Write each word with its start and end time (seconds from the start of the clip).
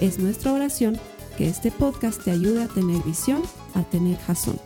Es 0.00 0.18
nuestra 0.18 0.52
oración 0.52 0.98
que 1.38 1.48
este 1.48 1.70
podcast 1.70 2.22
te 2.22 2.30
ayude 2.30 2.64
a 2.64 2.68
tener 2.68 3.02
visión, 3.02 3.42
a 3.74 3.82
tener 3.82 4.18
jazón. 4.18 4.60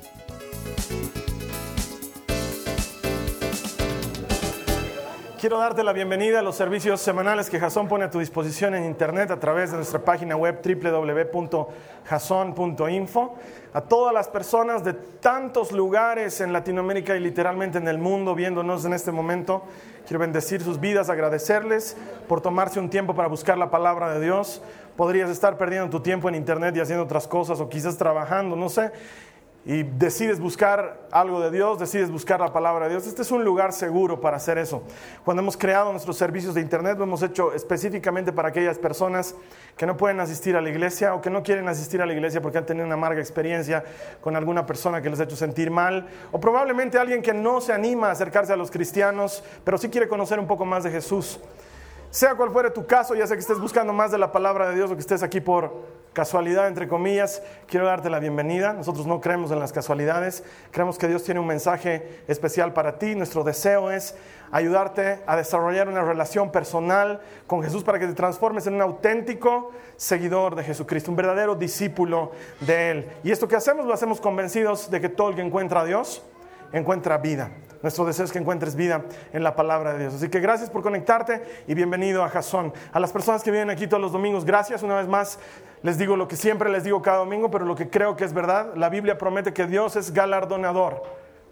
Quiero 5.40 5.56
darte 5.56 5.82
la 5.82 5.94
bienvenida 5.94 6.40
a 6.40 6.42
los 6.42 6.56
servicios 6.56 7.00
semanales 7.00 7.48
que 7.48 7.58
Jason 7.58 7.88
pone 7.88 8.04
a 8.04 8.10
tu 8.10 8.18
disposición 8.18 8.74
en 8.74 8.84
internet 8.84 9.30
a 9.30 9.40
través 9.40 9.70
de 9.70 9.76
nuestra 9.76 10.04
página 10.04 10.36
web 10.36 10.60
www.jason.info. 10.62 13.34
A 13.72 13.80
todas 13.80 14.12
las 14.12 14.28
personas 14.28 14.84
de 14.84 14.92
tantos 14.92 15.72
lugares 15.72 16.42
en 16.42 16.52
Latinoamérica 16.52 17.16
y 17.16 17.20
literalmente 17.20 17.78
en 17.78 17.88
el 17.88 17.96
mundo 17.96 18.34
viéndonos 18.34 18.84
en 18.84 18.92
este 18.92 19.12
momento, 19.12 19.62
quiero 20.06 20.18
bendecir 20.18 20.60
sus 20.60 20.78
vidas, 20.78 21.08
agradecerles 21.08 21.96
por 22.28 22.42
tomarse 22.42 22.78
un 22.78 22.90
tiempo 22.90 23.14
para 23.14 23.28
buscar 23.28 23.56
la 23.56 23.70
palabra 23.70 24.12
de 24.12 24.20
Dios. 24.20 24.60
Podrías 24.96 25.30
estar 25.30 25.56
perdiendo 25.56 25.90
tu 25.90 26.00
tiempo 26.00 26.28
en 26.28 26.34
internet 26.34 26.76
y 26.76 26.80
haciendo 26.80 27.04
otras 27.04 27.26
cosas 27.26 27.60
o 27.60 27.68
quizás 27.68 27.96
trabajando, 27.96 28.56
no 28.56 28.68
sé 28.68 28.92
y 29.66 29.82
decides 29.82 30.40
buscar 30.40 31.00
algo 31.10 31.40
de 31.40 31.50
Dios, 31.50 31.78
decides 31.78 32.10
buscar 32.10 32.40
la 32.40 32.50
palabra 32.50 32.86
de 32.86 32.92
Dios, 32.92 33.06
este 33.06 33.22
es 33.22 33.30
un 33.30 33.44
lugar 33.44 33.74
seguro 33.74 34.20
para 34.20 34.38
hacer 34.38 34.56
eso. 34.56 34.82
Cuando 35.22 35.42
hemos 35.42 35.56
creado 35.56 35.92
nuestros 35.92 36.16
servicios 36.16 36.54
de 36.54 36.62
Internet, 36.62 36.96
lo 36.96 37.04
hemos 37.04 37.22
hecho 37.22 37.52
específicamente 37.52 38.32
para 38.32 38.48
aquellas 38.48 38.78
personas 38.78 39.34
que 39.76 39.84
no 39.84 39.98
pueden 39.98 40.18
asistir 40.20 40.56
a 40.56 40.62
la 40.62 40.70
iglesia 40.70 41.14
o 41.14 41.20
que 41.20 41.28
no 41.28 41.42
quieren 41.42 41.68
asistir 41.68 42.00
a 42.00 42.06
la 42.06 42.14
iglesia 42.14 42.40
porque 42.40 42.56
han 42.56 42.64
tenido 42.64 42.86
una 42.86 42.94
amarga 42.94 43.20
experiencia 43.20 43.84
con 44.22 44.34
alguna 44.34 44.64
persona 44.64 45.02
que 45.02 45.10
les 45.10 45.20
ha 45.20 45.24
hecho 45.24 45.36
sentir 45.36 45.70
mal, 45.70 46.08
o 46.32 46.40
probablemente 46.40 46.98
alguien 46.98 47.20
que 47.20 47.34
no 47.34 47.60
se 47.60 47.74
anima 47.74 48.08
a 48.08 48.12
acercarse 48.12 48.54
a 48.54 48.56
los 48.56 48.70
cristianos, 48.70 49.44
pero 49.62 49.76
sí 49.76 49.90
quiere 49.90 50.08
conocer 50.08 50.38
un 50.38 50.46
poco 50.46 50.64
más 50.64 50.84
de 50.84 50.90
Jesús. 50.90 51.38
Sea 52.10 52.34
cual 52.34 52.50
fuera 52.50 52.72
tu 52.72 52.86
caso, 52.86 53.14
ya 53.14 53.24
sea 53.24 53.36
que 53.36 53.40
estés 53.40 53.60
buscando 53.60 53.92
más 53.92 54.10
de 54.10 54.18
la 54.18 54.32
palabra 54.32 54.68
de 54.68 54.74
Dios 54.74 54.90
o 54.90 54.94
que 54.94 55.00
estés 55.00 55.22
aquí 55.22 55.40
por 55.40 56.00
casualidad, 56.12 56.66
entre 56.66 56.88
comillas, 56.88 57.40
quiero 57.68 57.86
darte 57.86 58.10
la 58.10 58.18
bienvenida. 58.18 58.72
Nosotros 58.72 59.06
no 59.06 59.20
creemos 59.20 59.52
en 59.52 59.60
las 59.60 59.72
casualidades, 59.72 60.42
creemos 60.72 60.98
que 60.98 61.06
Dios 61.06 61.22
tiene 61.22 61.38
un 61.38 61.46
mensaje 61.46 62.24
especial 62.26 62.72
para 62.72 62.98
ti. 62.98 63.14
Nuestro 63.14 63.44
deseo 63.44 63.92
es 63.92 64.16
ayudarte 64.50 65.20
a 65.24 65.36
desarrollar 65.36 65.88
una 65.88 66.02
relación 66.02 66.50
personal 66.50 67.20
con 67.46 67.62
Jesús 67.62 67.84
para 67.84 68.00
que 68.00 68.08
te 68.08 68.14
transformes 68.14 68.66
en 68.66 68.74
un 68.74 68.82
auténtico 68.82 69.70
seguidor 69.96 70.56
de 70.56 70.64
Jesucristo, 70.64 71.12
un 71.12 71.16
verdadero 71.16 71.54
discípulo 71.54 72.32
de 72.58 72.90
Él. 72.90 73.08
Y 73.22 73.30
esto 73.30 73.46
que 73.46 73.54
hacemos 73.54 73.86
lo 73.86 73.94
hacemos 73.94 74.20
convencidos 74.20 74.90
de 74.90 75.00
que 75.00 75.10
todo 75.10 75.28
el 75.28 75.36
que 75.36 75.42
encuentra 75.42 75.82
a 75.82 75.84
Dios 75.84 76.24
encuentra 76.72 77.18
vida. 77.18 77.52
Nuestro 77.82 78.04
deseo 78.04 78.26
es 78.26 78.32
que 78.32 78.38
encuentres 78.38 78.76
vida 78.76 79.04
en 79.32 79.42
la 79.42 79.56
palabra 79.56 79.94
de 79.94 80.00
Dios. 80.00 80.14
Así 80.14 80.28
que 80.28 80.38
gracias 80.40 80.68
por 80.68 80.82
conectarte 80.82 81.42
y 81.66 81.72
bienvenido 81.72 82.22
a 82.22 82.28
Jason. 82.28 82.74
A 82.92 83.00
las 83.00 83.10
personas 83.10 83.42
que 83.42 83.50
vienen 83.50 83.70
aquí 83.70 83.86
todos 83.86 84.02
los 84.02 84.12
domingos, 84.12 84.44
gracias 84.44 84.82
una 84.82 84.96
vez 84.96 85.08
más. 85.08 85.38
Les 85.82 85.96
digo 85.96 86.14
lo 86.14 86.28
que 86.28 86.36
siempre 86.36 86.68
les 86.68 86.84
digo 86.84 87.00
cada 87.00 87.18
domingo, 87.18 87.50
pero 87.50 87.64
lo 87.64 87.74
que 87.74 87.88
creo 87.88 88.16
que 88.16 88.24
es 88.24 88.34
verdad. 88.34 88.74
La 88.74 88.90
Biblia 88.90 89.16
promete 89.16 89.54
que 89.54 89.66
Dios 89.66 89.96
es 89.96 90.12
galardonador 90.12 91.02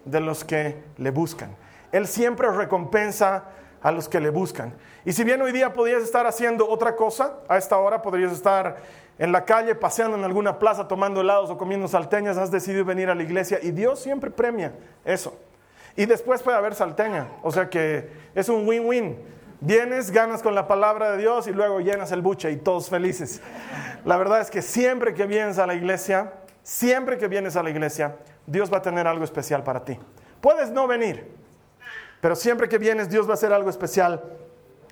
de 0.05 0.19
los 0.19 0.43
que 0.43 0.83
le 0.97 1.09
buscan. 1.09 1.55
Él 1.91 2.05
siempre 2.05 2.47
recompensa 2.51 3.45
a 3.81 3.91
los 3.91 4.07
que 4.07 4.19
le 4.19 4.29
buscan. 4.29 4.75
Y 5.05 5.13
si 5.13 5.23
bien 5.23 5.41
hoy 5.41 5.51
día 5.51 5.73
podrías 5.73 6.03
estar 6.03 6.27
haciendo 6.27 6.69
otra 6.69 6.95
cosa, 6.95 7.37
a 7.47 7.57
esta 7.57 7.77
hora 7.77 8.03
podrías 8.03 8.31
estar 8.31 8.77
en 9.17 9.31
la 9.31 9.45
calle, 9.45 9.73
paseando 9.73 10.15
en 10.15 10.23
alguna 10.23 10.59
plaza, 10.59 10.87
tomando 10.87 11.21
helados 11.21 11.49
o 11.49 11.57
comiendo 11.57 11.87
salteñas, 11.87 12.37
has 12.37 12.51
decidido 12.51 12.85
venir 12.85 13.09
a 13.09 13.15
la 13.15 13.23
iglesia 13.23 13.57
y 13.61 13.71
Dios 13.71 13.99
siempre 13.99 14.29
premia 14.29 14.73
eso. 15.03 15.48
Y 15.95 16.05
después 16.05 16.41
puede 16.41 16.57
haber 16.57 16.75
salteña. 16.75 17.27
O 17.41 17.51
sea 17.51 17.69
que 17.69 18.09
es 18.35 18.49
un 18.49 18.67
win-win. 18.67 19.17
Vienes, 19.61 20.11
ganas 20.11 20.41
con 20.41 20.55
la 20.55 20.67
palabra 20.67 21.11
de 21.11 21.17
Dios 21.17 21.47
y 21.47 21.51
luego 21.51 21.81
llenas 21.81 22.11
el 22.11 22.21
buche 22.21 22.49
y 22.51 22.57
todos 22.57 22.89
felices. 22.89 23.41
La 24.05 24.15
verdad 24.15 24.39
es 24.39 24.49
que 24.49 24.61
siempre 24.61 25.13
que 25.13 25.25
vienes 25.25 25.59
a 25.59 25.67
la 25.67 25.73
iglesia, 25.73 26.31
siempre 26.63 27.17
que 27.17 27.27
vienes 27.27 27.57
a 27.57 27.63
la 27.63 27.69
iglesia, 27.69 28.15
Dios 28.45 28.71
va 28.71 28.77
a 28.77 28.81
tener 28.81 29.05
algo 29.05 29.25
especial 29.25 29.63
para 29.63 29.83
ti. 29.83 29.99
Puedes 30.39 30.71
no 30.71 30.87
venir, 30.87 31.29
pero 32.21 32.35
siempre 32.35 32.69
que 32.69 32.77
vienes, 32.77 33.09
Dios 33.09 33.27
va 33.27 33.31
a 33.31 33.33
hacer 33.33 33.51
algo 33.51 33.69
especial 33.69 34.23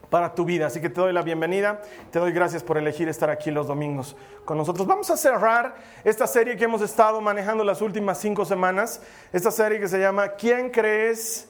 para 0.10 0.34
tu 0.34 0.46
vida. 0.46 0.68
Así 0.68 0.82
que 0.82 0.90
te 0.90 1.02
doy 1.02 1.14
la 1.14 1.22
bienvenida, 1.22 1.82
te 2.12 2.20
doy 2.20 2.32
gracias 2.32 2.64
por 2.64 2.78
elegir 2.78 3.10
estar 3.10 3.30
aquí 3.30 3.52
los 3.52 3.68
domingos 3.68 4.16
con 4.46 4.58
nosotros. 4.58 4.88
Vamos 4.88 5.10
a 5.10 5.18
cerrar 5.18 5.76
esta 6.04 6.28
serie 6.28 6.56
que 6.56 6.66
hemos 6.66 6.82
estado 6.82 7.20
manejando 7.22 7.64
las 7.64 7.82
últimas 7.82 8.20
cinco 8.20 8.46
semanas, 8.46 9.02
esta 9.34 9.52
serie 9.52 9.80
que 9.80 9.88
se 9.88 10.00
llama 10.00 10.30
¿Quién 10.30 10.70
crees 10.70 11.50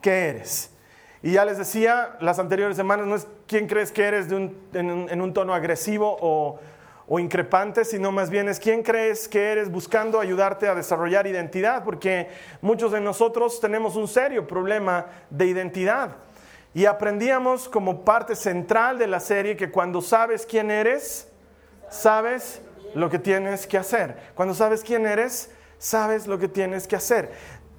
que 0.00 0.28
eres? 0.28 0.70
Y 1.22 1.32
ya 1.32 1.44
les 1.44 1.58
decía 1.58 2.16
las 2.20 2.38
anteriores 2.38 2.76
semanas, 2.76 3.06
no 3.06 3.16
es 3.16 3.26
quién 3.48 3.66
crees 3.66 3.90
que 3.90 4.04
eres 4.04 4.28
en, 4.30 5.20
un 5.20 5.34
tono 5.34 5.54
agresivo 5.54 6.16
o, 6.20 6.60
o 7.08 7.18
increpante, 7.18 7.84
sino 7.84 8.12
más 8.12 8.30
bien 8.30 8.48
es 8.48 8.60
quién 8.60 8.82
crees 8.82 9.26
que 9.26 9.50
eres 9.50 9.70
buscando 9.70 10.20
ayudarte 10.20 10.68
a 10.68 10.74
desarrollar 10.74 11.26
identidad, 11.26 11.82
porque 11.82 12.28
muchos 12.60 12.92
de 12.92 13.00
nosotros 13.00 13.58
tenemos 13.60 13.96
un 13.96 14.06
serio 14.06 14.46
problema 14.46 15.06
de 15.30 15.46
identidad. 15.46 16.10
Y 16.76 16.84
aprendíamos 16.84 17.70
como 17.70 18.04
parte 18.04 18.36
central 18.36 18.98
de 18.98 19.06
la 19.06 19.18
serie 19.18 19.56
que 19.56 19.70
cuando 19.70 20.02
sabes 20.02 20.44
quién 20.44 20.70
eres, 20.70 21.26
sabes 21.88 22.60
lo 22.94 23.08
que 23.08 23.18
tienes 23.18 23.66
que 23.66 23.78
hacer. 23.78 24.14
Cuando 24.34 24.52
sabes 24.52 24.82
quién 24.82 25.06
eres, 25.06 25.50
sabes 25.78 26.26
lo 26.26 26.38
que 26.38 26.48
tienes 26.48 26.86
que 26.86 26.94
hacer 26.94 27.32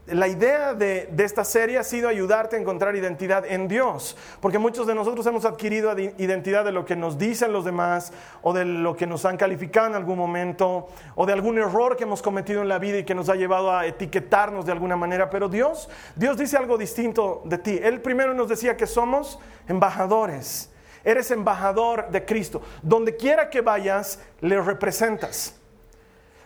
la 0.07 0.27
idea 0.27 0.73
de, 0.73 1.13
esta 1.17 1.43
serie 1.43 1.77
ha 1.77 1.83
sido 1.83 2.07
ayudarte 2.07 2.55
a 2.55 2.59
encontrar 2.59 2.95
identidad 2.95 3.45
en 3.45 3.67
Dios, 3.67 4.15
porque 4.39 4.57
muchos 4.57 4.87
de 4.87 4.95
nosotros 4.95 5.25
hemos 5.25 5.43
adquirido 5.43 5.93
identidad 5.99 6.63
de 6.63 6.71
lo 6.71 6.85
que 6.85 6.95
nos 6.95 7.17
dicen 7.17 7.51
los 7.51 7.65
demás, 7.65 8.13
o 8.41 8.53
de 8.53 8.63
lo 8.63 8.95
que 8.95 9.05
nos 9.05 9.25
han 9.25 9.35
calificado 9.35 9.87
en 9.87 9.95
algún 9.95 10.17
momento, 10.17 10.87
o 11.15 11.25
de 11.25 11.33
algún 11.33 11.57
error 11.57 11.97
que 11.97 12.03
hemos 12.03 12.21
cometido 12.21 12.61
en 12.61 12.69
la 12.69 12.79
vida 12.79 12.99
y 12.99 13.03
que 13.03 13.15
nos 13.15 13.27
ha 13.27 13.35
llevado 13.35 13.75
a 13.75 13.85
etiquetarnos 13.85 14.65
de 14.65 14.71
alguna 14.71 14.95
manera. 14.95 15.29
Pero 15.29 15.49
Dios, 15.49 15.89
Dios 16.15 16.37
dice 16.37 16.55
algo 16.55 16.77
distinto 16.77 17.41
de 17.45 17.57
ti. 17.57 17.79
Él 17.83 18.01
primero 18.01 18.33
nos 18.33 18.47
decía 18.47 18.77
que 18.77 18.87
somos 18.87 19.39
embajadores. 19.67 20.71
Eres 21.03 21.31
embajador 21.31 22.09
de 22.09 22.23
Cristo. 22.25 22.61
Donde 22.81 23.17
quiera 23.17 23.49
que 23.49 23.61
vayas, 23.61 24.19
le 24.39 24.61
representas. 24.61 25.55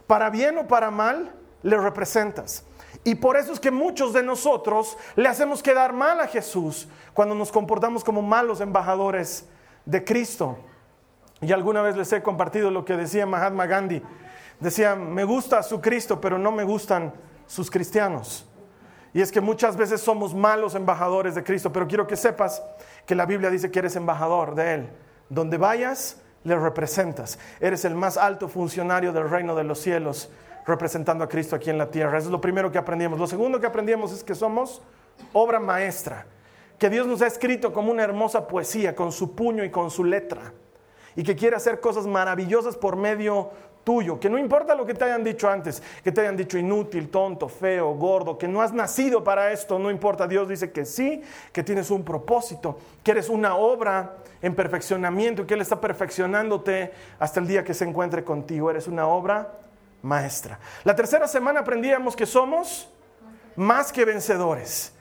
Para 0.07 0.29
bien 0.29 0.57
o 0.57 0.67
para 0.67 0.89
mal, 0.89 1.31
le 1.63 1.78
representas. 1.78 2.66
Y 3.03 3.16
por 3.16 3.35
eso 3.35 3.51
es 3.51 3.59
que 3.59 3.72
muchos 3.72 4.13
de 4.13 4.22
nosotros 4.22 4.97
le 5.16 5.28
hacemos 5.28 5.63
quedar 5.63 5.91
mal 5.94 6.19
a 6.19 6.28
Jesús 6.28 6.88
cuando 7.13 7.34
nos 7.34 7.51
comportamos 7.51 8.03
como 8.03 8.22
malos 8.22 8.62
embajadores 8.62 9.47
de 9.85 10.03
Cristo. 10.03 10.57
Y 11.41 11.51
alguna 11.51 11.81
vez 11.81 11.97
les 11.97 12.13
he 12.13 12.22
compartido 12.22 12.69
lo 12.69 12.85
que 12.85 12.95
decía 12.95 13.25
Mahatma 13.25 13.66
Gandhi. 13.66 14.03
Decía, 14.59 14.95
me 14.95 15.23
gusta 15.23 15.63
su 15.63 15.81
Cristo, 15.81 16.22
pero 16.22 16.38
no 16.38 16.51
me 16.51 16.63
gustan 16.63 17.11
sus 17.47 17.72
cristianos. 17.72 18.47
Y 19.13 19.22
es 19.22 19.31
que 19.31 19.41
muchas 19.41 19.75
veces 19.75 20.01
somos 20.01 20.35
malos 20.35 20.75
embajadores 20.75 21.34
de 21.34 21.43
Cristo, 21.43 21.73
pero 21.73 21.87
quiero 21.87 22.05
que 22.05 22.16
sepas 22.16 22.61
que 23.08 23.16
la 23.16 23.26
Biblia 23.26 23.49
dice 23.49 23.72
que 23.72 23.79
eres 23.79 23.96
embajador 23.96 24.53
de 24.53 24.76
Él. 24.76 24.90
Donde 25.29 25.58
vayas, 25.58 26.22
le 26.43 26.55
representas. 26.55 27.40
Eres 27.59 27.84
el 27.85 27.96
más 27.96 28.17
alto 28.17 28.47
funcionario 28.47 29.11
del 29.11 29.29
reino 29.29 29.55
de 29.55 29.64
los 29.64 29.79
cielos 29.79 30.29
representando 30.66 31.23
a 31.23 31.29
Cristo 31.29 31.55
aquí 31.55 31.69
en 31.69 31.78
la 31.78 31.90
tierra. 31.90 32.17
Eso 32.17 32.28
es 32.28 32.31
lo 32.31 32.41
primero 32.41 32.72
que 32.72 32.78
aprendimos. 32.78 33.19
Lo 33.19 33.28
segundo 33.28 33.59
que 33.59 33.67
aprendimos 33.67 34.11
es 34.11 34.23
que 34.23 34.35
somos 34.35 34.81
obra 35.34 35.59
maestra, 35.59 36.25
que 36.78 36.90
Dios 36.90 37.08
nos 37.08 37.22
ha 37.22 37.28
escrito 37.28 37.72
como 37.73 37.91
una 37.91 38.03
hermosa 38.03 38.47
poesía 38.47 38.96
con 38.96 39.11
su 39.11 39.35
puño 39.35 39.63
y 39.63 39.69
con 39.69 39.91
su 39.91 40.03
letra, 40.03 40.53
y 41.16 41.23
que 41.23 41.35
quiere 41.35 41.55
hacer 41.55 41.79
cosas 41.79 42.08
maravillosas 42.08 42.75
por 42.75 42.96
medio 42.96 43.52
tuyo, 43.84 44.19
que 44.19 44.29
no 44.29 44.37
importa 44.37 44.75
lo 44.75 44.85
que 44.85 44.93
te 44.93 45.05
hayan 45.05 45.23
dicho 45.23 45.49
antes, 45.49 45.81
que 46.03 46.11
te 46.11 46.22
hayan 46.22 46.37
dicho 46.37 46.58
inútil, 46.58 47.09
tonto, 47.09 47.47
feo, 47.49 47.96
gordo, 47.96 48.37
que 48.37 48.47
no 48.47 48.61
has 48.61 48.73
nacido 48.73 49.23
para 49.23 49.52
esto, 49.52 49.79
no 49.79 49.90
importa, 49.90 50.28
Dios 50.28 50.47
dice 50.47 50.72
que 50.72 50.85
sí, 50.85 51.22
que 51.52 51.64
tienes 51.64 51.90
un 51.90 52.03
propósito, 52.03 52.78
que 53.03 53.11
eres 53.11 53.29
una 53.29 53.55
obra 53.55 54.17
en 54.41 54.55
perfeccionamiento, 54.55 55.46
que 55.46 55.55
Él 55.55 55.61
está 55.61 55.81
perfeccionándote 55.81 56.91
hasta 57.19 57.40
el 57.40 57.47
día 57.47 57.64
que 57.64 57.73
se 57.73 57.85
encuentre 57.85 58.23
contigo, 58.23 58.69
eres 58.69 58.87
una 58.87 59.07
obra 59.07 59.60
maestra. 60.02 60.59
La 60.84 60.96
tercera 60.96 61.28
semana 61.28 61.62
aprendíamos 61.62 62.16
que 62.16 62.26
somos 62.26 62.90
más 63.56 63.92
que 63.92 64.06
vencedores, 64.06 64.94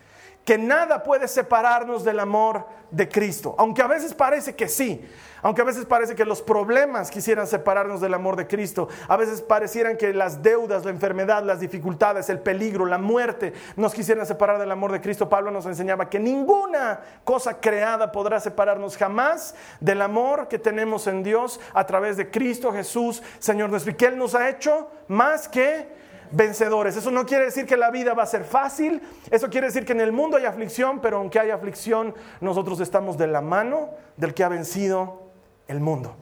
que 0.44 0.58
nada 0.58 1.02
puede 1.02 1.28
separarnos 1.28 2.04
del 2.04 2.20
amor 2.20 2.66
de 2.90 3.08
Cristo. 3.08 3.54
Aunque 3.58 3.82
a 3.82 3.86
veces 3.86 4.14
parece 4.14 4.54
que 4.54 4.68
sí, 4.68 5.06
aunque 5.42 5.62
a 5.62 5.64
veces 5.64 5.86
parece 5.86 6.14
que 6.14 6.24
los 6.24 6.42
problemas 6.42 7.10
quisieran 7.10 7.46
separarnos 7.46 8.00
del 8.00 8.14
amor 8.14 8.36
de 8.36 8.46
Cristo, 8.46 8.88
a 9.08 9.16
veces 9.16 9.42
parecieran 9.42 9.96
que 9.96 10.12
las 10.12 10.42
deudas, 10.42 10.84
la 10.84 10.90
enfermedad, 10.90 11.42
las 11.42 11.60
dificultades, 11.60 12.28
el 12.28 12.40
peligro, 12.40 12.84
la 12.86 12.98
muerte 12.98 13.52
nos 13.76 13.94
quisieran 13.94 14.26
separar 14.26 14.58
del 14.58 14.70
amor 14.70 14.92
de 14.92 15.00
Cristo, 15.00 15.28
Pablo 15.28 15.50
nos 15.50 15.66
enseñaba 15.66 16.10
que 16.10 16.18
ninguna 16.18 17.00
cosa 17.24 17.60
creada 17.60 18.12
podrá 18.12 18.40
separarnos 18.40 18.96
jamás 18.96 19.54
del 19.80 20.02
amor 20.02 20.48
que 20.48 20.58
tenemos 20.58 21.06
en 21.06 21.22
Dios 21.22 21.60
a 21.74 21.86
través 21.86 22.16
de 22.16 22.30
Cristo 22.30 22.72
Jesús, 22.72 23.22
Señor 23.38 23.70
nuestro, 23.70 23.92
y 23.92 23.94
que 23.94 24.06
Él 24.06 24.18
nos 24.18 24.34
ha 24.34 24.48
hecho 24.48 24.90
más 25.08 25.48
que 25.48 25.99
vencedores. 26.30 26.96
Eso 26.96 27.10
no 27.10 27.26
quiere 27.26 27.46
decir 27.46 27.66
que 27.66 27.76
la 27.76 27.90
vida 27.90 28.14
va 28.14 28.22
a 28.22 28.26
ser 28.26 28.44
fácil, 28.44 29.02
eso 29.30 29.48
quiere 29.50 29.66
decir 29.68 29.84
que 29.84 29.92
en 29.92 30.00
el 30.00 30.12
mundo 30.12 30.36
hay 30.36 30.44
aflicción, 30.44 31.00
pero 31.00 31.18
aunque 31.18 31.40
hay 31.40 31.50
aflicción, 31.50 32.14
nosotros 32.40 32.80
estamos 32.80 33.18
de 33.18 33.26
la 33.26 33.40
mano 33.40 33.90
del 34.16 34.34
que 34.34 34.44
ha 34.44 34.48
vencido 34.48 35.30
el 35.68 35.80
mundo. 35.80 36.16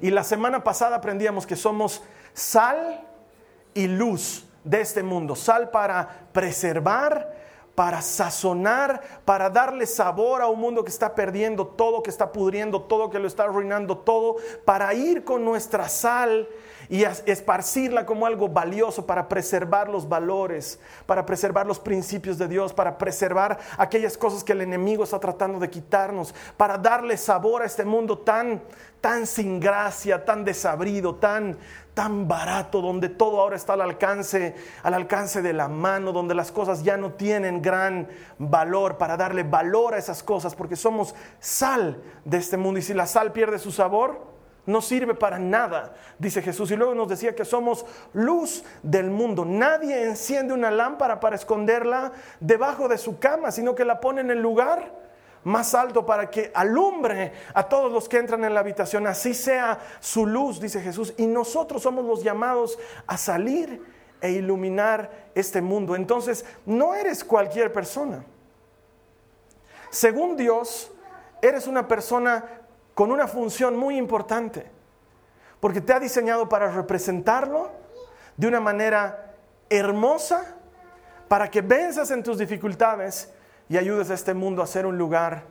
Y 0.00 0.10
la 0.10 0.24
semana 0.24 0.62
pasada 0.62 0.96
aprendíamos 0.96 1.46
que 1.46 1.56
somos 1.56 2.02
sal 2.34 3.06
y 3.74 3.86
luz 3.86 4.46
de 4.64 4.80
este 4.80 5.02
mundo, 5.02 5.36
sal 5.36 5.70
para 5.70 6.26
preservar, 6.32 7.34
para 7.74 8.00
sazonar, 8.02 9.00
para 9.24 9.50
darle 9.50 9.86
sabor 9.86 10.42
a 10.42 10.48
un 10.48 10.58
mundo 10.58 10.82
que 10.82 10.90
está 10.90 11.14
perdiendo 11.14 11.66
todo, 11.66 12.02
que 12.02 12.10
está 12.10 12.32
pudriendo 12.32 12.82
todo, 12.82 13.10
que 13.10 13.18
lo 13.18 13.28
está 13.28 13.44
arruinando 13.44 13.98
todo, 13.98 14.36
para 14.64 14.92
ir 14.94 15.24
con 15.24 15.44
nuestra 15.44 15.88
sal 15.88 16.48
y 16.88 17.04
esparcirla 17.04 18.06
como 18.06 18.26
algo 18.26 18.48
valioso 18.48 19.06
para 19.06 19.28
preservar 19.28 19.88
los 19.88 20.08
valores, 20.08 20.80
para 21.06 21.26
preservar 21.26 21.66
los 21.66 21.78
principios 21.78 22.38
de 22.38 22.48
Dios, 22.48 22.72
para 22.72 22.98
preservar 22.98 23.58
aquellas 23.78 24.16
cosas 24.16 24.44
que 24.44 24.52
el 24.52 24.60
enemigo 24.60 25.04
está 25.04 25.18
tratando 25.18 25.58
de 25.58 25.70
quitarnos, 25.70 26.34
para 26.56 26.78
darle 26.78 27.16
sabor 27.16 27.62
a 27.62 27.66
este 27.66 27.84
mundo 27.84 28.18
tan 28.18 28.62
tan 29.00 29.26
sin 29.26 29.60
gracia, 29.60 30.24
tan 30.24 30.44
desabrido, 30.44 31.14
tan 31.14 31.58
tan 31.94 32.28
barato, 32.28 32.82
donde 32.82 33.08
todo 33.08 33.40
ahora 33.40 33.56
está 33.56 33.72
al 33.72 33.80
alcance, 33.80 34.54
al 34.82 34.92
alcance 34.92 35.40
de 35.40 35.54
la 35.54 35.66
mano, 35.66 36.12
donde 36.12 36.34
las 36.34 36.52
cosas 36.52 36.82
ya 36.82 36.98
no 36.98 37.12
tienen 37.12 37.62
gran 37.62 38.08
valor, 38.38 38.98
para 38.98 39.16
darle 39.16 39.44
valor 39.44 39.94
a 39.94 39.98
esas 39.98 40.22
cosas, 40.22 40.54
porque 40.54 40.76
somos 40.76 41.14
sal 41.40 42.02
de 42.26 42.36
este 42.36 42.58
mundo. 42.58 42.80
Y 42.80 42.82
si 42.82 42.92
la 42.92 43.06
sal 43.06 43.32
pierde 43.32 43.58
su 43.58 43.72
sabor, 43.72 44.35
no 44.66 44.82
sirve 44.82 45.14
para 45.14 45.38
nada, 45.38 45.94
dice 46.18 46.42
Jesús. 46.42 46.70
Y 46.70 46.76
luego 46.76 46.94
nos 46.94 47.08
decía 47.08 47.34
que 47.34 47.44
somos 47.44 47.86
luz 48.12 48.64
del 48.82 49.10
mundo. 49.10 49.44
Nadie 49.44 50.04
enciende 50.04 50.52
una 50.52 50.70
lámpara 50.70 51.20
para 51.20 51.36
esconderla 51.36 52.12
debajo 52.40 52.88
de 52.88 52.98
su 52.98 53.18
cama, 53.18 53.50
sino 53.52 53.74
que 53.74 53.84
la 53.84 54.00
pone 54.00 54.20
en 54.20 54.30
el 54.30 54.42
lugar 54.42 54.92
más 55.44 55.76
alto 55.76 56.04
para 56.04 56.28
que 56.28 56.50
alumbre 56.52 57.32
a 57.54 57.68
todos 57.68 57.92
los 57.92 58.08
que 58.08 58.18
entran 58.18 58.44
en 58.44 58.52
la 58.52 58.60
habitación. 58.60 59.06
Así 59.06 59.32
sea 59.32 59.78
su 60.00 60.26
luz, 60.26 60.60
dice 60.60 60.80
Jesús. 60.80 61.14
Y 61.16 61.26
nosotros 61.26 61.82
somos 61.82 62.04
los 62.04 62.24
llamados 62.24 62.76
a 63.06 63.16
salir 63.16 63.80
e 64.20 64.32
iluminar 64.32 65.28
este 65.36 65.62
mundo. 65.62 65.94
Entonces, 65.94 66.44
no 66.64 66.94
eres 66.94 67.22
cualquier 67.22 67.72
persona. 67.72 68.24
Según 69.90 70.36
Dios, 70.36 70.90
eres 71.40 71.68
una 71.68 71.86
persona 71.86 72.44
con 72.96 73.12
una 73.12 73.28
función 73.28 73.76
muy 73.76 73.98
importante, 73.98 74.64
porque 75.60 75.82
te 75.82 75.92
ha 75.92 76.00
diseñado 76.00 76.48
para 76.48 76.70
representarlo 76.70 77.70
de 78.38 78.48
una 78.48 78.58
manera 78.58 79.34
hermosa, 79.68 80.56
para 81.28 81.50
que 81.50 81.60
venzas 81.60 82.10
en 82.10 82.22
tus 82.22 82.38
dificultades 82.38 83.30
y 83.68 83.76
ayudes 83.76 84.10
a 84.10 84.14
este 84.14 84.32
mundo 84.32 84.62
a 84.62 84.66
ser 84.66 84.86
un 84.86 84.96
lugar 84.96 85.42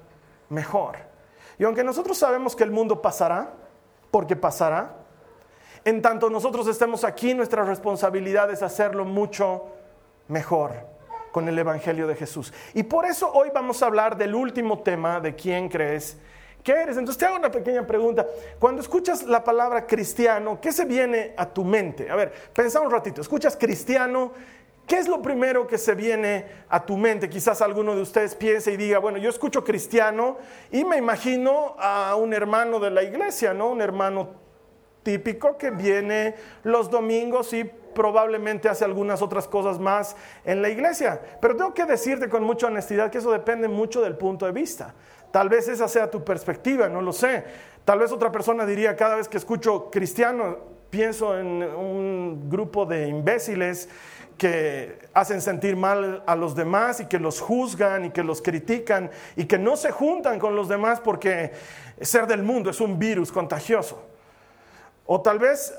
mejor. 0.50 0.98
Y 1.60 1.66
aunque 1.66 1.84
nosotros 1.84 2.18
sabemos 2.18 2.56
que 2.56 2.64
el 2.64 2.72
mundo 2.72 3.00
pasará, 3.00 3.54
porque 4.10 4.36
pasará, 4.36 4.96
en 5.84 6.02
tanto 6.02 6.32
nosotros 6.32 6.66
estemos 6.68 7.04
aquí, 7.04 7.36
nuestra 7.36 7.64
responsabilidad 7.64 8.50
es 8.50 8.64
hacerlo 8.64 9.06
mucho 9.06 9.68
mejor 10.30 10.74
con 11.32 11.48
el 11.48 11.60
Evangelio 11.60 12.08
de 12.08 12.16
Jesús. 12.16 12.52
Y 12.74 12.82
por 12.82 13.06
eso 13.06 13.32
hoy 13.32 13.52
vamos 13.54 13.84
a 13.84 13.86
hablar 13.86 14.18
del 14.18 14.34
último 14.34 14.80
tema 14.80 15.20
de 15.20 15.36
quién 15.36 15.70
crees 15.70 16.18
¿Qué 16.66 16.72
eres? 16.72 16.98
Entonces 16.98 17.20
te 17.20 17.28
hago 17.28 17.36
una 17.36 17.52
pequeña 17.52 17.86
pregunta. 17.86 18.26
Cuando 18.58 18.82
escuchas 18.82 19.22
la 19.22 19.44
palabra 19.44 19.86
cristiano, 19.86 20.60
¿qué 20.60 20.72
se 20.72 20.86
viene 20.86 21.36
a 21.38 21.46
tu 21.48 21.64
mente? 21.64 22.10
A 22.10 22.16
ver, 22.16 22.34
pensa 22.56 22.82
un 22.82 22.90
ratito. 22.90 23.22
Escuchas 23.22 23.56
cristiano, 23.56 24.34
¿qué 24.88 24.98
es 24.98 25.08
lo 25.08 25.22
primero 25.22 25.68
que 25.68 25.78
se 25.78 25.94
viene 25.94 26.44
a 26.68 26.84
tu 26.84 26.98
mente? 26.98 27.30
Quizás 27.30 27.62
alguno 27.62 27.96
de 27.96 28.02
ustedes 28.02 28.34
piense 28.34 28.72
y 28.72 28.78
diga, 28.78 28.98
bueno, 28.98 29.20
yo 29.20 29.30
escucho 29.30 29.64
cristiano 29.64 30.38
y 30.72 30.84
me 30.84 30.98
imagino 30.98 31.76
a 31.78 32.16
un 32.16 32.34
hermano 32.34 32.80
de 32.80 32.90
la 32.90 33.04
iglesia, 33.04 33.54
¿no? 33.54 33.70
Un 33.70 33.82
hermano 33.82 34.30
típico 35.04 35.60
que 35.60 35.70
viene 35.70 36.34
los 36.64 36.90
domingos 36.90 37.54
y 37.54 37.64
probablemente 37.64 38.70
hace 38.70 38.84
algunas 38.86 39.22
otras 39.22 39.48
cosas 39.48 39.78
más 39.78 40.16
en 40.44 40.64
la 40.64 40.70
iglesia. 40.70 41.22
Pero 41.40 41.56
tengo 41.56 41.76
que 41.76 41.86
decirte 41.86 42.28
con 42.28 42.44
mucha 42.44 42.66
honestidad 42.66 43.12
que 43.12 43.20
eso 43.20 43.32
depende 43.32 43.68
mucho 43.68 44.02
del 44.02 44.18
punto 44.18 44.48
de 44.48 44.52
vista. 44.52 44.96
Tal 45.32 45.50
vez 45.50 45.68
esa 45.68 45.88
sea 45.88 46.10
tu 46.10 46.24
perspectiva, 46.24 46.88
no 46.88 47.02
lo 47.02 47.14
sé. 47.14 47.44
Tal 47.84 48.00
vez 48.00 48.12
otra 48.12 48.32
persona 48.32 48.66
diría, 48.66 48.96
cada 48.96 49.16
vez 49.16 49.28
que 49.28 49.38
escucho 49.38 49.90
cristiano, 49.92 50.58
pienso 50.90 51.38
en 51.38 51.62
un 51.64 52.50
grupo 52.50 52.86
de 52.86 53.08
imbéciles 53.08 53.90
que 54.38 55.00
hacen 55.14 55.42
sentir 55.42 55.76
mal 55.76 56.24
a 56.26 56.36
los 56.36 56.56
demás 56.56 57.00
y 57.00 57.06
que 57.06 57.20
los 57.20 57.40
juzgan 57.40 58.06
y 58.06 58.10
que 58.12 58.24
los 58.24 58.42
critican 58.42 59.10
y 59.36 59.46
que 59.46 59.58
no 59.58 59.78
se 59.78 59.92
juntan 59.92 60.40
con 60.40 60.56
los 60.56 60.68
demás 60.68 61.00
porque 61.00 61.52
ser 62.02 62.28
del 62.28 62.44
mundo 62.44 62.70
es 62.70 62.82
un 62.82 63.00
virus 63.00 63.32
contagioso. 63.32 64.04
O 65.06 65.22
tal 65.22 65.40
vez 65.40 65.74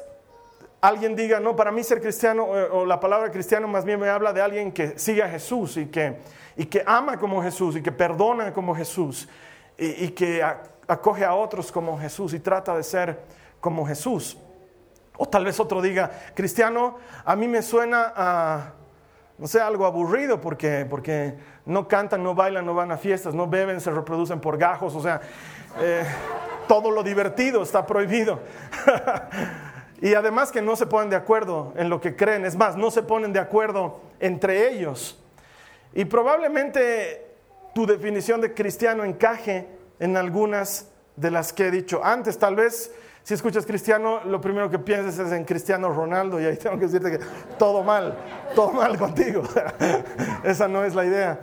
alguien 0.81 1.17
diga, 1.17 1.41
no, 1.41 1.57
para 1.57 1.73
mí 1.73 1.83
ser 1.83 2.01
cristiano, 2.01 2.45
o 2.45 2.87
la 2.87 3.01
palabra 3.01 3.31
cristiano 3.31 3.67
más 3.69 3.85
bien 3.85 4.01
me 4.01 4.09
habla 4.09 4.33
de 4.33 4.41
alguien 4.41 4.73
que 4.73 4.99
sigue 4.99 5.23
a 5.23 5.29
Jesús 5.29 5.77
y 5.77 5.87
que, 5.87 6.17
y 6.57 6.67
que 6.67 6.83
ama 6.87 7.19
como 7.19 7.43
Jesús 7.43 7.77
y 7.77 7.83
que 7.83 7.93
perdona 7.93 8.53
como 8.53 8.75
Jesús 8.75 9.29
y, 9.79 10.09
que 10.09 10.43
acoge 10.89 11.25
a 11.25 11.35
otros 11.35 11.71
como 11.71 11.99
Jesús 11.99 12.33
y 12.33 12.41
trata 12.41 12.75
de 12.75 12.83
ser 12.83 13.21
como 13.61 13.87
Jesús. 13.87 14.39
O 15.19 15.27
tal 15.27 15.45
vez 15.45 15.59
otro 15.61 15.83
diga, 15.83 16.11
cristiano, 16.35 16.97
a 17.25 17.37
mí 17.37 17.49
me 17.49 17.63
suena 17.63 18.13
a, 18.15 18.73
no 19.39 19.47
sé, 19.47 19.61
algo 19.61 19.87
aburrido 19.87 20.41
porque, 20.41 20.87
porque 20.89 21.35
no 21.67 21.89
cantan, 21.89 22.23
no 22.23 22.35
bailan, 22.35 22.65
no 22.65 22.75
van 22.75 22.93
a 22.93 22.97
fiestas, 22.97 23.35
no 23.35 23.47
beben, 23.47 23.81
se 23.81 23.91
reproducen 23.91 24.41
por 24.41 24.59
gajos, 24.59 24.95
o 24.95 25.03
sea, 25.03 25.21
eh, 25.81 26.05
todo 26.69 26.91
lo 26.91 27.03
divertido 27.03 27.63
está 27.63 27.87
prohibido. 27.87 28.41
y 30.01 30.15
además 30.15 30.53
que 30.53 30.63
no 30.63 30.77
se 30.77 30.87
ponen 30.87 31.11
de 31.11 31.17
acuerdo 31.17 31.73
en 31.77 31.89
lo 31.89 32.01
que 32.01 32.17
creen, 32.17 32.45
es 32.45 32.57
más, 32.57 32.77
no 32.77 32.91
se 32.91 33.03
ponen 33.03 33.33
de 33.33 33.41
acuerdo 33.41 34.01
entre 34.21 34.71
ellos. 34.71 35.19
Y 35.97 36.05
probablemente 36.05 37.27
tu 37.75 37.87
definición 37.87 38.43
de 38.43 38.53
cristiano 38.53 39.03
encaje 39.03 39.67
en 39.99 40.19
algunas 40.19 40.91
de 41.17 41.31
las 41.31 41.55
que 41.55 41.69
he 41.69 41.71
dicho 41.71 42.05
antes. 42.05 42.39
Tal 42.39 42.55
vez 42.55 42.93
si 43.23 43.33
escuchas 43.33 43.65
cristiano, 43.65 44.21
lo 44.27 44.39
primero 44.39 44.69
que 44.69 44.79
pienses 44.79 45.19
es 45.19 45.33
en 45.33 45.47
Cristiano 45.47 45.89
Ronaldo 45.89 46.39
y 46.39 46.45
ahí 46.45 46.59
tengo 46.59 46.79
que 46.79 46.85
decirte 46.85 47.13
que 47.13 47.25
todo 47.59 47.83
mal, 47.83 48.15
todo 48.55 48.73
mal 48.73 48.99
contigo. 48.99 49.43
Esa 50.45 50.69
no 50.69 50.85
es 50.85 50.95
la 50.95 51.07
idea. 51.07 51.41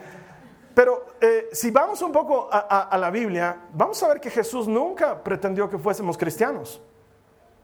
Pero 0.76 1.08
eh, 1.20 1.50
si 1.52 1.72
vamos 1.72 2.04
un 2.04 2.12
poco 2.12 2.48
a, 2.52 2.96
la 2.96 3.10
Biblia, 3.10 3.58
vamos 3.74 4.04
a 4.04 4.08
ver 4.08 4.22
que 4.22 4.30
Jesús 4.30 4.68
nunca 4.68 5.24
pretendió 5.24 5.68
que 5.68 5.80
fuésemos 5.80 6.16
cristianos. 6.16 6.80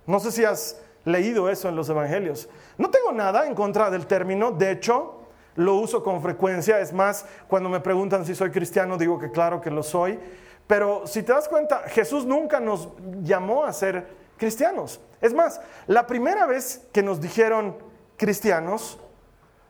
No 0.08 0.20
sé 0.20 0.32
si 0.32 0.44
has 0.44 0.82
leído 1.06 1.50
eso 1.50 1.70
en 1.70 1.76
los 1.76 1.88
evangelios. 1.88 2.50
No 2.80 2.90
tengo 2.90 3.12
nada 3.12 3.46
en 3.46 3.54
contra 3.54 3.92
del 3.92 4.08
término, 4.08 4.50
de 4.52 4.72
hecho, 4.72 5.19
lo 5.60 5.76
uso 5.76 6.02
con 6.04 6.22
frecuencia. 6.22 6.80
Es 6.80 6.94
más, 6.94 7.26
cuando 7.48 7.70
me 7.70 7.82
preguntan 7.82 8.26
si 8.26 8.34
soy 8.34 8.50
cristiano, 8.50 8.98
digo 8.98 9.20
que 9.20 9.30
claro 9.30 9.60
que 9.60 9.70
lo 9.70 9.84
soy. 9.84 10.18
Pero 10.66 11.06
si 11.06 11.22
te 11.22 11.34
das 11.34 11.50
cuenta, 11.50 11.80
Jesús 11.88 12.26
nunca 12.26 12.60
nos 12.60 12.90
llamó 13.22 13.66
a 13.66 13.74
ser 13.74 14.08
cristianos. 14.38 15.02
Es 15.20 15.34
más, 15.34 15.60
la 15.86 16.08
primera 16.08 16.46
vez 16.46 16.88
que 16.94 17.04
nos 17.04 17.20
dijeron 17.20 17.76
cristianos, 18.16 19.00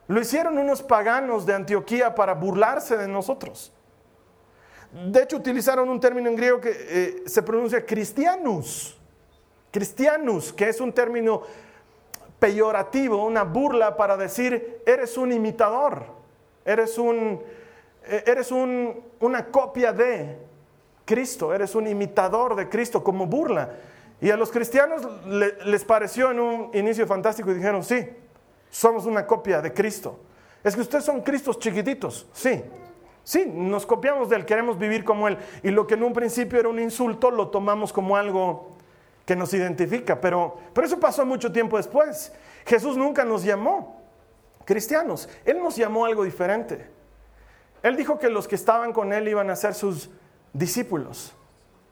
lo 0.08 0.22
hicieron 0.22 0.58
unos 0.60 0.84
paganos 0.84 1.46
de 1.46 1.55
Antioquía 1.55 2.13
para 2.13 2.36
burlarse 2.36 2.96
de 2.96 3.08
nosotros. 3.08 3.74
De 4.91 5.24
hecho, 5.24 5.38
utilizaron 5.38 5.89
un 5.89 6.00
término 6.00 6.29
en 6.29 6.36
griego 6.36 6.62
que 6.62 6.72
eh, 6.72 7.24
se 7.25 7.41
pronuncia 7.41 7.84
cristianus. 7.84 8.96
Cristianus, 9.72 10.53
que 10.53 10.69
es 10.69 10.81
un 10.81 10.93
término 10.93 11.43
peyorativo, 12.39 13.25
una 13.25 13.43
burla 13.43 13.98
para 13.98 14.17
decir, 14.17 14.81
eres 14.86 15.17
un 15.17 15.31
imitador, 15.31 16.05
eres, 16.65 16.98
un, 16.98 17.41
eh, 18.05 18.24
eres 18.25 18.51
un, 18.51 19.03
una 19.19 19.48
copia 19.48 19.91
de 19.91 20.38
Cristo, 21.05 21.53
eres 21.53 21.75
un 21.75 21.88
imitador 21.88 22.55
de 22.55 22.69
Cristo 22.69 23.03
como 23.03 23.25
burla. 23.25 23.75
Y 24.22 24.31
a 24.31 24.38
los 24.38 24.51
cristianos 24.51 25.08
les 25.25 25.86
pareció 25.86 26.31
en 26.31 26.39
un 26.39 26.72
inicio 26.74 27.08
fantástico 27.08 27.51
y 27.51 27.55
dijeron, 27.55 27.84
sí, 27.84 28.10
somos 28.69 29.05
una 29.05 29.25
copia 29.25 29.62
de 29.62 29.74
Cristo. 29.74 30.19
Es 30.63 30.75
que 30.75 30.81
ustedes 30.81 31.05
son 31.05 31.22
Cristos 31.22 31.60
chiquititos, 31.60 32.27
sí, 32.34 32.63
Sí, 33.29 33.46
nos 33.46 33.86
copiamos 33.86 34.27
de 34.27 34.38
él, 34.38 34.46
queremos 34.46 34.79
vivir 34.79 35.03
como 35.03 35.27
él. 35.27 35.38
Y 35.62 35.69
lo 35.69 35.86
que 35.86 35.93
en 35.93 36.01
un 36.01 36.13
principio 36.13 36.60
era 36.60 36.67
un 36.67 36.79
insulto, 36.79 37.29
lo 37.29 37.50
tomamos 37.50 37.93
como 37.93 38.17
algo 38.17 38.72
que 39.30 39.36
nos 39.36 39.54
identifica. 39.54 40.20
Pero, 40.20 40.58
pero 40.74 40.88
eso 40.88 41.00
pasó 41.00 41.24
mucho 41.24 41.52
tiempo 41.52 41.78
después. 41.78 42.34
Jesús 42.66 42.98
nunca 42.98 43.24
nos 43.24 43.44
llamó 43.44 44.02
cristianos. 44.66 45.30
Él 45.46 45.62
nos 45.62 45.76
llamó 45.76 46.04
algo 46.08 46.24
diferente. 46.24 46.90
Él 47.84 47.96
dijo 47.96 48.18
que 48.18 48.28
los 48.28 48.48
que 48.48 48.56
estaban 48.56 48.92
con 48.92 49.14
él 49.14 49.28
iban 49.28 49.52
a 49.52 49.56
ser 49.56 49.76
sus 49.76 50.10
discípulos. 50.52 51.32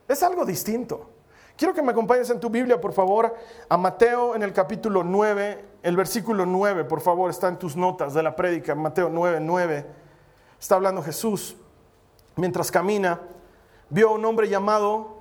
Es 0.08 0.20
algo 0.24 0.44
distinto. 0.44 1.10
Quiero 1.56 1.72
que 1.72 1.80
me 1.80 1.92
acompañes 1.92 2.28
en 2.30 2.40
tu 2.40 2.50
Biblia, 2.50 2.80
por 2.80 2.92
favor, 2.92 3.32
a 3.68 3.76
Mateo 3.76 4.34
en 4.34 4.42
el 4.42 4.52
capítulo 4.52 5.04
9, 5.04 5.64
el 5.84 5.96
versículo 5.96 6.44
9, 6.44 6.86
por 6.86 7.00
favor, 7.00 7.30
está 7.30 7.46
en 7.46 7.56
tus 7.56 7.76
notas 7.76 8.14
de 8.14 8.22
la 8.24 8.34
prédica, 8.34 8.74
Mateo 8.74 9.10
9, 9.10 9.38
9. 9.40 9.86
Está 10.58 10.74
hablando 10.74 11.02
Jesús. 11.04 11.56
Mientras 12.34 12.72
camina, 12.72 13.20
vio 13.90 14.08
a 14.08 14.12
un 14.14 14.24
hombre 14.24 14.48
llamado 14.48 15.18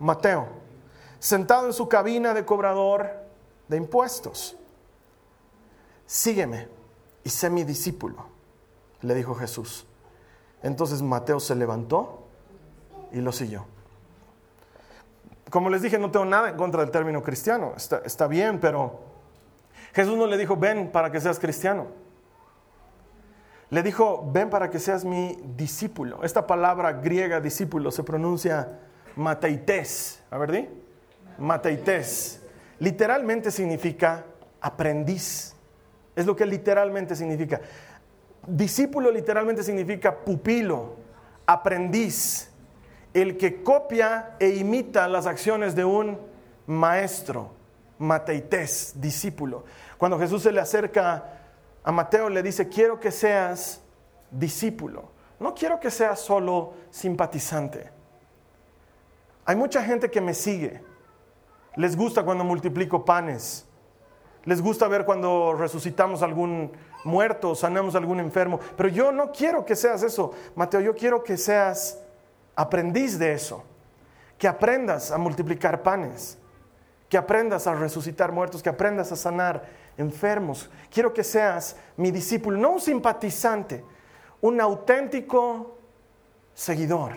Mateo, 0.00 0.61
sentado 1.22 1.66
en 1.66 1.72
su 1.72 1.88
cabina 1.88 2.34
de 2.34 2.44
cobrador 2.44 3.08
de 3.68 3.76
impuestos. 3.76 4.56
Sígueme 6.04 6.66
y 7.22 7.30
sé 7.30 7.48
mi 7.48 7.62
discípulo, 7.62 8.26
le 9.02 9.14
dijo 9.14 9.36
Jesús. 9.36 9.86
Entonces 10.64 11.00
Mateo 11.00 11.38
se 11.38 11.54
levantó 11.54 12.26
y 13.12 13.20
lo 13.20 13.30
siguió. 13.30 13.66
Como 15.48 15.70
les 15.70 15.80
dije, 15.80 15.96
no 15.96 16.10
tengo 16.10 16.24
nada 16.24 16.48
en 16.48 16.56
contra 16.56 16.80
del 16.80 16.90
término 16.90 17.22
cristiano, 17.22 17.74
está, 17.76 18.26
bien, 18.26 18.58
pero 18.58 18.98
Jesús 19.92 20.16
no 20.18 20.26
le 20.26 20.36
dijo, 20.36 20.56
ven 20.56 20.90
para 20.90 21.12
que 21.12 21.20
seas 21.20 21.38
cristiano. 21.38 21.86
Le 23.70 23.84
dijo, 23.84 24.28
ven 24.32 24.50
para 24.50 24.70
que 24.70 24.80
seas 24.80 25.04
mi 25.04 25.38
discípulo. 25.54 26.24
Esta 26.24 26.48
palabra 26.48 26.94
griega 26.94 27.40
discípulo 27.40 27.92
se 27.92 28.02
pronuncia 28.02 28.80
mateites. 29.14 30.20
A 30.28 30.38
ver, 30.38 30.50
di. 30.50 30.81
Mateites. 31.42 32.40
Literalmente 32.78 33.50
significa 33.50 34.24
aprendiz. 34.60 35.54
Es 36.14 36.24
lo 36.24 36.36
que 36.36 36.46
literalmente 36.46 37.16
significa. 37.16 37.60
Discípulo 38.46 39.10
literalmente 39.10 39.62
significa 39.62 40.16
pupilo, 40.24 40.96
aprendiz, 41.46 42.48
el 43.12 43.36
que 43.36 43.62
copia 43.62 44.36
e 44.38 44.50
imita 44.50 45.08
las 45.08 45.26
acciones 45.26 45.74
de 45.74 45.84
un 45.84 46.18
maestro, 46.66 47.52
mateites, 47.98 48.94
discípulo. 48.96 49.64
Cuando 49.98 50.18
Jesús 50.18 50.42
se 50.42 50.52
le 50.52 50.60
acerca 50.60 51.40
a 51.84 51.92
Mateo 51.92 52.28
le 52.28 52.42
dice, 52.42 52.68
quiero 52.68 53.00
que 53.00 53.10
seas 53.10 53.80
discípulo, 54.30 55.10
no 55.40 55.54
quiero 55.54 55.80
que 55.80 55.90
seas 55.90 56.20
solo 56.20 56.74
simpatizante. 56.90 57.90
Hay 59.44 59.56
mucha 59.56 59.82
gente 59.82 60.10
que 60.10 60.20
me 60.20 60.34
sigue, 60.34 60.80
les 61.76 61.96
gusta 61.96 62.22
cuando 62.24 62.44
multiplico 62.44 63.04
panes, 63.04 63.66
les 64.44 64.60
gusta 64.60 64.88
ver 64.88 65.04
cuando 65.04 65.54
resucitamos 65.54 66.22
algún 66.22 66.72
muerto, 67.04 67.54
sanamos 67.54 67.94
algún 67.94 68.20
enfermo, 68.20 68.58
pero 68.76 68.88
yo 68.88 69.12
no 69.12 69.32
quiero 69.32 69.64
que 69.64 69.76
seas 69.76 70.02
eso, 70.02 70.32
Mateo, 70.54 70.80
yo 70.80 70.94
quiero 70.94 71.22
que 71.22 71.36
seas 71.36 71.98
aprendiz 72.54 73.18
de 73.18 73.32
eso, 73.32 73.64
que 74.38 74.48
aprendas 74.48 75.10
a 75.10 75.18
multiplicar 75.18 75.82
panes, 75.82 76.38
que 77.08 77.16
aprendas 77.18 77.66
a 77.66 77.74
resucitar 77.74 78.32
muertos, 78.32 78.62
que 78.62 78.68
aprendas 78.68 79.12
a 79.12 79.16
sanar 79.16 79.64
enfermos. 79.96 80.70
Quiero 80.90 81.12
que 81.12 81.22
seas 81.22 81.76
mi 81.96 82.10
discípulo, 82.10 82.58
no 82.58 82.70
un 82.70 82.80
simpatizante, 82.80 83.84
un 84.40 84.60
auténtico 84.60 85.76
seguidor. 86.54 87.12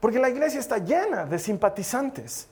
Porque 0.00 0.18
la 0.18 0.28
iglesia 0.28 0.60
está 0.60 0.78
llena 0.78 1.26
de 1.26 1.38
simpatizantes. 1.38 2.48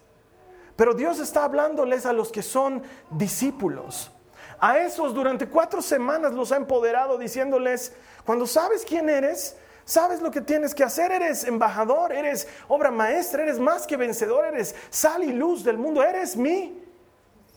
Pero 0.79 0.95
Dios 0.95 1.19
está 1.19 1.43
hablándoles 1.43 2.07
a 2.07 2.13
los 2.13 2.31
que 2.31 2.41
son 2.41 2.85
discípulos. 3.11 4.13
A 4.61 4.79
esos 4.79 5.13
durante 5.13 5.49
cuatro 5.49 5.83
semanas 5.83 6.33
los 6.35 6.53
ha 6.53 6.57
empoderado 6.57 7.19
diciéndoles, 7.19 7.93
cuando 8.25 8.47
sabes 8.47 8.85
quién 8.85 9.09
eres, 9.09 9.57
sabes 9.85 10.23
lo 10.23 10.31
que 10.31 10.41
tienes 10.41 10.77
que 10.77 10.85
hacer, 10.85 11.11
eres 11.11 11.43
embajador, 11.43 12.13
eres 12.13 12.47
obra 12.69 12.93
maestra, 12.93 13.43
eres 13.43 13.59
más 13.59 13.89
que 13.89 13.97
vencedor, 13.97 14.45
eres 14.45 14.77
sal 14.89 15.25
y 15.25 15.33
luz 15.33 15.65
del 15.65 15.79
mundo, 15.79 16.01
eres 16.01 16.37
mi 16.37 16.81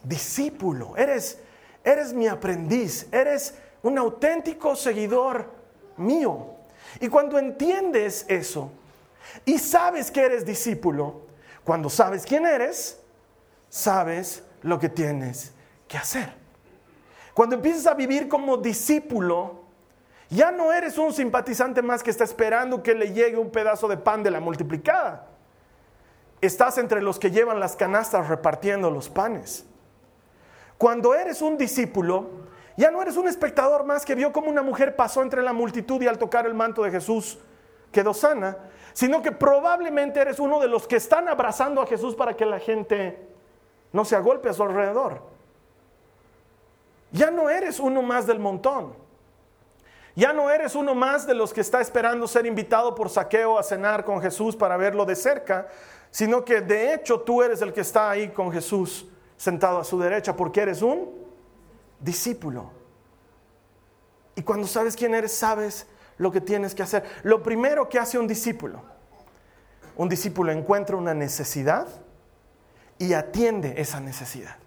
discípulo, 0.01 0.98
eres, 0.98 1.38
eres 1.84 2.13
mi 2.13 2.28
aprendiz, 2.28 3.06
eres 3.12 3.54
un 3.84 4.00
auténtico 4.00 4.75
seguidor 4.75 5.46
mío. 5.96 6.56
Y 7.00 7.08
cuando 7.08 7.38
entiendes 7.38 8.25
eso 8.28 8.72
y 9.46 9.60
sabes 9.60 10.10
que 10.10 10.22
eres 10.22 10.44
discípulo, 10.44 11.22
cuando 11.63 11.88
sabes 11.88 12.25
quién 12.25 12.48
eres, 12.48 12.98
sabes 13.72 14.44
lo 14.62 14.78
que 14.78 14.90
tienes 14.90 15.54
que 15.88 15.98
hacer. 15.98 16.34
Cuando 17.34 17.56
empiezas 17.56 17.88
a 17.88 17.94
vivir 17.94 18.28
como 18.28 18.58
discípulo, 18.58 19.62
ya 20.30 20.51
no 20.51 20.72
eres 20.74 20.98
un 20.98 21.13
simpatizante 21.13 21.82
más 21.82 22.04
que 22.04 22.12
está 22.12 22.25
esperando 22.25 22.84
que 22.84 22.94
le 22.94 23.13
llegue 23.13 23.38
un 23.38 23.50
pedazo 23.50 23.88
de 23.88 23.98
pan 23.98 24.22
de 24.22 24.30
la 24.30 24.42
multiplicada. 24.42 25.30
Estás 26.42 26.78
entre 26.78 27.01
los 27.01 27.18
que 27.18 27.32
llevan 27.32 27.60
las 27.60 27.75
canastas 27.75 28.28
repartiendo 28.28 28.92
los 28.92 29.10
panes. 29.10 29.66
Cuando 30.78 31.13
eres 31.16 31.42
un 31.42 31.58
discípulo, 31.58 32.30
ya 32.75 32.92
no 32.92 33.01
eres 33.01 33.16
un 33.16 33.28
espectador 33.28 33.86
más 33.86 34.06
que 34.06 34.16
vio 34.16 34.34
como 34.34 34.50
una 34.50 34.63
mujer 34.63 34.96
pasó 34.96 35.22
entre 35.22 35.42
la 35.42 35.54
multitud 35.54 36.01
y 36.01 36.08
al 36.08 36.18
tocar 36.18 36.46
el 36.46 36.54
manto 36.54 36.84
de 36.84 36.92
Jesús 36.92 37.40
quedó 37.92 38.13
sana, 38.13 38.58
sino 38.92 39.22
que 39.22 39.32
probablemente 39.32 40.20
eres 40.20 40.40
uno 40.40 40.60
de 40.60 40.68
los 40.68 40.88
que 40.88 40.98
están 40.98 41.30
abrazando 41.30 41.82
a 41.82 41.88
Jesús 41.88 42.16
para 42.16 42.36
que 42.36 42.46
la 42.46 42.60
gente 42.60 43.31
no 43.94 44.06
se 44.06 44.16
agolpe 44.16 44.50
a 44.50 44.54
su 44.54 44.64
alrededor. 44.64 45.22
Ya 47.12 47.30
no 47.30 47.50
eres 47.50 47.80
uno 47.80 48.02
más 48.02 48.26
del 48.26 48.40
montón. 48.40 48.94
Ya 50.16 50.34
no 50.34 50.50
eres 50.50 50.76
uno 50.76 50.94
más 50.94 51.26
de 51.26 51.34
los 51.34 51.54
que 51.54 51.62
está 51.62 51.80
esperando 51.80 52.28
ser 52.28 52.46
invitado 52.46 52.96
por 52.96 53.10
saqueo 53.10 53.58
a 53.58 53.64
cenar 53.64 54.04
con 54.04 54.22
Jesús 54.22 54.56
para 54.56 54.76
verlo 54.78 55.06
de 55.06 55.16
cerca, 55.16 55.68
sino 56.10 56.44
que 56.44 56.62
de 56.62 56.94
hecho 56.94 57.22
tú 57.22 57.42
eres 57.42 57.62
el 57.62 57.72
que 57.72 57.82
está 57.82 58.10
ahí 58.10 58.30
con 58.30 58.52
Jesús 58.52 59.08
sentado 59.38 59.80
a 59.80 59.84
su 59.84 59.98
derecha 60.00 60.36
porque 60.36 60.62
eres 60.62 60.82
un 60.82 61.10
discípulo. 62.00 62.72
Y 64.36 64.44
cuando 64.44 64.68
sabes 64.68 64.96
quién 64.96 65.16
eres, 65.16 65.34
sabes 65.34 65.88
lo 66.18 66.32
que 66.32 66.42
tienes 66.42 66.76
que 66.76 66.84
hacer. 66.84 67.04
Lo 67.24 67.42
primero 67.42 67.88
que 67.88 68.00
hace 68.00 68.20
un 68.20 68.28
discípulo, 68.28 68.82
un 69.96 70.10
discípulo 70.10 70.52
encuentra 70.52 70.96
una 70.98 71.14
necesidad 71.14 71.88
y 73.01 73.15
atiende 73.15 73.74
esa 73.77 74.00
necesidad. 74.00 74.58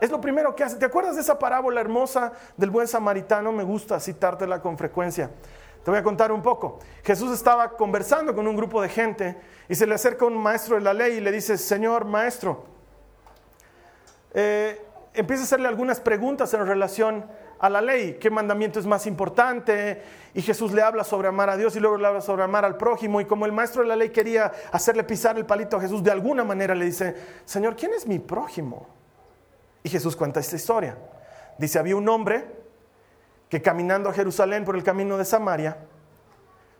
Es 0.00 0.10
lo 0.10 0.22
primero 0.22 0.56
que 0.56 0.64
hace. 0.64 0.76
¿Te 0.76 0.86
acuerdas 0.86 1.16
de 1.16 1.20
esa 1.20 1.38
parábola 1.38 1.82
hermosa 1.82 2.32
del 2.56 2.70
buen 2.70 2.88
samaritano? 2.88 3.52
Me 3.52 3.62
gusta 3.62 4.00
citártela 4.00 4.62
con 4.62 4.78
frecuencia. 4.78 5.30
Te 5.84 5.90
voy 5.90 6.00
a 6.00 6.02
contar 6.02 6.32
un 6.32 6.42
poco. 6.42 6.78
Jesús 7.04 7.30
estaba 7.32 7.76
conversando 7.76 8.34
con 8.34 8.46
un 8.46 8.56
grupo 8.56 8.80
de 8.80 8.88
gente 8.88 9.36
y 9.68 9.74
se 9.74 9.86
le 9.86 9.94
acerca 9.94 10.24
un 10.24 10.38
maestro 10.38 10.76
de 10.76 10.80
la 10.80 10.94
ley 10.94 11.18
y 11.18 11.20
le 11.20 11.30
dice, 11.30 11.58
Señor 11.58 12.06
maestro, 12.06 12.64
eh, 14.32 14.82
empieza 15.12 15.42
a 15.42 15.44
hacerle 15.44 15.68
algunas 15.68 16.00
preguntas 16.00 16.54
en 16.54 16.66
relación 16.66 17.26
a 17.58 17.70
la 17.70 17.80
ley, 17.80 18.18
qué 18.20 18.30
mandamiento 18.30 18.78
es 18.78 18.86
más 18.86 19.06
importante, 19.06 20.02
y 20.34 20.42
Jesús 20.42 20.72
le 20.72 20.82
habla 20.82 21.04
sobre 21.04 21.28
amar 21.28 21.48
a 21.50 21.56
Dios 21.56 21.74
y 21.76 21.80
luego 21.80 21.96
le 21.96 22.06
habla 22.06 22.20
sobre 22.20 22.42
amar 22.42 22.64
al 22.64 22.76
prójimo, 22.76 23.20
y 23.20 23.24
como 23.24 23.46
el 23.46 23.52
maestro 23.52 23.82
de 23.82 23.88
la 23.88 23.96
ley 23.96 24.10
quería 24.10 24.52
hacerle 24.72 25.04
pisar 25.04 25.36
el 25.38 25.46
palito 25.46 25.76
a 25.76 25.80
Jesús, 25.80 26.02
de 26.02 26.10
alguna 26.10 26.44
manera 26.44 26.74
le 26.74 26.84
dice, 26.84 27.14
Señor, 27.44 27.76
¿quién 27.76 27.92
es 27.94 28.06
mi 28.06 28.18
prójimo? 28.18 28.86
Y 29.82 29.88
Jesús 29.88 30.16
cuenta 30.16 30.40
esta 30.40 30.56
historia. 30.56 30.98
Dice, 31.58 31.78
había 31.78 31.96
un 31.96 32.08
hombre 32.08 32.44
que 33.48 33.62
caminando 33.62 34.10
a 34.10 34.12
Jerusalén 34.12 34.64
por 34.64 34.76
el 34.76 34.82
camino 34.82 35.16
de 35.16 35.24
Samaria, 35.24 35.78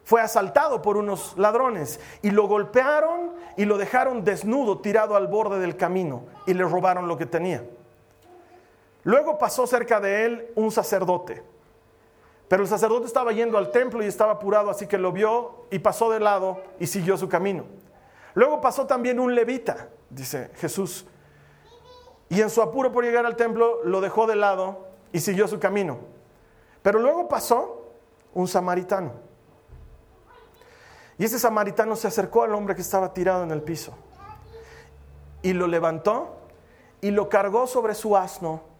fue 0.04 0.21
asaltado 0.21 0.83
por 0.83 0.97
unos 0.97 1.37
ladrones 1.37 1.99
y 2.23 2.30
lo 2.30 2.47
golpearon 2.47 3.33
y 3.56 3.64
lo 3.64 3.76
dejaron 3.76 4.25
desnudo, 4.25 4.78
tirado 4.78 5.16
al 5.16 5.26
borde 5.26 5.59
del 5.59 5.76
camino 5.76 6.26
y 6.47 6.54
le 6.54 6.62
robaron 6.62 7.09
lo 7.09 7.16
que 7.16 7.26
tenía. 7.26 7.64
Luego 9.06 9.38
pasó 9.38 9.68
cerca 9.68 10.00
de 10.00 10.25
él 10.25 10.52
un 10.56 10.72
sacerdote, 10.72 11.40
pero 12.48 12.64
el 12.64 12.68
sacerdote 12.68 13.06
estaba 13.06 13.30
yendo 13.30 13.56
al 13.56 13.70
templo 13.70 14.02
y 14.02 14.06
estaba 14.08 14.32
apurado, 14.32 14.68
así 14.68 14.88
que 14.88 14.98
lo 14.98 15.12
vio 15.12 15.66
y 15.70 15.78
pasó 15.78 16.10
de 16.10 16.18
lado 16.18 16.60
y 16.80 16.88
siguió 16.88 17.16
su 17.16 17.28
camino. 17.28 17.66
Luego 18.34 18.60
pasó 18.60 18.84
también 18.84 19.20
un 19.20 19.32
levita, 19.32 19.90
dice 20.10 20.50
Jesús, 20.56 21.06
y 22.28 22.40
en 22.40 22.50
su 22.50 22.60
apuro 22.60 22.90
por 22.90 23.04
llegar 23.04 23.25
al 23.25 23.36
templo 23.36 23.78
lo 23.84 24.00
dejó 24.00 24.26
de 24.26 24.34
lado 24.34 24.88
y 25.12 25.20
siguió 25.20 25.46
su 25.46 25.60
camino. 25.60 25.98
Pero 26.82 26.98
luego 26.98 27.28
pasó 27.28 27.92
un 28.34 28.48
samaritano. 28.48 29.12
Y 31.16 31.26
ese 31.26 31.38
samaritano 31.38 31.94
se 31.94 32.08
acercó 32.08 32.42
al 32.42 32.52
hombre 32.56 32.75
que 32.75 32.82
estaba 32.82 33.14
tirado 33.14 33.44
en 33.44 33.52
el 33.52 33.62
piso 33.62 33.94
y 35.42 35.52
lo 35.52 35.68
levantó 35.68 36.38
y 37.00 37.12
lo 37.12 37.28
cargó 37.28 37.68
sobre 37.68 37.94
su 37.94 38.16
asno 38.16 38.75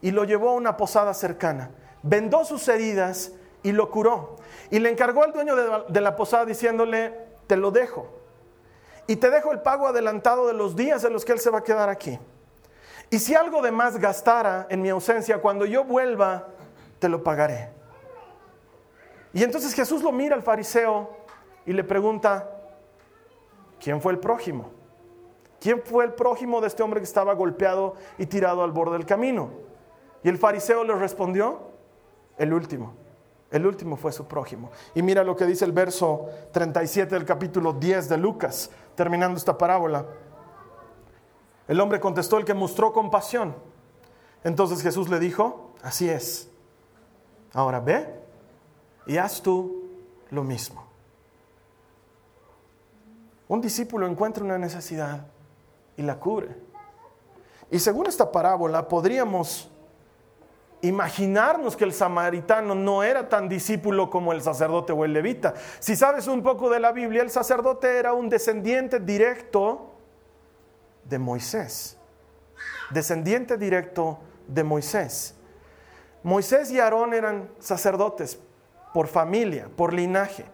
y 0.00 0.10
lo 0.10 0.24
llevó 0.24 0.50
a 0.50 0.54
una 0.54 0.76
posada 0.76 1.14
cercana. 1.14 1.70
Vendó 2.02 2.44
sus 2.44 2.66
heridas 2.68 3.32
y 3.62 3.72
lo 3.72 3.90
curó. 3.90 4.36
Y 4.70 4.78
le 4.78 4.90
encargó 4.90 5.24
al 5.24 5.32
dueño 5.32 5.56
de 5.88 6.00
la 6.00 6.16
posada 6.16 6.44
diciéndole, 6.44 7.14
te 7.46 7.56
lo 7.56 7.70
dejo. 7.70 8.08
Y 9.06 9.16
te 9.16 9.30
dejo 9.30 9.52
el 9.52 9.60
pago 9.60 9.86
adelantado 9.86 10.46
de 10.46 10.54
los 10.54 10.76
días 10.76 11.02
en 11.04 11.12
los 11.12 11.24
que 11.24 11.32
él 11.32 11.40
se 11.40 11.50
va 11.50 11.58
a 11.58 11.64
quedar 11.64 11.88
aquí. 11.88 12.18
Y 13.10 13.18
si 13.18 13.34
algo 13.34 13.62
de 13.62 13.72
más 13.72 13.98
gastara 13.98 14.66
en 14.68 14.82
mi 14.82 14.90
ausencia, 14.90 15.40
cuando 15.40 15.64
yo 15.64 15.84
vuelva, 15.84 16.48
te 16.98 17.08
lo 17.08 17.22
pagaré. 17.22 17.70
Y 19.32 19.42
entonces 19.42 19.72
Jesús 19.74 20.02
lo 20.02 20.12
mira 20.12 20.34
al 20.34 20.42
fariseo 20.42 21.16
y 21.64 21.72
le 21.72 21.84
pregunta, 21.84 22.50
¿quién 23.80 24.00
fue 24.00 24.12
el 24.12 24.18
prójimo? 24.18 24.72
¿Quién 25.60 25.82
fue 25.82 26.04
el 26.04 26.12
prójimo 26.12 26.60
de 26.60 26.68
este 26.68 26.82
hombre 26.82 27.00
que 27.00 27.04
estaba 27.04 27.34
golpeado 27.34 27.94
y 28.16 28.26
tirado 28.26 28.62
al 28.62 28.72
borde 28.72 28.92
del 28.92 29.06
camino? 29.06 29.50
Y 30.22 30.28
el 30.28 30.38
fariseo 30.38 30.84
le 30.84 30.94
respondió, 30.94 31.60
el 32.36 32.52
último. 32.52 32.94
El 33.50 33.66
último 33.66 33.96
fue 33.96 34.12
su 34.12 34.26
prójimo. 34.26 34.70
Y 34.94 35.02
mira 35.02 35.24
lo 35.24 35.34
que 35.34 35.46
dice 35.46 35.64
el 35.64 35.72
verso 35.72 36.26
37 36.52 37.14
del 37.14 37.24
capítulo 37.24 37.72
10 37.72 38.08
de 38.08 38.18
Lucas, 38.18 38.70
terminando 38.94 39.38
esta 39.38 39.56
parábola. 39.56 40.04
El 41.66 41.80
hombre 41.80 42.00
contestó 42.00 42.38
el 42.38 42.44
que 42.44 42.54
mostró 42.54 42.92
compasión. 42.92 43.54
Entonces 44.44 44.82
Jesús 44.82 45.08
le 45.08 45.18
dijo, 45.18 45.72
así 45.82 46.08
es. 46.08 46.50
Ahora 47.52 47.80
ve 47.80 48.06
y 49.06 49.16
haz 49.16 49.42
tú 49.42 49.88
lo 50.30 50.44
mismo. 50.44 50.84
Un 53.48 53.62
discípulo 53.62 54.06
encuentra 54.06 54.44
una 54.44 54.58
necesidad 54.58 55.26
y 55.96 56.02
la 56.02 56.20
cubre. 56.20 56.54
Y 57.70 57.78
según 57.78 58.06
esta 58.06 58.30
parábola 58.30 58.86
podríamos 58.86 59.70
imaginarnos 60.82 61.76
que 61.76 61.84
el 61.84 61.92
samaritano 61.92 62.74
no 62.74 63.02
era 63.02 63.28
tan 63.28 63.48
discípulo 63.48 64.10
como 64.10 64.32
el 64.32 64.42
sacerdote 64.42 64.92
o 64.92 65.04
el 65.04 65.12
levita. 65.12 65.54
Si 65.80 65.96
sabes 65.96 66.26
un 66.28 66.42
poco 66.42 66.70
de 66.70 66.80
la 66.80 66.92
Biblia, 66.92 67.22
el 67.22 67.30
sacerdote 67.30 67.98
era 67.98 68.12
un 68.12 68.28
descendiente 68.28 69.00
directo 69.00 69.94
de 71.04 71.18
Moisés. 71.18 71.96
Descendiente 72.90 73.56
directo 73.56 74.18
de 74.46 74.64
Moisés. 74.64 75.34
Moisés 76.22 76.70
y 76.70 76.80
Aarón 76.80 77.14
eran 77.14 77.50
sacerdotes 77.58 78.38
por 78.92 79.08
familia, 79.08 79.68
por 79.76 79.92
linaje. 79.92 80.44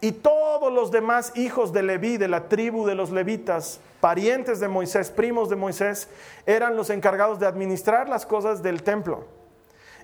Y 0.00 0.12
todos 0.12 0.72
los 0.72 0.90
demás 0.90 1.32
hijos 1.36 1.72
de 1.72 1.82
Leví, 1.82 2.16
de 2.16 2.28
la 2.28 2.48
tribu 2.48 2.86
de 2.86 2.94
los 2.94 3.10
levitas, 3.10 3.80
parientes 4.00 4.58
de 4.58 4.68
Moisés, 4.68 5.10
primos 5.10 5.50
de 5.50 5.56
Moisés, 5.56 6.08
eran 6.46 6.74
los 6.76 6.88
encargados 6.88 7.38
de 7.38 7.46
administrar 7.46 8.08
las 8.08 8.24
cosas 8.24 8.62
del 8.62 8.82
templo. 8.82 9.26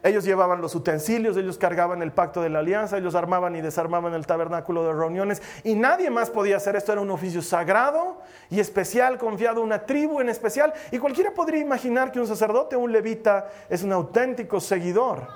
Ellos 0.03 0.25
llevaban 0.25 0.61
los 0.61 0.75
utensilios, 0.75 1.37
ellos 1.37 1.59
cargaban 1.59 2.03
el 2.03 2.13
pacto 2.13 2.43
de 2.43 2.51
la 2.51 2.59
alianza, 2.59 2.99
ellos 2.99 3.15
armaban 3.15 3.57
y 3.57 3.63
desarmaban 3.63 4.13
el 4.15 4.27
tabernáculo 4.27 4.85
de 4.85 4.93
reuniones 4.93 5.43
y 5.65 5.75
nadie 5.75 6.11
más 6.11 6.31
podía 6.31 6.59
hacer 6.59 6.77
esto. 6.77 6.93
Era 6.93 7.01
un 7.01 7.11
oficio 7.11 7.41
sagrado 7.43 8.19
y 8.51 8.61
especial, 8.61 9.19
confiado 9.19 9.63
a 9.63 9.65
una 9.65 9.85
tribu 9.87 10.21
en 10.21 10.29
especial. 10.29 10.73
Y 10.93 10.99
cualquiera 10.99 11.33
podría 11.33 11.61
imaginar 11.61 12.13
que 12.13 12.21
un 12.21 12.27
sacerdote 12.27 12.77
un 12.77 12.93
levita 12.93 13.49
es 13.69 13.83
un 13.83 13.93
auténtico 13.93 14.61
seguidor. 14.61 15.27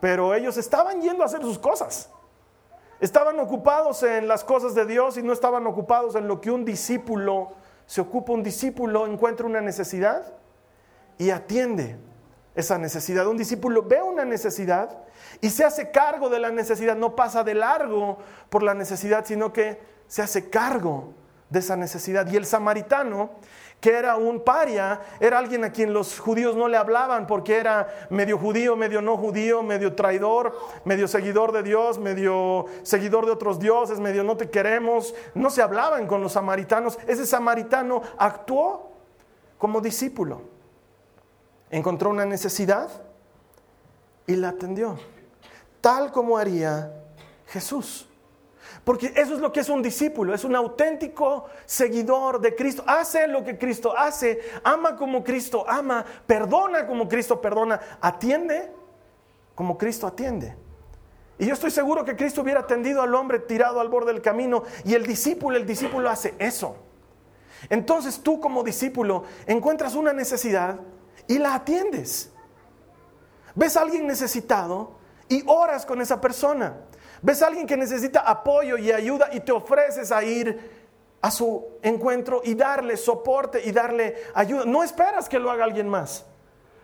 Pero 0.00 0.32
ellos 0.32 0.56
estaban 0.56 1.02
yendo 1.02 1.24
a 1.24 1.26
hacer 1.26 1.42
sus 1.42 1.58
cosas. 1.58 2.08
Estaban 3.00 3.38
ocupados 3.38 4.02
en 4.02 4.26
las 4.26 4.42
cosas 4.42 4.74
de 4.74 4.84
Dios 4.84 5.16
y 5.16 5.22
no 5.22 5.32
estaban 5.32 5.66
ocupados 5.66 6.16
en 6.16 6.26
lo 6.26 6.40
que 6.40 6.50
un 6.50 6.64
discípulo 6.64 7.52
se 7.86 8.00
ocupa. 8.00 8.32
Un 8.32 8.42
discípulo 8.42 9.06
encuentra 9.06 9.46
una 9.46 9.60
necesidad 9.60 10.32
y 11.16 11.30
atiende 11.30 11.96
esa 12.56 12.76
necesidad. 12.76 13.26
Un 13.28 13.36
discípulo 13.36 13.84
ve 13.84 14.02
una 14.02 14.24
necesidad 14.24 14.98
y 15.40 15.50
se 15.50 15.64
hace 15.64 15.92
cargo 15.92 16.28
de 16.28 16.40
la 16.40 16.50
necesidad. 16.50 16.96
No 16.96 17.14
pasa 17.14 17.44
de 17.44 17.54
largo 17.54 18.18
por 18.50 18.64
la 18.64 18.74
necesidad, 18.74 19.24
sino 19.24 19.52
que 19.52 19.80
se 20.08 20.22
hace 20.22 20.50
cargo 20.50 21.14
de 21.50 21.60
esa 21.60 21.76
necesidad. 21.76 22.28
Y 22.30 22.36
el 22.36 22.46
samaritano 22.46 23.30
que 23.80 23.90
era 23.90 24.16
un 24.16 24.40
paria, 24.40 25.00
era 25.20 25.38
alguien 25.38 25.64
a 25.64 25.70
quien 25.70 25.92
los 25.92 26.18
judíos 26.18 26.56
no 26.56 26.66
le 26.66 26.76
hablaban 26.76 27.26
porque 27.26 27.56
era 27.56 28.08
medio 28.10 28.36
judío, 28.36 28.74
medio 28.74 29.00
no 29.00 29.16
judío, 29.16 29.62
medio 29.62 29.94
traidor, 29.94 30.56
medio 30.84 31.06
seguidor 31.06 31.52
de 31.52 31.62
Dios, 31.62 31.98
medio 31.98 32.66
seguidor 32.82 33.24
de 33.24 33.32
otros 33.32 33.60
dioses, 33.60 34.00
medio 34.00 34.24
no 34.24 34.36
te 34.36 34.50
queremos. 34.50 35.14
No 35.34 35.48
se 35.50 35.62
hablaban 35.62 36.08
con 36.08 36.20
los 36.20 36.32
samaritanos. 36.32 36.98
Ese 37.06 37.24
samaritano 37.24 38.02
actuó 38.18 38.90
como 39.58 39.80
discípulo. 39.80 40.42
Encontró 41.70 42.10
una 42.10 42.24
necesidad 42.24 42.88
y 44.26 44.34
la 44.36 44.50
atendió, 44.50 44.98
tal 45.80 46.10
como 46.10 46.36
haría 46.36 46.92
Jesús. 47.46 48.08
Porque 48.88 49.12
eso 49.16 49.34
es 49.34 49.40
lo 49.40 49.52
que 49.52 49.60
es 49.60 49.68
un 49.68 49.82
discípulo, 49.82 50.32
es 50.32 50.44
un 50.44 50.56
auténtico 50.56 51.44
seguidor 51.66 52.40
de 52.40 52.54
Cristo. 52.54 52.82
Hace 52.86 53.28
lo 53.28 53.44
que 53.44 53.58
Cristo 53.58 53.92
hace, 53.94 54.40
ama 54.64 54.96
como 54.96 55.22
Cristo 55.22 55.66
ama, 55.68 56.06
perdona 56.26 56.86
como 56.86 57.06
Cristo 57.06 57.38
perdona, 57.38 57.78
atiende 58.00 58.72
como 59.54 59.76
Cristo 59.76 60.06
atiende. 60.06 60.56
Y 61.38 61.44
yo 61.44 61.52
estoy 61.52 61.70
seguro 61.70 62.02
que 62.02 62.16
Cristo 62.16 62.40
hubiera 62.40 62.60
atendido 62.60 63.02
al 63.02 63.14
hombre 63.14 63.40
tirado 63.40 63.78
al 63.78 63.90
borde 63.90 64.14
del 64.14 64.22
camino 64.22 64.62
y 64.86 64.94
el 64.94 65.04
discípulo, 65.04 65.58
el 65.58 65.66
discípulo 65.66 66.08
hace 66.08 66.34
eso. 66.38 66.76
Entonces 67.68 68.22
tú 68.22 68.40
como 68.40 68.64
discípulo 68.64 69.24
encuentras 69.46 69.96
una 69.96 70.14
necesidad 70.14 70.80
y 71.26 71.38
la 71.38 71.56
atiendes. 71.56 72.32
Ves 73.54 73.76
a 73.76 73.82
alguien 73.82 74.06
necesitado 74.06 74.92
y 75.28 75.44
oras 75.46 75.84
con 75.84 76.00
esa 76.00 76.22
persona. 76.22 76.88
Ves 77.22 77.42
a 77.42 77.48
alguien 77.48 77.66
que 77.66 77.76
necesita 77.76 78.20
apoyo 78.20 78.76
y 78.78 78.92
ayuda 78.92 79.28
y 79.32 79.40
te 79.40 79.52
ofreces 79.52 80.12
a 80.12 80.22
ir 80.22 80.78
a 81.20 81.30
su 81.30 81.66
encuentro 81.82 82.42
y 82.44 82.54
darle 82.54 82.96
soporte 82.96 83.62
y 83.64 83.72
darle 83.72 84.16
ayuda. 84.34 84.64
No 84.64 84.82
esperas 84.82 85.28
que 85.28 85.38
lo 85.38 85.50
haga 85.50 85.64
alguien 85.64 85.88
más. 85.88 86.24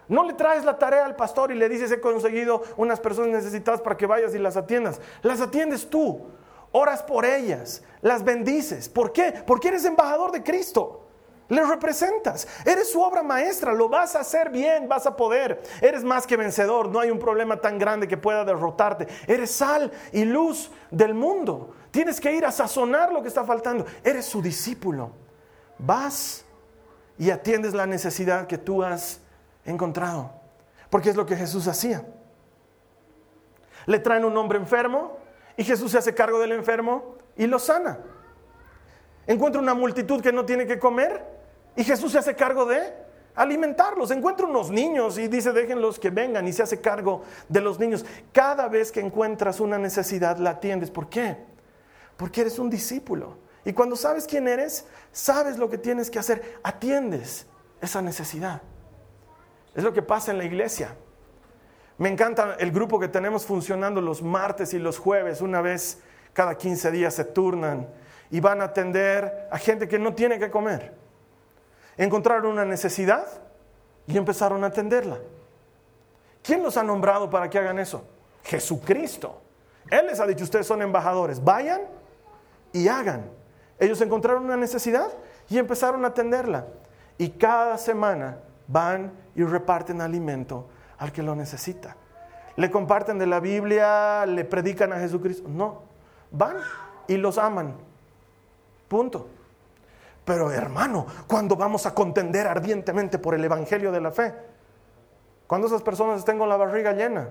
No 0.08 0.24
le 0.24 0.34
traes 0.34 0.64
la 0.64 0.78
tarea 0.78 1.06
al 1.06 1.16
pastor 1.16 1.50
y 1.50 1.54
le 1.54 1.68
dices 1.68 1.90
he 1.90 2.00
conseguido 2.00 2.62
unas 2.76 3.00
personas 3.00 3.30
necesitadas 3.30 3.80
para 3.80 3.96
que 3.96 4.06
vayas 4.06 4.34
y 4.34 4.38
las 4.38 4.56
atiendas. 4.56 5.00
Las 5.22 5.40
atiendes 5.40 5.88
tú. 5.88 6.26
Oras 6.72 7.04
por 7.04 7.24
ellas, 7.24 7.82
las 8.02 8.24
bendices. 8.24 8.88
¿Por 8.88 9.12
qué? 9.12 9.32
Porque 9.46 9.68
eres 9.68 9.84
embajador 9.84 10.32
de 10.32 10.42
Cristo. 10.42 11.03
Le 11.48 11.64
representas. 11.64 12.48
Eres 12.64 12.90
su 12.90 13.00
obra 13.02 13.22
maestra. 13.22 13.72
Lo 13.72 13.88
vas 13.88 14.16
a 14.16 14.20
hacer 14.20 14.50
bien. 14.50 14.88
Vas 14.88 15.06
a 15.06 15.14
poder. 15.14 15.62
Eres 15.80 16.02
más 16.02 16.26
que 16.26 16.36
vencedor. 16.36 16.88
No 16.88 17.00
hay 17.00 17.10
un 17.10 17.18
problema 17.18 17.60
tan 17.60 17.78
grande 17.78 18.08
que 18.08 18.16
pueda 18.16 18.44
derrotarte. 18.44 19.06
Eres 19.26 19.50
sal 19.50 19.92
y 20.12 20.24
luz 20.24 20.70
del 20.90 21.12
mundo. 21.14 21.74
Tienes 21.90 22.20
que 22.20 22.32
ir 22.32 22.46
a 22.46 22.52
sazonar 22.52 23.12
lo 23.12 23.22
que 23.22 23.28
está 23.28 23.44
faltando. 23.44 23.84
Eres 24.02 24.24
su 24.24 24.40
discípulo. 24.40 25.10
Vas 25.78 26.44
y 27.18 27.30
atiendes 27.30 27.74
la 27.74 27.86
necesidad 27.86 28.46
que 28.46 28.58
tú 28.58 28.82
has 28.82 29.20
encontrado. 29.66 30.32
Porque 30.88 31.10
es 31.10 31.16
lo 31.16 31.26
que 31.26 31.36
Jesús 31.36 31.68
hacía. 31.68 32.04
Le 33.86 33.98
traen 33.98 34.24
un 34.24 34.36
hombre 34.36 34.58
enfermo 34.58 35.18
y 35.58 35.64
Jesús 35.64 35.92
se 35.92 35.98
hace 35.98 36.14
cargo 36.14 36.38
del 36.38 36.52
enfermo 36.52 37.16
y 37.36 37.46
lo 37.46 37.58
sana. 37.58 37.98
Encuentra 39.26 39.60
una 39.60 39.74
multitud 39.74 40.22
que 40.22 40.32
no 40.32 40.44
tiene 40.44 40.66
que 40.66 40.78
comer 40.78 41.33
y 41.76 41.84
Jesús 41.84 42.12
se 42.12 42.18
hace 42.18 42.34
cargo 42.34 42.66
de 42.66 42.92
alimentarlos. 43.34 44.10
Encuentra 44.10 44.46
unos 44.46 44.70
niños 44.70 45.18
y 45.18 45.28
dice, 45.28 45.52
déjenlos 45.52 45.98
que 45.98 46.10
vengan 46.10 46.46
y 46.46 46.52
se 46.52 46.62
hace 46.62 46.80
cargo 46.80 47.22
de 47.48 47.60
los 47.60 47.78
niños. 47.78 48.04
Cada 48.32 48.68
vez 48.68 48.92
que 48.92 49.00
encuentras 49.00 49.60
una 49.60 49.78
necesidad, 49.78 50.38
la 50.38 50.50
atiendes. 50.50 50.90
¿Por 50.90 51.08
qué? 51.08 51.36
Porque 52.16 52.42
eres 52.42 52.58
un 52.58 52.70
discípulo. 52.70 53.38
Y 53.64 53.72
cuando 53.72 53.96
sabes 53.96 54.26
quién 54.26 54.46
eres, 54.46 54.86
sabes 55.10 55.58
lo 55.58 55.68
que 55.70 55.78
tienes 55.78 56.10
que 56.10 56.18
hacer, 56.18 56.58
atiendes 56.62 57.46
esa 57.80 58.02
necesidad. 58.02 58.62
Es 59.74 59.82
lo 59.82 59.92
que 59.92 60.02
pasa 60.02 60.30
en 60.30 60.38
la 60.38 60.44
iglesia. 60.44 60.94
Me 61.96 62.08
encanta 62.08 62.56
el 62.58 62.72
grupo 62.72 62.98
que 63.00 63.08
tenemos 63.08 63.46
funcionando 63.46 64.00
los 64.00 64.22
martes 64.22 64.74
y 64.74 64.78
los 64.78 64.98
jueves, 64.98 65.40
una 65.40 65.60
vez 65.60 65.98
cada 66.32 66.56
15 66.58 66.90
días 66.90 67.14
se 67.14 67.24
turnan 67.24 67.88
y 68.30 68.40
van 68.40 68.60
a 68.60 68.64
atender 68.64 69.48
a 69.50 69.58
gente 69.58 69.86
que 69.88 69.98
no 69.98 70.14
tiene 70.14 70.38
que 70.38 70.50
comer. 70.50 71.03
Encontraron 71.96 72.46
una 72.46 72.64
necesidad 72.64 73.26
y 74.06 74.16
empezaron 74.16 74.64
a 74.64 74.68
atenderla. 74.68 75.18
¿Quién 76.42 76.62
los 76.62 76.76
ha 76.76 76.82
nombrado 76.82 77.30
para 77.30 77.48
que 77.48 77.58
hagan 77.58 77.78
eso? 77.78 78.04
Jesucristo. 78.42 79.40
Él 79.90 80.06
les 80.06 80.20
ha 80.20 80.26
dicho, 80.26 80.44
ustedes 80.44 80.66
son 80.66 80.82
embajadores, 80.82 81.42
vayan 81.42 81.82
y 82.72 82.88
hagan. 82.88 83.30
Ellos 83.78 84.00
encontraron 84.00 84.44
una 84.44 84.56
necesidad 84.56 85.08
y 85.48 85.58
empezaron 85.58 86.04
a 86.04 86.08
atenderla. 86.08 86.66
Y 87.18 87.30
cada 87.30 87.78
semana 87.78 88.38
van 88.66 89.12
y 89.34 89.44
reparten 89.44 90.00
alimento 90.00 90.68
al 90.98 91.12
que 91.12 91.22
lo 91.22 91.34
necesita. 91.34 91.96
Le 92.56 92.70
comparten 92.70 93.18
de 93.18 93.26
la 93.26 93.40
Biblia, 93.40 94.26
le 94.26 94.44
predican 94.44 94.92
a 94.92 94.98
Jesucristo. 94.98 95.48
No, 95.48 95.82
van 96.30 96.56
y 97.08 97.16
los 97.16 97.38
aman. 97.38 97.74
Punto. 98.88 99.28
Pero 100.24 100.50
hermano, 100.50 101.06
cuando 101.26 101.56
vamos 101.56 101.86
a 101.86 101.94
contender 101.94 102.46
ardientemente 102.46 103.18
por 103.18 103.34
el 103.34 103.44
Evangelio 103.44 103.92
de 103.92 104.00
la 104.00 104.10
fe, 104.10 104.34
cuando 105.46 105.66
esas 105.66 105.82
personas 105.82 106.20
estén 106.20 106.38
con 106.38 106.48
la 106.48 106.56
barriga 106.56 106.92
llena, 106.92 107.28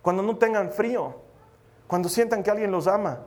cuando 0.00 0.22
no 0.22 0.36
tengan 0.36 0.70
frío, 0.70 1.16
cuando 1.86 2.08
sientan 2.08 2.42
que 2.42 2.50
alguien 2.50 2.70
los 2.70 2.86
ama, 2.86 3.18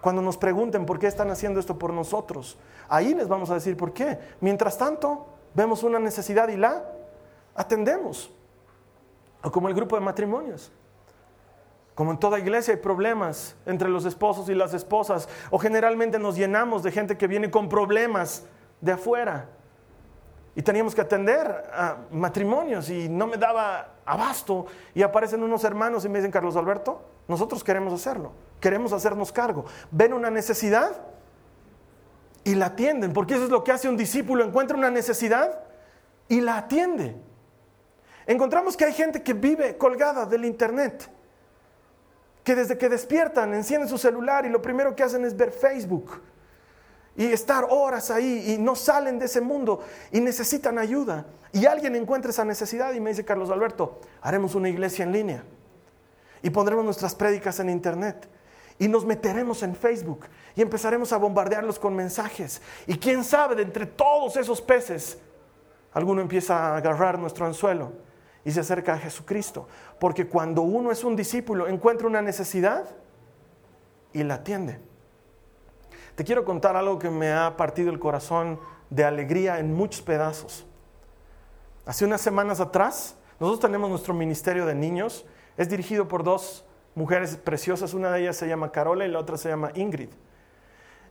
cuando 0.00 0.22
nos 0.22 0.36
pregunten 0.36 0.86
por 0.86 0.98
qué 0.98 1.06
están 1.06 1.30
haciendo 1.30 1.60
esto 1.60 1.78
por 1.78 1.92
nosotros. 1.92 2.56
Ahí 2.88 3.14
les 3.14 3.28
vamos 3.28 3.50
a 3.50 3.54
decir 3.54 3.76
por 3.76 3.92
qué. 3.92 4.18
Mientras 4.40 4.78
tanto, 4.78 5.26
vemos 5.54 5.82
una 5.82 5.98
necesidad 5.98 6.48
y 6.48 6.56
la 6.56 6.84
atendemos. 7.54 8.30
O 9.42 9.50
como 9.50 9.68
el 9.68 9.74
grupo 9.74 9.96
de 9.96 10.02
matrimonios. 10.02 10.70
Como 11.96 12.10
en 12.10 12.18
toda 12.18 12.38
iglesia 12.38 12.74
hay 12.74 12.80
problemas 12.80 13.56
entre 13.64 13.88
los 13.88 14.04
esposos 14.04 14.50
y 14.50 14.54
las 14.54 14.74
esposas. 14.74 15.30
O 15.50 15.58
generalmente 15.58 16.18
nos 16.18 16.36
llenamos 16.36 16.82
de 16.82 16.92
gente 16.92 17.16
que 17.16 17.26
viene 17.26 17.50
con 17.50 17.70
problemas 17.70 18.44
de 18.82 18.92
afuera. 18.92 19.48
Y 20.54 20.60
teníamos 20.60 20.94
que 20.94 21.00
atender 21.00 21.46
a 21.72 21.96
matrimonios 22.10 22.90
y 22.90 23.08
no 23.08 23.26
me 23.26 23.38
daba 23.38 23.94
abasto. 24.04 24.66
Y 24.94 25.02
aparecen 25.02 25.42
unos 25.42 25.64
hermanos 25.64 26.04
y 26.04 26.10
me 26.10 26.18
dicen, 26.18 26.30
Carlos 26.30 26.54
Alberto, 26.56 27.00
nosotros 27.28 27.64
queremos 27.64 27.94
hacerlo. 27.94 28.32
Queremos 28.60 28.92
hacernos 28.92 29.32
cargo. 29.32 29.64
Ven 29.90 30.12
una 30.12 30.28
necesidad 30.28 31.00
y 32.44 32.56
la 32.56 32.66
atienden. 32.66 33.14
Porque 33.14 33.36
eso 33.36 33.44
es 33.44 33.50
lo 33.50 33.64
que 33.64 33.72
hace 33.72 33.88
un 33.88 33.96
discípulo. 33.96 34.44
Encuentra 34.44 34.76
una 34.76 34.90
necesidad 34.90 35.60
y 36.28 36.42
la 36.42 36.58
atiende. 36.58 37.16
Encontramos 38.26 38.76
que 38.76 38.84
hay 38.84 38.92
gente 38.92 39.22
que 39.22 39.32
vive 39.32 39.78
colgada 39.78 40.26
del 40.26 40.44
Internet 40.44 41.15
que 42.46 42.54
desde 42.54 42.78
que 42.78 42.88
despiertan 42.88 43.52
encienden 43.54 43.88
su 43.88 43.98
celular 43.98 44.46
y 44.46 44.50
lo 44.50 44.62
primero 44.62 44.94
que 44.94 45.02
hacen 45.02 45.24
es 45.24 45.36
ver 45.36 45.50
Facebook 45.50 46.22
y 47.16 47.24
estar 47.24 47.66
horas 47.68 48.08
ahí 48.12 48.52
y 48.52 48.58
no 48.58 48.76
salen 48.76 49.18
de 49.18 49.24
ese 49.24 49.40
mundo 49.40 49.82
y 50.12 50.20
necesitan 50.20 50.78
ayuda. 50.78 51.26
Y 51.52 51.66
alguien 51.66 51.96
encuentra 51.96 52.30
esa 52.30 52.44
necesidad 52.44 52.92
y 52.92 53.00
me 53.00 53.10
dice, 53.10 53.24
Carlos 53.24 53.50
Alberto, 53.50 54.00
haremos 54.22 54.54
una 54.54 54.68
iglesia 54.68 55.02
en 55.02 55.10
línea 55.10 55.42
y 56.40 56.50
pondremos 56.50 56.84
nuestras 56.84 57.16
prédicas 57.16 57.58
en 57.58 57.68
internet 57.68 58.28
y 58.78 58.86
nos 58.86 59.04
meteremos 59.04 59.64
en 59.64 59.74
Facebook 59.74 60.26
y 60.54 60.62
empezaremos 60.62 61.12
a 61.12 61.16
bombardearlos 61.16 61.80
con 61.80 61.96
mensajes. 61.96 62.62
Y 62.86 62.96
quién 62.96 63.24
sabe, 63.24 63.56
de 63.56 63.62
entre 63.62 63.86
todos 63.86 64.36
esos 64.36 64.62
peces, 64.62 65.18
alguno 65.92 66.22
empieza 66.22 66.56
a 66.56 66.76
agarrar 66.76 67.18
nuestro 67.18 67.44
anzuelo 67.44 68.05
y 68.46 68.52
se 68.52 68.60
acerca 68.60 68.94
a 68.94 68.98
Jesucristo. 68.98 69.66
Porque 69.98 70.28
cuando 70.28 70.62
uno 70.62 70.92
es 70.92 71.02
un 71.02 71.16
discípulo, 71.16 71.66
encuentra 71.66 72.06
una 72.06 72.22
necesidad 72.22 72.84
y 74.12 74.22
la 74.22 74.34
atiende. 74.34 74.78
Te 76.14 76.22
quiero 76.22 76.44
contar 76.44 76.76
algo 76.76 76.96
que 76.96 77.10
me 77.10 77.32
ha 77.32 77.56
partido 77.56 77.90
el 77.90 77.98
corazón 77.98 78.60
de 78.88 79.02
alegría 79.02 79.58
en 79.58 79.74
muchos 79.74 80.00
pedazos. 80.00 80.64
Hace 81.86 82.04
unas 82.04 82.20
semanas 82.20 82.60
atrás, 82.60 83.16
nosotros 83.40 83.60
tenemos 83.68 83.90
nuestro 83.90 84.14
ministerio 84.14 84.64
de 84.64 84.76
niños. 84.76 85.26
Es 85.56 85.68
dirigido 85.68 86.06
por 86.06 86.22
dos 86.22 86.64
mujeres 86.94 87.36
preciosas. 87.36 87.94
Una 87.94 88.12
de 88.12 88.20
ellas 88.20 88.36
se 88.36 88.46
llama 88.46 88.70
Carola 88.70 89.04
y 89.06 89.10
la 89.10 89.18
otra 89.18 89.36
se 89.38 89.48
llama 89.48 89.72
Ingrid. 89.74 90.10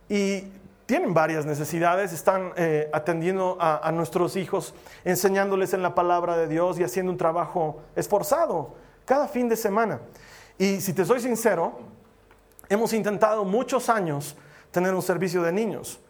Y 0.08 0.44
tienen 0.86 1.14
varias 1.14 1.44
necesidades, 1.44 2.12
están 2.12 2.52
eh, 2.56 2.88
atendiendo 2.92 3.58
a, 3.60 3.90
nuestros 3.90 4.36
hijos, 4.36 4.72
enseñándoles 5.04 5.74
en 5.74 5.82
la 5.82 5.94
palabra 5.94 6.36
de 6.36 6.46
Dios 6.46 6.78
y 6.78 6.84
haciendo 6.84 7.10
un 7.10 7.18
trabajo 7.18 7.82
esforzado 7.96 8.74
cada 9.04 9.26
fin 9.26 9.48
de 9.48 9.56
semana. 9.56 10.00
Y 10.58 10.80
si 10.80 10.92
te 10.92 11.04
soy 11.04 11.20
sincero, 11.20 11.80
hemos 12.68 12.92
intentado 12.92 13.44
muchos 13.44 13.88
años 13.88 14.36
tener 14.70 14.94
un 14.94 15.02
servicio 15.02 15.42
de 15.42 15.52
niños. 15.52 16.00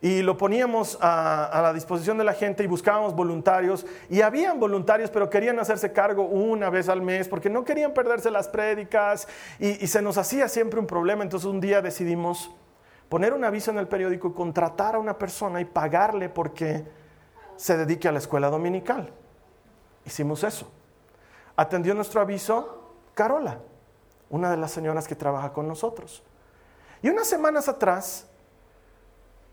Y 0.00 0.22
lo 0.22 0.36
poníamos 0.36 0.98
a, 1.00 1.60
la 1.62 1.72
disposición 1.72 2.18
de 2.18 2.24
la 2.24 2.32
gente 2.32 2.64
y 2.64 2.66
buscábamos 2.66 3.14
voluntarios. 3.14 3.86
Y 4.08 4.20
habían 4.20 4.58
voluntarios, 4.58 5.10
pero 5.10 5.30
querían 5.30 5.58
hacerse 5.60 5.92
cargo 5.92 6.24
una 6.24 6.70
vez 6.70 6.88
al 6.88 7.02
mes 7.02 7.28
porque 7.28 7.48
no 7.48 7.64
querían 7.64 7.94
perderse 7.94 8.30
las 8.30 8.48
prédicas. 8.48 9.28
y 9.60 9.86
se 9.86 10.02
nos 10.02 10.16
hacía 10.18 10.48
siempre 10.48 10.80
un 10.80 10.86
problema. 10.88 11.22
Entonces 11.22 11.48
un 11.48 11.60
día 11.60 11.82
decidimos 11.82 12.50
poner 13.12 13.34
un 13.34 13.44
aviso 13.44 13.70
en 13.70 13.76
el 13.76 13.88
periódico 13.88 14.28
y 14.28 14.32
contratar 14.32 14.94
a 14.94 14.98
una 14.98 15.18
persona 15.18 15.60
y 15.60 15.66
pagarle 15.66 16.30
porque 16.30 16.82
se 17.56 17.76
dedique 17.76 18.08
a 18.08 18.12
la 18.12 18.16
escuela 18.16 18.48
dominical. 18.48 19.12
Hicimos 20.06 20.42
eso. 20.44 20.72
Atendió 21.54 21.92
nuestro 21.92 22.22
aviso 22.22 22.94
Carola, 23.12 23.58
una 24.30 24.50
de 24.50 24.56
las 24.56 24.70
señoras 24.70 25.06
que 25.06 25.14
trabaja 25.14 25.52
con 25.52 25.68
nosotros. 25.68 26.22
Y 27.02 27.10
unas 27.10 27.26
semanas 27.26 27.68
atrás, 27.68 28.30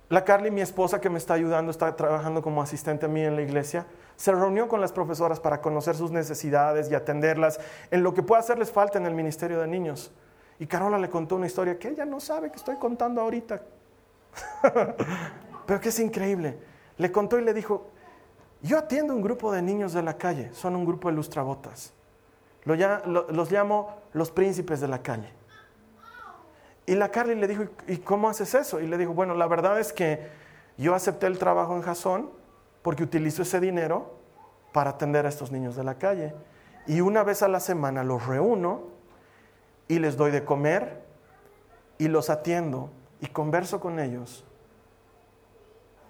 la 0.08 0.24
Carly, 0.24 0.52
mi 0.52 0.62
esposa 0.62 1.02
que 1.02 1.10
me 1.10 1.18
está 1.18 1.34
ayudando, 1.34 1.70
está 1.70 1.94
trabajando 1.98 2.42
como 2.42 2.62
asistente 2.62 3.08
a 3.08 3.10
mí 3.10 3.26
en 3.26 3.36
la 3.36 3.42
iglesia, 3.42 3.88
se 4.16 4.32
reunió 4.32 4.70
con 4.70 4.80
las 4.80 4.94
profesoras 4.94 5.42
para 5.42 5.60
conocer 5.60 5.98
sus 5.98 6.12
necesidades 6.12 6.90
y 6.90 6.96
atenderlas 6.96 7.60
en 7.92 8.04
lo 8.04 8.14
que 8.14 8.24
pueda 8.24 8.40
hacerles 8.40 8.72
falta 8.72 8.98
en 9.00 9.06
el 9.06 9.16
Ministerio 9.16 9.60
de 9.60 9.68
Niños. 9.68 10.14
Y 10.60 10.68
Carola 10.68 11.00
le 11.00 11.10
contó 11.10 11.38
una 11.38 11.48
historia 11.48 11.80
que 11.80 11.88
ella 11.88 12.06
no 12.06 12.20
sabe 12.20 12.52
que 12.52 12.58
estoy 12.58 12.76
contando 12.76 13.22
ahorita. 13.22 13.62
Pero 15.66 15.80
que 15.80 15.90
es 15.90 16.00
increíble. 16.00 16.58
Le 16.98 17.12
contó 17.12 17.40
y 17.40 17.44
le 17.44 17.54
dijo, 17.54 17.88
yo 18.62 18.78
atiendo 18.78 19.16
un 19.16 19.22
grupo 19.22 19.52
de 19.54 19.62
niños 19.62 19.94
de 19.94 20.04
la 20.04 20.18
calle, 20.18 20.54
son 20.54 20.76
un 20.76 20.86
grupo 20.86 21.08
de 21.08 21.16
lustrabotas. 21.16 21.94
los 22.66 23.52
llamo 23.52 23.96
los 24.12 24.32
príncipes 24.32 24.82
de 24.82 24.90
la 24.90 25.02
calle. 25.02 25.32
Y 26.86 26.96
la 26.96 27.10
Carly 27.10 27.36
le 27.36 27.48
dijo, 27.48 27.66
¿y 27.88 27.98
cómo 27.98 28.30
haces 28.30 28.54
eso? 28.56 28.82
Y 28.82 28.88
le 28.88 28.98
dijo, 28.98 29.14
bueno, 29.14 29.36
la 29.36 29.48
verdad 29.48 29.80
es 29.80 29.94
que 29.94 30.28
yo 30.78 30.94
acepté 30.96 31.28
el 31.28 31.38
trabajo 31.38 31.76
en 31.76 31.84
Jason 31.84 32.30
porque 32.82 33.04
utilizo 33.04 33.44
ese 33.44 33.60
dinero 33.60 34.16
para 34.74 34.92
atender 34.92 35.26
a 35.26 35.30
estos 35.30 35.52
niños 35.52 35.76
de 35.76 35.84
la 35.84 35.96
calle. 35.96 36.34
Y 36.88 37.02
una 37.02 37.24
vez 37.24 37.44
a 37.44 37.48
la 37.48 37.60
semana 37.60 38.04
los 38.04 38.26
reúno 38.26 38.99
y 39.90 40.00
les 40.00 40.16
doy 40.16 40.32
de 40.32 40.46
comer 40.46 41.04
y 41.98 42.08
los 42.08 42.30
atiendo 42.30 42.90
y 43.20 43.28
converso 43.28 43.82
con 43.82 44.00
ellos 44.00 44.46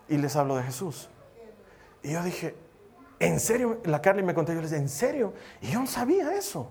y 0.07 0.17
les 0.17 0.35
hablo 0.35 0.57
de 0.57 0.63
Jesús. 0.63 1.09
Y 2.03 2.11
yo 2.11 2.21
dije, 2.21 2.55
¿en 3.19 3.39
serio? 3.39 3.79
La 3.85 4.01
Carly 4.01 4.21
me 4.21 4.33
contó, 4.33 4.53
yo 4.53 4.61
les 4.61 4.71
dije, 4.71 4.81
¿en 4.81 4.89
serio? 4.89 5.33
Y 5.61 5.71
yo 5.71 5.79
no 5.79 5.87
sabía 5.87 6.35
eso. 6.35 6.69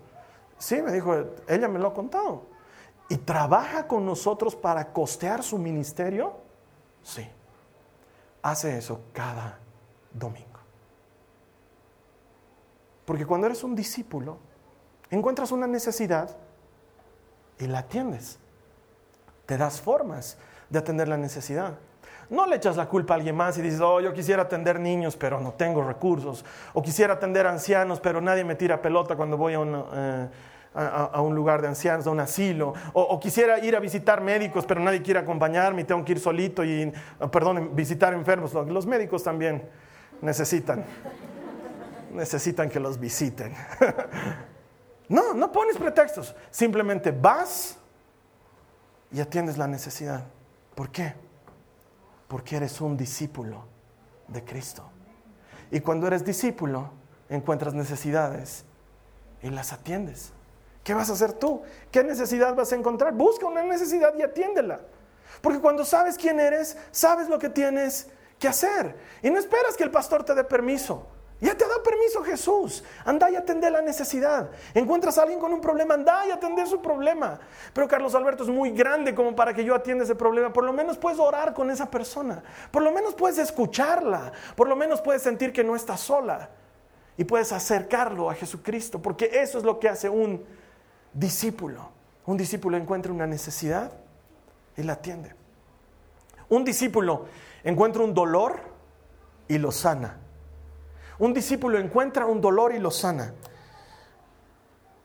Sí, 0.58 0.82
me 0.82 0.92
dijo, 0.92 1.14
ella 1.48 1.66
me 1.66 1.78
lo 1.78 1.88
ha 1.88 1.94
contado. 1.94 2.42
¿Y 3.08 3.16
trabaja 3.16 3.86
con 3.86 4.04
nosotros 4.04 4.54
para 4.54 4.92
costear 4.92 5.42
su 5.42 5.56
ministerio? 5.56 6.34
Sí. 7.02 7.26
Hace 8.42 8.76
eso 8.76 9.00
cada 9.12 9.58
domingo. 10.12 10.46
Porque 13.06 13.24
cuando 13.24 13.46
eres 13.46 13.64
un 13.64 13.74
discípulo, 13.74 14.36
encuentras 15.10 15.52
una 15.52 15.66
necesidad 15.66 16.36
y 17.58 17.66
la 17.66 17.80
atiendes. 17.80 18.38
Te 19.46 19.56
das 19.56 19.80
formas 19.80 20.36
de 20.68 20.78
atender 20.78 21.08
la 21.08 21.16
necesidad. 21.16 21.78
No 22.30 22.46
le 22.46 22.56
echas 22.56 22.76
la 22.76 22.86
culpa 22.86 23.14
a 23.14 23.16
alguien 23.16 23.34
más 23.34 23.56
y 23.56 23.62
dices, 23.62 23.80
oh, 23.80 24.00
yo 24.00 24.12
quisiera 24.12 24.42
atender 24.42 24.78
niños, 24.78 25.16
pero 25.16 25.40
no 25.40 25.52
tengo 25.52 25.82
recursos. 25.82 26.44
O 26.74 26.82
quisiera 26.82 27.14
atender 27.14 27.46
ancianos, 27.46 28.00
pero 28.00 28.20
nadie 28.20 28.44
me 28.44 28.54
tira 28.54 28.82
pelota 28.82 29.16
cuando 29.16 29.38
voy 29.38 29.54
a, 29.54 29.60
eh, 29.60 30.28
un 31.20 31.34
lugar 31.34 31.62
de 31.62 31.68
ancianos, 31.68 32.06
a 32.06 32.10
un 32.10 32.20
asilo. 32.20 32.74
O, 32.92 33.18
quisiera 33.18 33.58
ir 33.60 33.74
a 33.74 33.80
visitar 33.80 34.20
médicos, 34.20 34.66
pero 34.66 34.80
nadie 34.80 35.00
quiere 35.00 35.20
acompañarme 35.20 35.82
y 35.82 35.84
tengo 35.84 36.04
que 36.04 36.12
ir 36.12 36.20
solito 36.20 36.62
y, 36.62 36.92
perdón, 37.32 37.74
visitar 37.74 38.12
enfermos. 38.12 38.52
Los 38.52 38.86
médicos 38.86 39.24
también 39.24 39.66
necesitan, 40.20 40.84
necesitan 42.12 42.68
que 42.68 42.78
los 42.78 43.00
visiten. 43.00 43.54
No, 45.08 45.32
no 45.34 45.50
pones 45.50 45.76
pretextos. 45.76 46.34
Simplemente 46.50 47.10
vas 47.10 47.76
y 49.10 49.20
atiendes 49.20 49.56
la 49.56 49.66
necesidad. 49.66 50.24
¿Por 50.74 50.90
qué? 50.90 51.14
Porque 52.28 52.56
eres 52.56 52.80
un 52.80 52.96
discípulo 52.96 53.64
de 54.26 54.44
Cristo. 54.44 54.88
Y 55.70 55.80
cuando 55.80 56.06
eres 56.06 56.24
discípulo, 56.24 56.90
encuentras 57.28 57.74
necesidades 57.74 58.64
y 59.42 59.50
las 59.50 59.72
atiendes. 59.72 60.32
¿Qué 60.84 60.94
vas 60.94 61.10
a 61.10 61.14
hacer 61.14 61.32
tú? 61.34 61.62
¿Qué 61.90 62.02
necesidad 62.02 62.54
vas 62.54 62.72
a 62.72 62.76
encontrar? 62.76 63.12
Busca 63.12 63.46
una 63.46 63.62
necesidad 63.62 64.14
y 64.16 64.22
atiéndela. 64.22 64.80
Porque 65.42 65.60
cuando 65.60 65.84
sabes 65.84 66.16
quién 66.16 66.40
eres, 66.40 66.76
sabes 66.90 67.28
lo 67.28 67.38
que 67.38 67.48
tienes 67.48 68.08
que 68.38 68.48
hacer. 68.48 68.96
Y 69.22 69.30
no 69.30 69.38
esperas 69.38 69.76
que 69.76 69.84
el 69.84 69.90
pastor 69.90 70.24
te 70.24 70.34
dé 70.34 70.44
permiso. 70.44 71.06
Ya 71.40 71.54
te 71.54 71.68
da 71.68 71.80
permiso 71.84 72.22
Jesús. 72.24 72.82
Anda 73.04 73.30
y 73.30 73.36
atender 73.36 73.70
la 73.70 73.80
necesidad. 73.80 74.50
Encuentras 74.74 75.18
a 75.18 75.22
alguien 75.22 75.38
con 75.38 75.52
un 75.52 75.60
problema, 75.60 75.94
anda 75.94 76.26
y 76.26 76.32
atender 76.32 76.66
su 76.66 76.82
problema. 76.82 77.38
Pero 77.72 77.86
Carlos 77.86 78.14
Alberto 78.16 78.42
es 78.42 78.48
muy 78.48 78.70
grande 78.72 79.14
como 79.14 79.36
para 79.36 79.54
que 79.54 79.64
yo 79.64 79.74
atienda 79.74 80.02
ese 80.02 80.16
problema. 80.16 80.52
Por 80.52 80.64
lo 80.64 80.72
menos 80.72 80.98
puedes 80.98 81.20
orar 81.20 81.54
con 81.54 81.70
esa 81.70 81.88
persona. 81.88 82.42
Por 82.72 82.82
lo 82.82 82.90
menos 82.90 83.14
puedes 83.14 83.38
escucharla. 83.38 84.32
Por 84.56 84.68
lo 84.68 84.74
menos 84.74 85.00
puedes 85.00 85.22
sentir 85.22 85.52
que 85.52 85.62
no 85.62 85.76
está 85.76 85.96
sola. 85.96 86.50
Y 87.16 87.24
puedes 87.24 87.52
acercarlo 87.52 88.30
a 88.30 88.34
Jesucristo. 88.34 89.00
Porque 89.00 89.30
eso 89.32 89.58
es 89.58 89.64
lo 89.64 89.78
que 89.78 89.88
hace 89.88 90.08
un 90.08 90.44
discípulo. 91.12 91.88
Un 92.26 92.36
discípulo 92.36 92.76
encuentra 92.76 93.12
una 93.12 93.28
necesidad 93.28 93.92
y 94.76 94.82
la 94.82 94.94
atiende. 94.94 95.34
Un 96.48 96.64
discípulo 96.64 97.26
encuentra 97.62 98.02
un 98.02 98.12
dolor 98.12 98.60
y 99.46 99.58
lo 99.58 99.70
sana. 99.70 100.18
Un 101.18 101.34
discípulo 101.34 101.78
encuentra 101.78 102.26
un 102.26 102.40
dolor 102.40 102.74
y 102.74 102.78
lo 102.78 102.90
sana. 102.90 103.34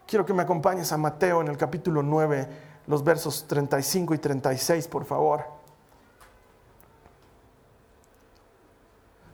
quiero 0.06 0.26
que 0.26 0.34
me 0.34 0.44
acompañes 0.44 0.92
a 0.92 0.98
Mateo 0.98 1.42
en 1.42 1.48
el 1.48 1.58
capítulo 1.58 2.04
9, 2.04 2.48
los 2.86 3.04
versos 3.04 3.48
35 3.48 4.14
y 4.14 4.18
36, 4.20 4.88
por 4.88 5.06
favor. 5.06 5.44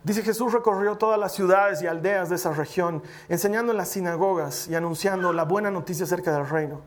Dice 0.04 0.24
Jesús 0.24 0.54
recorrió 0.54 0.98
todas 0.98 1.20
las 1.20 1.34
ciudades 1.34 1.82
y 1.82 1.88
aldeas 1.88 2.30
de 2.30 2.36
esa 2.36 2.54
región, 2.54 3.04
enseñando 3.28 3.74
en 3.74 3.78
las 3.78 3.90
sinagogas 3.90 4.70
y 4.70 4.76
anunciando 4.76 5.34
la 5.34 5.44
buena 5.44 5.72
noticia 5.72 6.06
acerca 6.06 6.32
del 6.32 6.48
reino. 6.48 6.82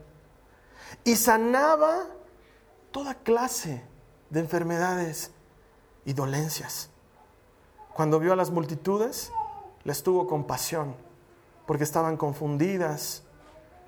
Y 1.03 1.15
sanaba 1.15 2.07
toda 2.89 3.13
clase 3.13 3.83
de 4.31 4.39
enfermedades 4.39 5.31
y 6.03 6.13
dolencias. 6.13 6.89
Cuando 7.93 8.19
vio 8.19 8.33
a 8.33 8.35
las 8.35 8.49
multitudes, 8.49 9.31
les 9.83 10.03
tuvo 10.03 10.27
compasión, 10.27 10.95
porque 11.65 11.83
estaban 11.83 12.17
confundidas 12.17 13.23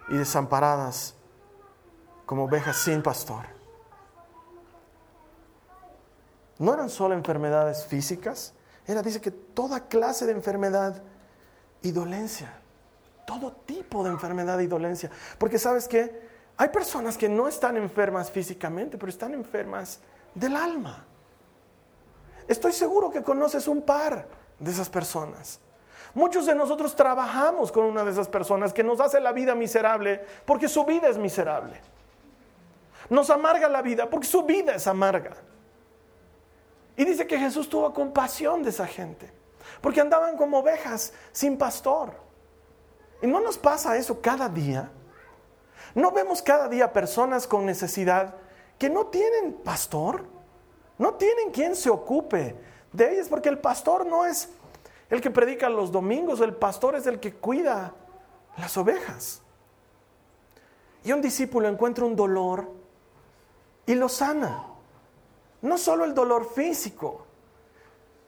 y 0.10 0.18
desamparadas 0.18 1.16
como 2.26 2.46
ovejas 2.46 2.78
sin 2.78 3.02
pastor. 3.02 3.46
No 6.58 6.74
eran 6.74 6.90
solo 6.90 7.14
enfermedades 7.16 7.86
físicas, 7.86 8.54
era, 8.88 9.02
dice 9.02 9.20
que 9.20 9.32
toda 9.32 9.88
clase 9.88 10.26
de 10.26 10.32
enfermedad 10.32 11.02
y 11.82 11.92
dolencia, 11.92 12.54
todo 13.26 13.52
tipo 13.52 14.04
de 14.04 14.12
enfermedad 14.12 14.60
y 14.60 14.68
dolencia. 14.68 15.10
Porque 15.38 15.58
sabes 15.58 15.88
que 15.88 16.26
hay 16.58 16.70
personas 16.70 17.18
que 17.18 17.28
no 17.28 17.48
están 17.48 17.78
enfermas 17.78 18.32
físicamente, 18.32 18.98
pero 18.98 19.10
están 19.10 19.34
enfermas 19.34 20.00
del 20.34 20.56
alma. 20.56 21.06
Estoy 22.48 22.74
seguro 22.74 23.10
que 23.10 23.24
conoces 23.24 23.68
un 23.68 23.82
par 23.82 24.28
de 24.60 24.72
esas 24.72 24.90
personas. 24.90 25.60
Muchos 26.16 26.46
de 26.46 26.56
nosotros 26.56 26.96
trabajamos 26.96 27.74
con 27.74 27.84
una 27.84 28.06
de 28.06 28.12
esas 28.12 28.30
personas 28.30 28.72
que 28.72 28.84
nos 28.84 29.02
hace 29.02 29.20
la 29.20 29.34
vida 29.34 29.54
miserable 29.54 30.26
porque 30.46 30.70
su 30.70 30.86
vida 30.86 31.10
es 31.10 31.18
miserable. 31.18 31.80
Nos 33.10 33.30
amarga 33.30 33.68
la 33.68 33.82
vida 33.82 34.10
porque 34.10 34.26
su 34.26 34.44
vida 34.44 34.74
es 34.74 34.88
amarga. 34.88 35.34
Y 36.96 37.04
dice 37.04 37.28
que 37.28 37.38
Jesús 37.38 37.68
tuvo 37.68 37.94
compasión 37.94 38.64
de 38.64 38.70
esa 38.70 38.88
gente, 38.88 39.30
porque 39.82 40.00
andaban 40.00 40.38
como 40.38 40.60
ovejas 40.60 41.12
sin 41.34 41.58
pastor. 41.58 42.14
Y 43.22 43.28
no 43.28 43.42
nos 43.42 43.58
pasa 43.58 43.98
eso 43.98 44.22
cada 44.22 44.48
día. 44.48 44.90
No 45.94 46.12
vemos 46.12 46.42
cada 46.42 46.70
día 46.70 46.94
personas 46.94 47.46
con 47.46 47.66
necesidad 47.66 48.36
que 48.80 48.90
no 48.90 49.08
tienen 49.08 49.54
pastor, 49.54 50.26
no 50.98 51.16
tienen 51.16 51.52
quien 51.52 51.76
se 51.76 51.90
ocupe 51.90 52.56
de 52.94 53.14
ellas, 53.14 53.28
porque 53.28 53.50
el 53.50 53.60
pastor 53.60 54.06
no 54.06 54.26
es 54.26 54.50
el 55.16 55.22
que 55.22 55.32
predica 55.32 55.70
los 55.70 55.92
domingos, 55.92 56.42
el 56.42 56.54
pastor 56.54 56.96
es 56.96 57.08
el 57.08 57.20
que 57.20 57.34
cuida 57.34 57.94
las 58.58 58.78
ovejas. 58.78 59.42
Y 61.04 61.12
un 61.12 61.22
discípulo 61.22 61.68
encuentra 61.68 62.06
un 62.06 62.16
dolor 62.16 62.72
y 63.86 63.96
lo 63.96 64.10
sana. 64.10 64.68
No 65.62 65.78
solo 65.78 66.06
el 66.06 66.14
dolor 66.14 66.52
físico, 66.54 67.26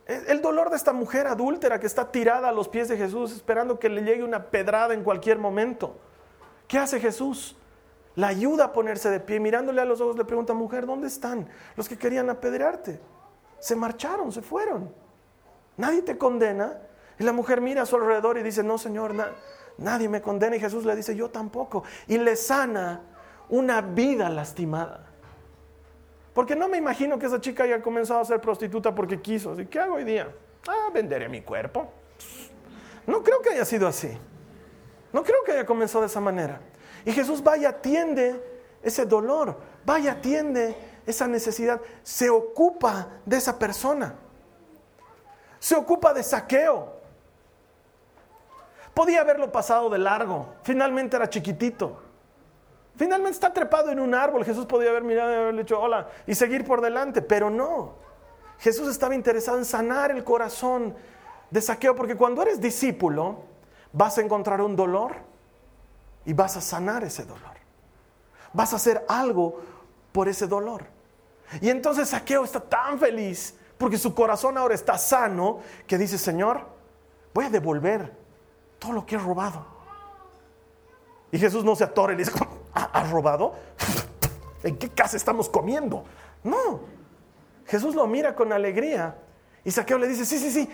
el 0.06 0.42
dolor 0.42 0.70
de 0.70 0.78
esta 0.78 0.94
mujer 0.94 1.28
adúltera 1.28 1.80
que 1.80 1.88
está 1.88 2.12
tirada 2.12 2.50
a 2.50 2.52
los 2.52 2.70
pies 2.70 2.88
de 2.88 2.98
Jesús 2.98 3.34
esperando 3.34 3.78
que 3.78 3.90
le 3.90 4.04
llegue 4.04 4.24
una 4.24 4.46
pedrada 4.46 4.94
en 4.94 5.04
cualquier 5.04 5.38
momento. 5.38 5.98
¿Qué 6.68 6.78
hace 6.78 7.00
Jesús? 7.00 7.58
La 8.16 8.28
ayuda 8.28 8.66
a 8.66 8.74
ponerse 8.74 9.10
de 9.10 9.20
pie, 9.20 9.40
mirándole 9.40 9.82
a 9.82 9.86
los 9.86 10.02
ojos 10.02 10.18
le 10.18 10.26
pregunta, 10.26 10.54
mujer, 10.54 10.86
¿dónde 10.86 11.08
están 11.08 11.48
los 11.76 11.88
que 11.88 11.98
querían 11.98 12.30
apedrearte? 12.30 13.00
Se 13.60 13.76
marcharon, 13.76 14.32
se 14.32 14.42
fueron. 14.42 14.92
Nadie 15.78 16.02
te 16.02 16.18
condena. 16.18 16.80
Y 17.20 17.24
la 17.24 17.34
mujer 17.34 17.62
mira 17.62 17.84
a 17.84 17.86
su 17.86 17.96
alrededor 17.96 18.38
y 18.38 18.44
dice, 18.44 18.64
no, 18.64 18.78
Señor, 18.78 19.14
nadie 19.78 20.10
me 20.10 20.22
condena. 20.22 20.56
Y 20.56 20.60
Jesús 20.60 20.86
le 20.86 20.96
dice, 20.96 21.16
yo 21.16 21.30
tampoco. 21.30 21.84
Y 22.08 22.18
le 22.18 22.36
sana 22.36 23.02
una 23.50 23.82
vida 23.82 24.30
lastimada. 24.30 25.06
Porque 26.34 26.56
no 26.56 26.68
me 26.68 26.78
imagino 26.78 27.18
que 27.18 27.26
esa 27.26 27.42
chica 27.42 27.64
haya 27.64 27.82
comenzado 27.82 28.20
a 28.20 28.26
ser 28.26 28.40
prostituta 28.40 28.94
porque 28.94 29.22
quiso. 29.22 29.60
¿Y 29.60 29.66
qué 29.66 29.80
hago 29.80 29.96
hoy 29.96 30.04
día? 30.04 30.32
Ah, 30.68 30.90
venderé 30.94 31.30
mi 31.30 31.42
cuerpo. 31.42 31.92
No 33.08 33.24
creo 33.24 33.42
que 33.42 33.50
haya 33.50 33.66
sido 33.66 33.88
así. 33.88 34.16
No 35.14 35.24
creo 35.24 35.44
que 35.44 35.54
haya 35.54 35.66
comenzado 35.66 36.02
de 36.02 36.08
esa 36.08 36.20
manera. 36.20 36.60
Y 37.06 37.12
Jesús 37.12 37.42
va 37.46 37.58
y 37.58 37.66
atiende 37.66 38.40
ese 38.84 39.06
dolor, 39.06 39.58
va 39.90 40.00
y 40.00 40.08
atiende 40.08 40.76
esa 41.06 41.28
necesidad, 41.28 41.82
se 42.04 42.30
ocupa 42.30 43.08
de 43.26 43.38
esa 43.38 43.58
persona, 43.58 44.16
se 45.60 45.76
ocupa 45.76 46.14
de 46.14 46.24
saqueo. 46.24 46.98
Podía 48.94 49.22
haberlo 49.22 49.52
pasado 49.52 49.90
de 49.90 49.98
largo, 49.98 50.56
finalmente 50.64 51.16
era 51.16 51.30
chiquitito. 51.30 52.02
Finalmente 52.98 53.36
está 53.36 53.54
trepado 53.54 53.92
en 53.92 54.00
un 54.00 54.16
árbol. 54.16 54.44
Jesús 54.44 54.66
podía 54.66 54.90
haber 54.90 55.04
mirado 55.04 55.32
y 55.32 55.36
haberle 55.36 55.62
dicho 55.62 55.80
hola 55.80 56.08
y 56.26 56.34
seguir 56.34 56.66
por 56.66 56.82
delante, 56.82 57.22
pero 57.22 57.50
no. 57.50 57.94
Jesús 58.58 58.88
estaba 58.88 59.14
interesado 59.14 59.60
en 59.60 59.66
sanar 59.66 60.10
el 60.10 60.24
corazón 60.24 60.96
de 61.52 61.62
saqueo, 61.62 61.96
porque 61.96 62.16
cuando 62.16 62.42
eres 62.42 62.60
discípulo 62.60 63.44
vas 63.94 64.18
a 64.18 64.22
encontrar 64.22 64.62
un 64.62 64.76
dolor 64.76 65.16
y 66.26 66.34
vas 66.34 66.58
a 66.58 66.62
sanar 66.62 67.04
ese 67.04 67.24
dolor. 67.24 67.56
Vas 68.52 68.74
a 68.74 68.78
hacer 68.78 69.06
algo 69.08 69.62
por 70.12 70.28
ese 70.28 70.48
dolor. 70.48 70.86
Y 71.62 71.70
entonces 71.70 72.10
saqueo 72.10 72.44
está 72.44 72.60
tan 72.60 72.98
feliz 73.00 73.56
porque 73.78 73.98
su 73.98 74.14
corazón 74.14 74.58
ahora 74.58 74.74
está 74.74 74.98
sano 74.98 75.60
que 75.86 75.98
dice, 75.98 76.18
Señor, 76.18 76.66
voy 77.34 77.46
a 77.46 77.50
devolver 77.50 78.16
todo 78.80 78.94
lo 78.94 79.06
que 79.06 79.16
he 79.16 79.20
robado. 79.20 79.66
Y 81.32 81.38
Jesús 81.38 81.64
no 81.64 81.76
se 81.76 81.84
atora 81.84 82.14
y 82.14 82.18
le 82.18 82.24
dice, 82.24 82.38
¿has 82.74 83.12
robado? 83.12 83.56
¿En 84.64 84.78
qué 84.78 84.90
casa 84.90 85.18
estamos 85.18 85.50
comiendo? 85.50 86.04
No. 86.44 86.82
Jesús 87.66 87.96
lo 87.96 88.08
mira 88.08 88.34
con 88.36 88.52
alegría 88.54 89.18
y 89.64 89.72
Saqueo 89.72 89.98
le 89.98 90.08
dice, 90.08 90.26
sí, 90.26 90.40
sí, 90.40 90.50
sí, 90.50 90.70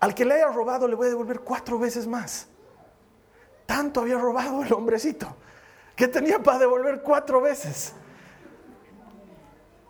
al 0.00 0.14
que 0.14 0.24
le 0.24 0.34
haya 0.34 0.48
robado 0.48 0.88
le 0.88 0.96
voy 0.96 1.06
a 1.06 1.10
devolver 1.10 1.40
cuatro 1.40 1.78
veces 1.78 2.06
más. 2.06 2.48
Tanto 3.66 4.00
había 4.00 4.18
robado 4.18 4.62
el 4.62 4.72
hombrecito 4.72 5.36
que 5.94 6.08
tenía 6.08 6.42
para 6.42 6.58
devolver 6.58 7.02
cuatro 7.02 7.40
veces. 7.40 7.92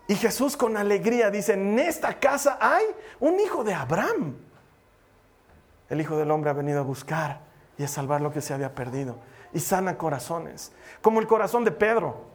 Y 0.09 0.15
Jesús 0.15 0.57
con 0.57 0.75
alegría 0.75 1.29
dice, 1.29 1.53
en 1.53 1.77
esta 1.77 2.19
casa 2.19 2.57
hay 2.59 2.83
un 3.19 3.39
hijo 3.39 3.63
de 3.63 3.75
Abraham. 3.75 4.37
El 5.87 6.01
Hijo 6.01 6.17
del 6.17 6.31
Hombre 6.31 6.49
ha 6.49 6.53
venido 6.53 6.79
a 6.79 6.81
buscar 6.81 7.41
y 7.77 7.83
a 7.83 7.87
salvar 7.87 8.19
lo 8.19 8.31
que 8.31 8.41
se 8.41 8.55
había 8.55 8.73
perdido 8.73 9.17
y 9.53 9.59
sana 9.59 9.99
corazones, 9.99 10.71
como 11.03 11.19
el 11.19 11.27
corazón 11.27 11.63
de 11.63 11.71
Pedro. 11.71 12.25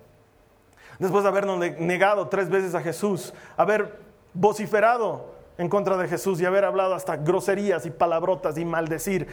Después 1.01 1.25
de 1.25 1.31
haber 1.31 1.47
negado 1.81 2.29
tres 2.29 2.49
veces 2.49 2.77
a 2.77 2.81
Jesús, 2.81 3.35
haber 3.57 3.99
vociferado 4.35 5.35
en 5.59 5.69
contra 5.69 5.97
de 5.97 6.07
Jesús 6.07 6.41
y 6.41 6.45
haber 6.45 6.65
hablado 6.65 6.95
hasta 6.95 7.17
groserías 7.17 7.87
y 7.87 7.91
palabrotas 7.91 8.57
y 8.57 8.65
maldecir, 8.65 9.27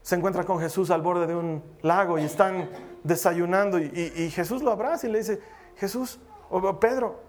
se 0.00 0.14
encuentra 0.14 0.44
con 0.44 0.58
Jesús 0.58 0.90
al 0.90 1.02
borde 1.02 1.26
de 1.26 1.36
un 1.36 1.62
lago 1.82 2.18
y 2.18 2.24
están 2.24 2.70
desayunando 3.04 3.78
y, 3.78 4.30
Jesús 4.30 4.62
lo 4.62 4.72
abraza 4.72 5.06
y 5.06 5.10
le 5.10 5.18
dice, 5.18 5.38
Jesús, 5.76 6.18
o 6.50 6.80
Pedro, 6.80 7.20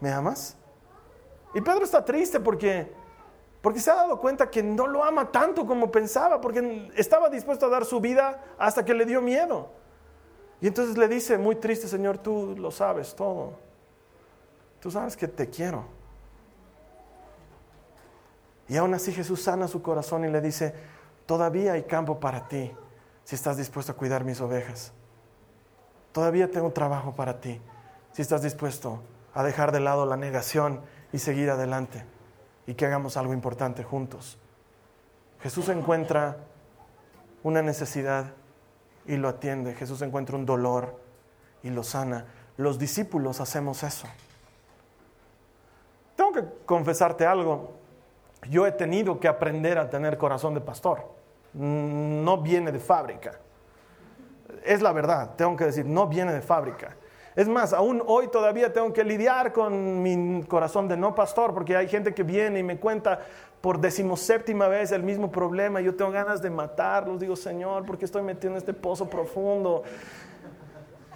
¿me 0.00 0.10
amas? 0.10 0.56
Y 1.54 1.60
Pedro 1.60 1.84
está 1.84 2.04
triste 2.04 2.40
porque 2.40 3.00
porque 3.60 3.78
se 3.78 3.90
ha 3.90 3.94
dado 3.94 4.18
cuenta 4.18 4.50
que 4.50 4.62
no 4.62 4.86
lo 4.86 5.04
ama 5.04 5.30
tanto 5.30 5.66
como 5.66 5.90
pensaba, 5.90 6.40
porque 6.40 6.90
estaba 6.96 7.28
dispuesto 7.28 7.66
a 7.66 7.68
dar 7.68 7.84
su 7.84 8.00
vida 8.00 8.42
hasta 8.58 8.84
que 8.84 8.94
le 8.94 9.04
dio 9.04 9.20
miedo. 9.20 9.68
Y 10.62 10.66
entonces 10.66 10.96
le 10.96 11.08
dice, 11.08 11.36
muy 11.36 11.56
triste 11.56 11.86
Señor, 11.86 12.18
tú 12.18 12.54
lo 12.58 12.70
sabes 12.70 13.14
todo. 13.14 13.52
Tú 14.80 14.90
sabes 14.90 15.16
que 15.16 15.28
te 15.28 15.50
quiero. 15.50 15.84
Y 18.66 18.76
aún 18.76 18.94
así 18.94 19.12
Jesús 19.12 19.42
sana 19.42 19.68
su 19.68 19.82
corazón 19.82 20.24
y 20.24 20.28
le 20.28 20.40
dice, 20.40 20.74
todavía 21.26 21.72
hay 21.72 21.82
campo 21.82 22.18
para 22.18 22.48
ti 22.48 22.72
si 23.24 23.34
estás 23.34 23.58
dispuesto 23.58 23.92
a 23.92 23.96
cuidar 23.96 24.24
mis 24.24 24.40
ovejas. 24.40 24.92
Todavía 26.12 26.50
tengo 26.50 26.70
trabajo 26.72 27.14
para 27.14 27.40
ti 27.40 27.60
si 28.12 28.22
estás 28.22 28.42
dispuesto 28.42 29.00
a 29.34 29.42
dejar 29.42 29.72
de 29.72 29.80
lado 29.80 30.06
la 30.06 30.16
negación 30.16 30.80
y 31.12 31.18
seguir 31.18 31.50
adelante 31.50 32.04
y 32.66 32.74
que 32.74 32.86
hagamos 32.86 33.16
algo 33.16 33.32
importante 33.32 33.84
juntos. 33.84 34.38
Jesús 35.40 35.68
encuentra 35.68 36.36
una 37.42 37.62
necesidad 37.62 38.32
y 39.06 39.16
lo 39.16 39.28
atiende. 39.28 39.74
Jesús 39.74 40.02
encuentra 40.02 40.36
un 40.36 40.46
dolor 40.46 41.00
y 41.62 41.70
lo 41.70 41.82
sana. 41.82 42.26
Los 42.56 42.78
discípulos 42.78 43.40
hacemos 43.40 43.82
eso. 43.82 44.06
Tengo 46.16 46.32
que 46.32 46.44
confesarte 46.66 47.24
algo. 47.24 47.72
Yo 48.48 48.66
he 48.66 48.72
tenido 48.72 49.18
que 49.18 49.28
aprender 49.28 49.78
a 49.78 49.88
tener 49.88 50.18
corazón 50.18 50.54
de 50.54 50.60
pastor. 50.60 51.14
No 51.54 52.38
viene 52.38 52.72
de 52.72 52.78
fábrica. 52.78 53.40
Es 54.64 54.82
la 54.82 54.92
verdad, 54.92 55.34
tengo 55.36 55.56
que 55.56 55.64
decir, 55.64 55.86
no 55.86 56.06
viene 56.06 56.32
de 56.32 56.42
fábrica. 56.42 56.96
Es 57.40 57.48
más, 57.48 57.72
aún 57.72 58.02
hoy 58.06 58.28
todavía 58.28 58.70
tengo 58.70 58.92
que 58.92 59.02
lidiar 59.02 59.54
con 59.54 60.02
mi 60.02 60.42
corazón 60.42 60.88
de 60.88 60.98
no 60.98 61.14
pastor, 61.14 61.54
porque 61.54 61.74
hay 61.74 61.88
gente 61.88 62.12
que 62.12 62.22
viene 62.22 62.58
y 62.58 62.62
me 62.62 62.76
cuenta 62.76 63.20
por 63.62 63.80
decimoséptima 63.80 64.68
vez 64.68 64.92
el 64.92 65.02
mismo 65.02 65.32
problema. 65.32 65.80
Yo 65.80 65.94
tengo 65.94 66.10
ganas 66.10 66.42
de 66.42 66.50
matarlos. 66.50 67.18
Digo, 67.18 67.36
Señor, 67.36 67.86
¿por 67.86 67.96
qué 67.96 68.04
estoy 68.04 68.20
metido 68.20 68.50
en 68.50 68.58
este 68.58 68.74
pozo 68.74 69.08
profundo? 69.08 69.84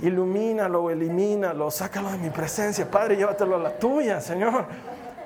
Ilumínalo, 0.01 0.89
elimínalo, 0.89 1.71
sácalo 1.71 2.11
de 2.13 2.17
mi 2.17 2.31
presencia. 2.31 2.91
Padre, 2.91 3.17
llévatelo 3.17 3.57
a 3.57 3.59
la 3.59 3.79
tuya, 3.79 4.19
Señor. 4.19 4.65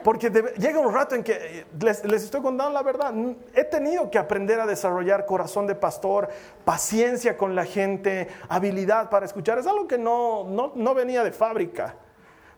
Porque 0.08 0.30
llega 0.56 0.80
un 0.80 0.94
rato 0.94 1.14
en 1.14 1.22
que 1.22 1.32
eh, 1.32 1.66
les, 1.78 2.02
estoy 2.02 2.40
contando 2.40 2.72
la 2.72 2.82
verdad. 2.82 3.12
He 3.52 3.64
tenido 3.64 4.10
que 4.10 4.16
aprender 4.16 4.58
a 4.58 4.64
desarrollar 4.64 5.26
corazón 5.26 5.66
de 5.66 5.74
pastor, 5.74 6.30
paciencia 6.64 7.36
con 7.36 7.54
la 7.54 7.66
gente, 7.66 8.26
habilidad 8.48 9.10
para 9.10 9.26
escuchar. 9.26 9.58
Es 9.58 9.66
algo 9.66 9.86
que 9.86 9.98
no, 9.98 10.44
no, 10.44 10.72
no 10.74 10.94
venía 10.94 11.22
de 11.22 11.30
fábrica. 11.30 11.94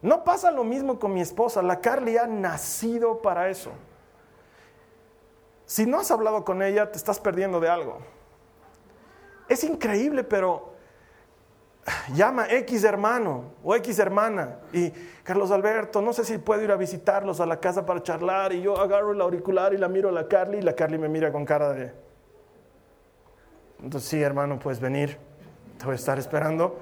No 0.01 0.23
pasa 0.23 0.53
lo 0.53 0.63
mismo 0.63 1.01
con 1.01 1.13
mi 1.13 1.23
esposa. 1.23 1.61
La 1.61 1.81
Carly 1.81 2.19
ha 2.19 2.29
nacido 2.29 3.21
para 3.21 3.49
eso. 3.49 3.73
Si 5.67 5.87
no 5.87 5.99
has 5.99 6.13
hablado 6.13 6.45
con 6.45 6.63
ella, 6.63 6.93
te 6.93 6.99
estás 6.99 7.19
perdiendo 7.19 7.59
de 7.59 7.69
algo. 7.69 7.99
Es 9.49 9.65
increíble, 9.65 10.23
pero 10.23 10.70
llama 12.15 12.47
X 12.49 12.85
hermano 12.85 13.53
o 13.63 13.75
X 13.77 13.99
hermana 13.99 14.59
y 14.73 14.91
Carlos 15.23 15.51
Alberto, 15.51 16.03
no 16.03 16.13
sé 16.13 16.25
si 16.25 16.39
puedo 16.39 16.63
ir 16.63 16.71
a 16.71 16.77
visitarlos 16.77 17.41
a 17.41 17.47
la 17.47 17.59
casa 17.59 17.87
para 17.87 18.03
charlar 18.03 18.53
y 18.53 18.63
yo 18.63 18.79
agarro 18.79 19.13
el 19.13 19.21
auricular 19.21 19.73
y 19.75 19.79
la 19.79 19.89
miro 19.89 20.09
a 20.09 20.13
la 20.13 20.29
Carly 20.29 20.59
y 20.59 20.63
la 20.63 20.75
Carly 20.75 20.99
me 20.99 21.09
mira 21.09 21.33
con 21.33 21.45
cara 21.45 21.73
de... 21.73 21.93
Entonces 23.83 24.09
sí, 24.09 24.21
hermano, 24.21 24.59
puedes 24.59 24.81
venir, 24.81 25.17
te 25.79 25.85
voy 25.85 25.93
a 25.93 25.97
estar 25.97 26.19
esperando. 26.19 26.81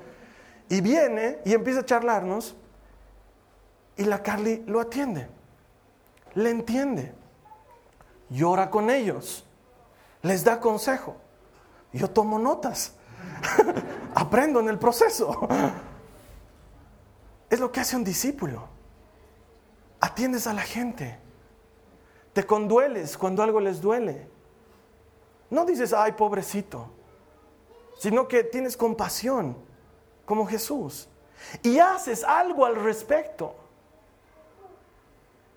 Y 0.69 0.81
viene 0.81 1.39
y 1.45 1.55
empieza 1.55 1.81
a 1.81 1.85
charlarnos 1.85 2.57
y 3.97 4.05
la 4.05 4.23
Carly 4.23 4.65
lo 4.67 4.81
atiende, 4.81 5.29
le 6.35 6.51
entiende 6.51 7.19
llora 8.31 8.71
con 8.71 8.91
ellos, 8.91 9.45
les 10.23 10.45
da 10.45 10.61
consejo. 10.61 11.17
Yo 11.93 12.09
tomo 12.11 12.39
notas, 12.39 12.95
aprendo 14.15 14.61
en 14.61 14.69
el 14.69 14.79
proceso. 14.79 15.49
Es 17.51 17.61
lo 17.61 17.73
que 17.73 17.81
hace 17.81 17.97
un 17.97 18.05
discípulo. 18.05 18.69
Atiendes 20.01 20.47
a 20.47 20.53
la 20.53 20.61
gente, 20.61 21.19
te 22.35 22.45
condueles 22.45 23.17
cuando 23.17 23.43
algo 23.43 23.59
les 23.59 23.81
duele. 23.81 24.29
No 25.49 25.65
dices, 25.65 25.95
ay, 25.95 26.13
pobrecito, 26.13 26.91
sino 27.99 28.29
que 28.29 28.45
tienes 28.45 28.77
compasión, 28.77 29.57
como 30.27 30.47
Jesús, 30.47 31.09
y 31.63 31.79
haces 31.79 32.23
algo 32.23 32.67
al 32.67 32.77
respecto. 32.77 33.55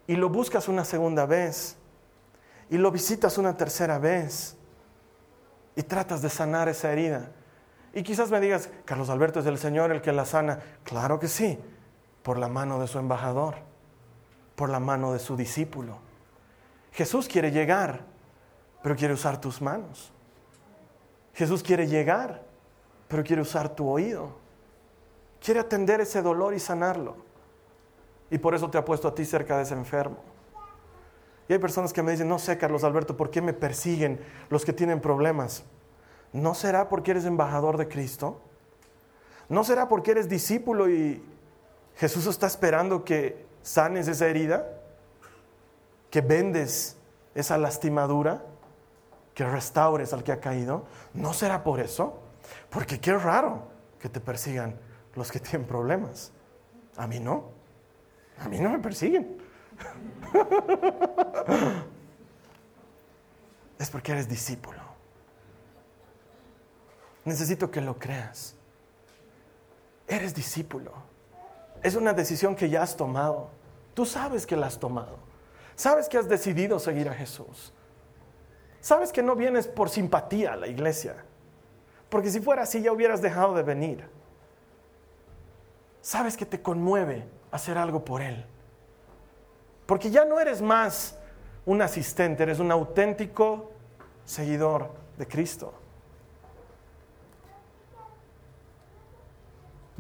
Y 0.08 0.16
lo 0.16 0.30
buscas 0.30 0.68
una 0.70 0.86
segunda 0.86 1.26
vez 1.26 1.76
y 2.70 2.78
lo 2.78 2.90
visitas 2.90 3.38
una 3.38 3.56
tercera 3.56 4.00
vez 4.00 4.56
y 5.76 5.84
tratas 5.84 6.22
de 6.22 6.30
sanar 6.30 6.70
esa 6.70 6.92
herida. 6.92 7.32
Y 7.94 8.04
quizás 8.04 8.32
me 8.32 8.40
digas, 8.40 8.70
Carlos 8.86 9.10
Alberto 9.10 9.40
es 9.40 9.46
el 9.46 9.58
Señor 9.58 9.92
el 9.92 10.02
que 10.02 10.12
la 10.12 10.26
sana. 10.26 10.60
Claro 10.84 11.20
que 11.20 11.28
sí, 11.28 11.60
por 12.24 12.38
la 12.38 12.48
mano 12.48 12.80
de 12.80 12.88
su 12.88 13.00
embajador, 13.00 13.56
por 14.56 14.70
la 14.70 14.80
mano 14.80 15.12
de 15.12 15.20
su 15.20 15.36
discípulo. 15.36 15.98
Jesús 16.94 17.28
quiere 17.28 17.52
llegar, 17.52 18.02
pero 18.82 18.96
quiere 18.96 19.14
usar 19.14 19.42
tus 19.42 19.62
manos. 19.62 20.12
Jesús 21.34 21.64
quiere 21.64 21.88
llegar, 21.88 22.44
pero 23.08 23.24
quiere 23.24 23.42
usar 23.42 23.70
tu 23.76 23.90
oído. 23.90 24.30
Quiere 25.44 25.60
atender 25.60 26.02
ese 26.02 26.22
dolor 26.22 26.54
y 26.54 26.60
sanarlo. 26.60 27.16
Y 28.30 28.38
por 28.38 28.56
eso 28.56 28.70
te 28.70 28.78
ha 28.78 28.86
puesto 28.86 29.08
a 29.08 29.16
ti 29.16 29.26
cerca 29.26 29.58
de 29.58 29.64
ese 29.64 29.74
enfermo. 29.74 30.18
Y 31.50 31.54
hay 31.54 31.60
personas 31.60 31.92
que 31.92 32.02
me 32.02 32.12
dicen, 32.12 32.30
no 32.30 32.40
sé, 32.40 32.58
Carlos 32.58 32.86
Alberto, 32.86 33.18
¿por 33.18 33.30
qué 33.30 33.42
me 33.42 33.52
persiguen 33.52 34.22
los 34.50 34.64
que 34.64 34.72
tienen 34.72 35.02
problemas? 35.02 35.66
¿No 36.34 36.54
será 36.54 36.88
porque 36.90 37.12
eres 37.12 37.26
embajador 37.26 37.78
de 37.78 37.88
Cristo? 37.88 38.40
¿No 39.50 39.64
será 39.64 39.88
porque 39.90 40.12
eres 40.12 40.30
discípulo 40.30 40.90
y 40.90 41.22
Jesús 41.98 42.26
está 42.28 42.48
esperando 42.48 43.04
que 43.04 43.46
sanes 43.64 44.08
esa 44.08 44.28
herida? 44.28 44.66
¿Que 46.10 46.22
vendes 46.22 46.96
esa 47.36 47.58
lastimadura? 47.58 48.44
¿Que 49.34 49.46
restaures 49.46 50.14
al 50.14 50.24
que 50.24 50.32
ha 50.32 50.40
caído? 50.40 50.86
¿No 51.14 51.34
será 51.34 51.64
por 51.64 51.80
eso? 51.80 52.20
Porque 52.70 53.00
qué 53.00 53.14
raro 53.14 53.64
que 54.00 54.10
te 54.10 54.20
persigan 54.20 54.80
los 55.16 55.32
que 55.32 55.40
tienen 55.40 55.68
problemas. 55.68 56.32
A 56.98 57.08
mí 57.08 57.20
no. 57.20 57.50
A 58.40 58.50
mí 58.50 58.60
no 58.60 58.70
me 58.70 58.80
persiguen. 58.80 59.38
es 63.80 63.90
porque 63.90 64.12
eres 64.14 64.28
discípulo. 64.28 64.81
Necesito 67.26 67.70
que 67.70 67.82
lo 67.82 67.98
creas. 68.00 68.56
Eres 70.08 70.34
discípulo. 70.34 70.92
Es 71.84 71.96
una 71.96 72.14
decisión 72.14 72.56
que 72.56 72.70
ya 72.70 72.82
has 72.82 72.96
tomado. 72.96 73.50
Tú 73.94 74.06
sabes 74.06 74.46
que 74.46 74.56
la 74.56 74.68
has 74.68 74.80
tomado. 74.80 75.18
Sabes 75.76 76.10
que 76.10 76.18
has 76.18 76.28
decidido 76.28 76.80
seguir 76.80 77.10
a 77.10 77.14
Jesús. 77.14 77.74
Sabes 78.82 79.12
que 79.12 79.24
no 79.24 79.36
vienes 79.36 79.68
por 79.68 79.90
simpatía 79.90 80.54
a 80.54 80.58
la 80.58 80.68
iglesia. 80.68 81.24
Porque 82.10 82.30
si 82.30 82.42
fuera 82.42 82.64
así 82.64 82.82
ya 82.82 82.92
hubieras 82.92 83.22
dejado 83.22 83.54
de 83.56 83.64
venir. 83.64 84.08
Sabes 86.02 86.36
que 86.36 86.46
te 86.46 86.62
conmueve 86.62 87.26
hacer 87.52 87.78
algo 87.78 88.04
por 88.04 88.22
Él. 88.22 88.46
Porque 89.86 90.10
ya 90.10 90.26
no 90.26 90.40
eres 90.40 90.62
más 90.62 91.18
un 91.66 91.82
asistente, 91.82 92.44
eres 92.44 92.60
un 92.60 92.72
auténtico 92.72 93.72
seguidor 94.26 94.92
de 95.18 95.28
Cristo. 95.28 95.74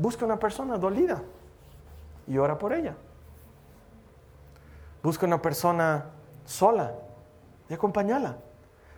Busca 0.01 0.25
una 0.25 0.39
persona 0.39 0.79
dolida 0.79 1.21
y 2.25 2.35
ora 2.39 2.57
por 2.57 2.73
ella. 2.73 2.95
Busca 5.03 5.27
una 5.27 5.39
persona 5.39 6.05
sola 6.43 6.95
y 7.69 7.75
acompáñala. 7.75 8.37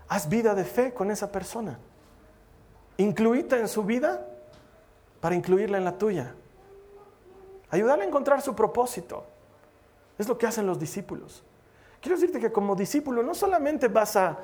Haz 0.07 0.29
vida 0.29 0.55
de 0.55 0.63
fe 0.63 0.93
con 0.93 1.11
esa 1.11 1.29
persona. 1.29 1.77
Incluíte 2.95 3.59
en 3.59 3.67
su 3.67 3.83
vida 3.83 4.25
para 5.19 5.35
incluirla 5.35 5.77
en 5.77 5.83
la 5.83 5.97
tuya. 5.97 6.35
Ayúdale 7.69 8.03
a 8.03 8.07
encontrar 8.07 8.41
su 8.41 8.55
propósito. 8.55 9.25
Es 10.17 10.29
lo 10.29 10.37
que 10.37 10.47
hacen 10.47 10.65
los 10.65 10.79
discípulos. 10.79 11.43
Quiero 11.99 12.15
decirte 12.15 12.39
que 12.39 12.53
como 12.53 12.77
discípulo 12.77 13.23
no 13.23 13.33
solamente 13.33 13.89
vas 13.89 14.15
a 14.15 14.37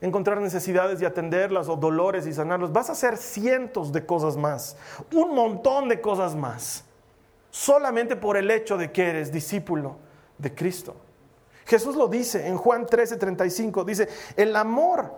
encontrar 0.00 0.40
necesidades 0.40 1.00
y 1.00 1.04
atenderlas 1.04 1.68
o 1.68 1.76
dolores 1.76 2.26
y 2.26 2.32
sanarlos, 2.32 2.72
vas 2.72 2.88
a 2.88 2.92
hacer 2.92 3.16
cientos 3.16 3.92
de 3.92 4.04
cosas 4.04 4.36
más, 4.36 4.76
un 5.12 5.34
montón 5.34 5.88
de 5.88 6.00
cosas 6.00 6.34
más, 6.34 6.84
solamente 7.50 8.16
por 8.16 8.36
el 8.36 8.50
hecho 8.50 8.76
de 8.76 8.92
que 8.92 9.08
eres 9.08 9.32
discípulo 9.32 9.96
de 10.38 10.54
Cristo. 10.54 10.96
Jesús 11.66 11.96
lo 11.96 12.08
dice 12.08 12.46
en 12.46 12.56
Juan 12.56 12.86
13:35, 12.86 13.84
dice, 13.84 14.08
el 14.36 14.54
amor 14.54 15.12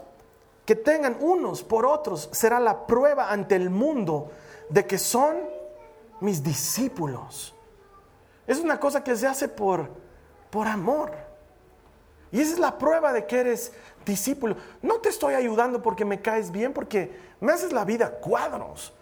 que 0.65 0.75
tengan 0.75 1.17
unos 1.21 1.62
por 1.62 1.87
otros 1.87 2.29
será 2.33 2.61
la 2.61 2.87
prueba 2.87 3.31
ante 3.31 3.57
el 3.57 3.71
mundo 3.71 4.31
de 4.69 4.87
que 4.87 4.99
son 4.99 5.37
mis 6.21 6.43
discípulos. 6.43 7.55
Es 8.47 8.59
una 8.59 8.79
cosa 8.79 9.03
que 9.03 9.17
se 9.17 9.27
hace 9.27 9.49
por, 9.49 9.89
por 10.51 10.67
amor. 10.67 11.12
Y 12.33 12.41
esa 12.41 12.53
es 12.55 12.59
la 12.59 12.79
prueba 12.79 13.12
de 13.12 13.27
que 13.27 13.41
eres 13.41 13.73
discípulo. 14.05 14.57
No 14.83 14.97
te 14.97 15.09
estoy 15.09 15.35
ayudando 15.35 15.83
porque 15.83 16.05
me 16.05 16.21
caes 16.21 16.51
bien, 16.51 16.73
porque 16.73 17.19
me 17.41 17.53
haces 17.53 17.73
la 17.73 17.85
vida 17.85 18.11
cuadros. 18.11 18.93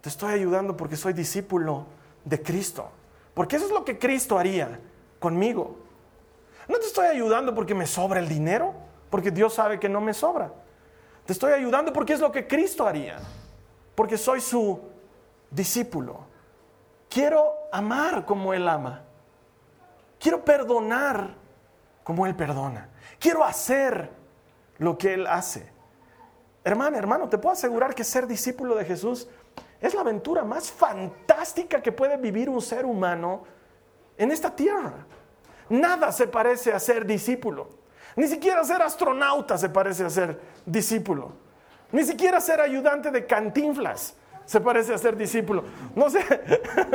Te 0.00 0.08
estoy 0.08 0.32
ayudando 0.32 0.76
porque 0.76 0.96
soy 0.96 1.12
discípulo 1.12 1.86
de 2.24 2.42
Cristo. 2.42 2.90
Porque 3.34 3.56
eso 3.56 3.66
es 3.66 3.72
lo 3.72 3.84
que 3.84 3.98
Cristo 3.98 4.38
haría 4.38 4.80
conmigo. 5.18 5.76
No 6.68 6.78
te 6.78 6.86
estoy 6.86 7.06
ayudando 7.06 7.54
porque 7.54 7.74
me 7.74 7.86
sobra 7.86 8.20
el 8.20 8.28
dinero, 8.28 8.74
porque 9.10 9.30
Dios 9.30 9.54
sabe 9.54 9.80
que 9.80 9.88
no 9.88 10.00
me 10.00 10.12
sobra. 10.12 10.52
Te 11.24 11.32
estoy 11.32 11.52
ayudando 11.52 11.92
porque 11.92 12.12
es 12.12 12.20
lo 12.20 12.32
que 12.32 12.46
Cristo 12.46 12.86
haría, 12.86 13.18
porque 13.94 14.16
soy 14.16 14.40
su 14.40 14.80
discípulo. 15.50 16.20
Quiero 17.08 17.52
amar 17.72 18.24
como 18.24 18.52
Él 18.52 18.68
ama. 18.68 19.02
Quiero 20.18 20.44
perdonar 20.44 21.34
como 22.08 22.26
Él 22.26 22.34
perdona. 22.34 22.88
Quiero 23.18 23.44
hacer 23.44 24.08
lo 24.78 24.96
que 24.96 25.12
Él 25.12 25.26
hace. 25.26 25.70
Hermana, 26.64 26.96
hermano, 26.96 27.28
te 27.28 27.36
puedo 27.36 27.52
asegurar 27.52 27.94
que 27.94 28.02
ser 28.02 28.26
discípulo 28.26 28.76
de 28.76 28.86
Jesús 28.86 29.28
es 29.78 29.92
la 29.92 30.00
aventura 30.00 30.42
más 30.42 30.72
fantástica 30.72 31.82
que 31.82 31.92
puede 31.92 32.16
vivir 32.16 32.48
un 32.48 32.62
ser 32.62 32.86
humano 32.86 33.42
en 34.16 34.30
esta 34.30 34.56
tierra. 34.56 35.04
Nada 35.68 36.10
se 36.10 36.26
parece 36.26 36.72
a 36.72 36.78
ser 36.78 37.04
discípulo. 37.04 37.68
Ni 38.16 38.26
siquiera 38.26 38.64
ser 38.64 38.80
astronauta 38.80 39.58
se 39.58 39.68
parece 39.68 40.06
a 40.06 40.08
ser 40.08 40.40
discípulo. 40.64 41.32
Ni 41.92 42.04
siquiera 42.04 42.40
ser 42.40 42.62
ayudante 42.62 43.10
de 43.10 43.26
cantinflas 43.26 44.14
se 44.48 44.62
parece 44.62 44.94
a 44.94 44.98
ser 44.98 45.14
discípulo. 45.14 45.62
No 45.94 46.08
sé, 46.08 46.24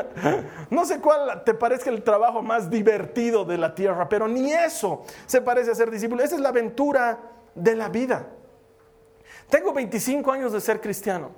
no 0.72 0.86
sé 0.86 1.00
cuál 1.00 1.44
te 1.44 1.54
parezca 1.54 1.92
el 1.92 2.02
trabajo 2.02 2.42
más 2.42 2.68
divertido 2.68 3.46
de 3.46 3.60
la 3.60 3.76
tierra, 3.76 4.10
pero 4.10 4.28
ni 4.28 4.52
eso 4.52 5.06
se 5.28 5.40
parece 5.40 5.70
a 5.70 5.76
ser 5.76 5.92
discípulo. 5.92 6.24
Esa 6.24 6.34
es 6.34 6.42
la 6.42 6.50
aventura 6.50 7.20
de 7.54 7.76
la 7.76 7.90
vida. 7.90 8.26
Tengo 9.52 9.72
25 9.72 10.32
años 10.32 10.52
de 10.52 10.62
ser 10.62 10.82
cristiano. 10.82 11.30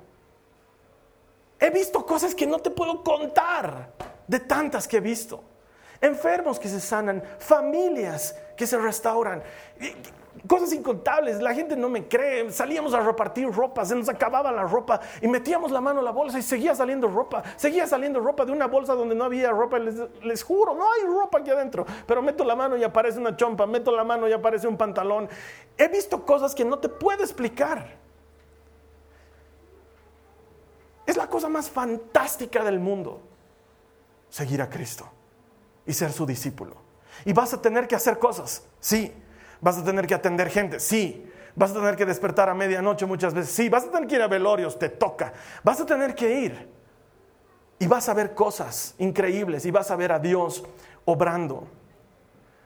He 1.60 1.68
visto 1.68 2.06
cosas 2.06 2.34
que 2.34 2.46
no 2.46 2.60
te 2.60 2.70
puedo 2.70 3.04
contar, 3.04 3.92
de 4.26 4.40
tantas 4.40 4.88
que 4.88 4.96
he 4.96 5.00
visto. 5.00 5.44
Enfermos 6.00 6.58
que 6.58 6.70
se 6.70 6.80
sanan, 6.80 7.22
familias 7.38 8.34
que 8.56 8.66
se 8.66 8.78
restauran 8.78 9.42
cosas 10.46 10.72
incontables. 10.72 11.40
La 11.40 11.54
gente 11.54 11.76
no 11.76 11.88
me 11.88 12.08
cree. 12.08 12.50
Salíamos 12.50 12.94
a 12.94 13.00
repartir 13.00 13.50
ropa, 13.50 13.84
se 13.84 13.94
nos 13.94 14.08
acababa 14.08 14.52
la 14.52 14.64
ropa 14.64 15.00
y 15.20 15.28
metíamos 15.28 15.70
la 15.70 15.80
mano 15.80 16.00
en 16.00 16.04
la 16.04 16.10
bolsa 16.10 16.38
y 16.38 16.42
seguía 16.42 16.74
saliendo 16.74 17.08
ropa. 17.08 17.42
Seguía 17.56 17.86
saliendo 17.86 18.20
ropa 18.20 18.44
de 18.44 18.52
una 18.52 18.66
bolsa 18.66 18.94
donde 18.94 19.14
no 19.14 19.24
había 19.24 19.50
ropa. 19.50 19.78
Les, 19.78 19.94
les 20.22 20.42
juro, 20.42 20.74
no 20.74 20.84
hay 20.92 21.02
ropa 21.06 21.38
aquí 21.38 21.50
adentro. 21.50 21.86
Pero 22.06 22.22
meto 22.22 22.44
la 22.44 22.56
mano 22.56 22.76
y 22.76 22.84
aparece 22.84 23.18
una 23.18 23.36
chompa, 23.36 23.66
meto 23.66 23.94
la 23.94 24.04
mano 24.04 24.28
y 24.28 24.32
aparece 24.32 24.68
un 24.68 24.76
pantalón. 24.76 25.28
He 25.76 25.88
visto 25.88 26.24
cosas 26.24 26.54
que 26.54 26.64
no 26.64 26.78
te 26.78 26.88
puedo 26.88 27.22
explicar. 27.22 27.96
Es 31.06 31.16
la 31.16 31.28
cosa 31.28 31.48
más 31.48 31.70
fantástica 31.70 32.64
del 32.64 32.80
mundo, 32.80 33.20
seguir 34.28 34.60
a 34.60 34.68
Cristo 34.68 35.08
y 35.86 35.92
ser 35.92 36.12
su 36.12 36.26
discípulo. 36.26 36.74
Y 37.24 37.32
vas 37.32 37.54
a 37.54 37.62
tener 37.62 37.86
que 37.86 37.94
hacer 37.94 38.18
cosas, 38.18 38.66
sí, 38.80 39.14
Vas 39.66 39.78
a 39.78 39.82
tener 39.82 40.06
que 40.06 40.14
atender 40.14 40.48
gente, 40.48 40.78
sí. 40.78 41.28
Vas 41.56 41.72
a 41.72 41.74
tener 41.74 41.96
que 41.96 42.06
despertar 42.06 42.48
a 42.48 42.54
medianoche 42.54 43.04
muchas 43.04 43.34
veces, 43.34 43.50
sí. 43.50 43.68
Vas 43.68 43.82
a 43.82 43.90
tener 43.90 44.06
que 44.06 44.14
ir 44.14 44.22
a 44.22 44.28
velorios, 44.28 44.78
te 44.78 44.88
toca. 44.88 45.32
Vas 45.64 45.80
a 45.80 45.84
tener 45.84 46.14
que 46.14 46.32
ir. 46.38 46.68
Y 47.80 47.88
vas 47.88 48.08
a 48.08 48.14
ver 48.14 48.32
cosas 48.32 48.94
increíbles 48.98 49.66
y 49.66 49.72
vas 49.72 49.90
a 49.90 49.96
ver 49.96 50.12
a 50.12 50.20
Dios 50.20 50.62
obrando. 51.04 51.66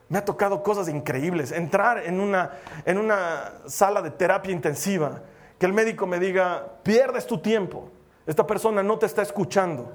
Me 0.09 0.19
ha 0.19 0.25
tocado 0.25 0.61
cosas 0.61 0.89
increíbles. 0.89 1.51
Entrar 1.51 2.05
en 2.05 2.19
una, 2.19 2.51
en 2.85 2.99
una 2.99 3.53
sala 3.65 4.03
de 4.03 4.11
terapia 4.11 4.51
intensiva, 4.51 5.23
que 5.57 5.65
el 5.65 5.73
médico 5.73 6.05
me 6.05 6.19
diga, 6.19 6.67
pierdes 6.83 7.25
tu 7.25 7.39
tiempo. 7.39 7.89
Esta 8.27 8.45
persona 8.45 8.83
no 8.83 8.99
te 8.99 9.07
está 9.07 9.23
escuchando 9.23 9.91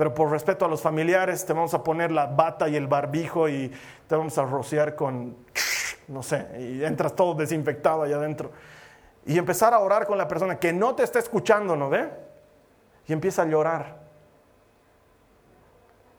pero 0.00 0.14
por 0.14 0.30
respeto 0.30 0.64
a 0.64 0.68
los 0.68 0.80
familiares 0.80 1.44
te 1.44 1.52
vamos 1.52 1.74
a 1.74 1.84
poner 1.84 2.10
la 2.10 2.24
bata 2.24 2.70
y 2.70 2.74
el 2.74 2.86
barbijo 2.86 3.50
y 3.50 3.70
te 4.08 4.16
vamos 4.16 4.38
a 4.38 4.46
rociar 4.46 4.96
con 4.96 5.36
no 6.10 6.22
sé, 6.22 6.48
y 6.58 6.84
entras 6.84 7.14
todo 7.14 7.34
desinfectado 7.34 8.02
allá 8.02 8.16
adentro. 8.16 8.50
Y 9.24 9.38
empezar 9.38 9.72
a 9.72 9.78
orar 9.78 10.06
con 10.06 10.18
la 10.18 10.26
persona 10.26 10.58
que 10.58 10.72
no 10.72 10.94
te 10.94 11.04
está 11.04 11.18
escuchando, 11.18 11.76
¿no 11.76 11.88
ve? 11.88 12.10
Y 13.06 13.12
empieza 13.12 13.42
a 13.42 13.46
llorar. 13.46 14.00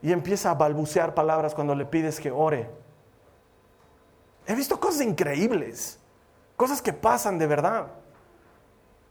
Y 0.01 0.11
empieza 0.11 0.51
a 0.51 0.53
balbucear 0.55 1.13
palabras 1.13 1.53
cuando 1.53 1.75
le 1.75 1.85
pides 1.85 2.19
que 2.19 2.31
ore. 2.31 2.69
He 4.47 4.55
visto 4.55 4.79
cosas 4.79 5.01
increíbles, 5.01 5.99
cosas 6.55 6.81
que 6.81 6.93
pasan 6.93 7.37
de 7.37 7.47
verdad. 7.47 7.87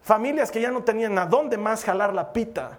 Familias 0.03 0.51
que 0.51 0.61
ya 0.61 0.71
no 0.71 0.83
tenían 0.83 1.19
a 1.19 1.27
dónde 1.27 1.59
más 1.59 1.85
jalar 1.85 2.15
la 2.15 2.33
pita 2.33 2.79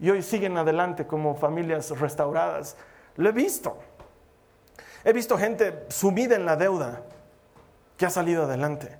y 0.00 0.10
hoy 0.10 0.22
siguen 0.22 0.56
adelante 0.56 1.06
como 1.06 1.34
familias 1.34 1.90
restauradas. 1.90 2.76
Lo 3.16 3.28
he 3.28 3.32
visto. 3.32 3.78
He 5.04 5.12
visto 5.12 5.36
gente 5.36 5.86
sumida 5.88 6.36
en 6.36 6.46
la 6.46 6.56
deuda 6.56 7.02
que 7.96 8.06
ha 8.06 8.10
salido 8.10 8.44
adelante. 8.44 8.98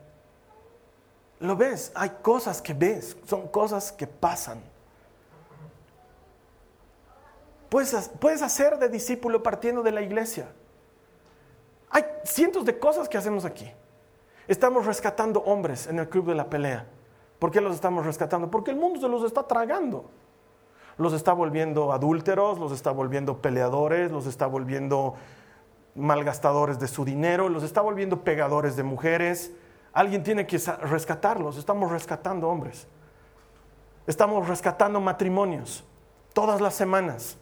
Lo 1.41 1.57
ves, 1.57 1.93
hay 1.95 2.11
cosas 2.23 2.63
que 2.63 2.75
ves, 2.75 3.17
son 3.27 3.49
cosas 3.49 3.93
que 3.93 4.07
pasan. 4.07 4.61
Puedes, 7.69 8.11
puedes 8.21 8.43
hacer 8.43 8.79
de 8.79 8.89
discípulo 8.89 9.43
partiendo 9.43 9.83
de 9.83 9.93
la 9.93 10.03
iglesia. 10.03 10.49
Hay 11.91 12.05
cientos 12.25 12.65
de 12.65 12.79
cosas 12.79 13.09
que 13.09 13.19
hacemos 13.19 13.45
aquí. 13.45 13.71
Estamos 14.49 14.87
rescatando 14.87 15.41
hombres 15.41 15.87
en 15.87 15.99
el 15.99 16.09
club 16.09 16.27
de 16.27 16.35
la 16.35 16.49
pelea. 16.49 16.87
¿Por 17.39 17.51
qué 17.51 17.61
los 17.61 17.75
estamos 17.75 18.07
rescatando? 18.07 18.51
Porque 18.51 18.71
el 18.71 18.77
mundo 18.77 19.01
se 19.01 19.09
los 19.09 19.25
está 19.25 19.43
tragando. 19.47 20.05
Los 20.97 21.13
está 21.13 21.33
volviendo 21.33 21.93
adúlteros, 21.93 22.59
los 22.59 22.73
está 22.73 22.91
volviendo 22.91 23.39
peleadores, 23.39 24.13
los 24.13 24.27
está 24.27 24.47
volviendo 24.47 25.15
malgastadores 25.95 26.79
de 26.79 26.89
su 26.89 27.05
dinero, 27.05 27.49
los 27.49 27.63
está 27.63 27.81
volviendo 27.81 28.23
pegadores 28.23 28.77
de 28.77 28.83
mujeres. 28.83 29.53
Alguien 29.93 30.23
tiene 30.23 30.47
que 30.47 30.59
rescatarlos. 30.83 31.59
Estamos 31.59 31.91
rescatando 31.91 32.49
hombres. 32.49 32.87
Estamos 34.07 34.49
rescatando 34.49 35.01
matrimonios 35.01 35.85
todas 36.33 36.61
las 36.61 36.75
semanas. 36.75 37.37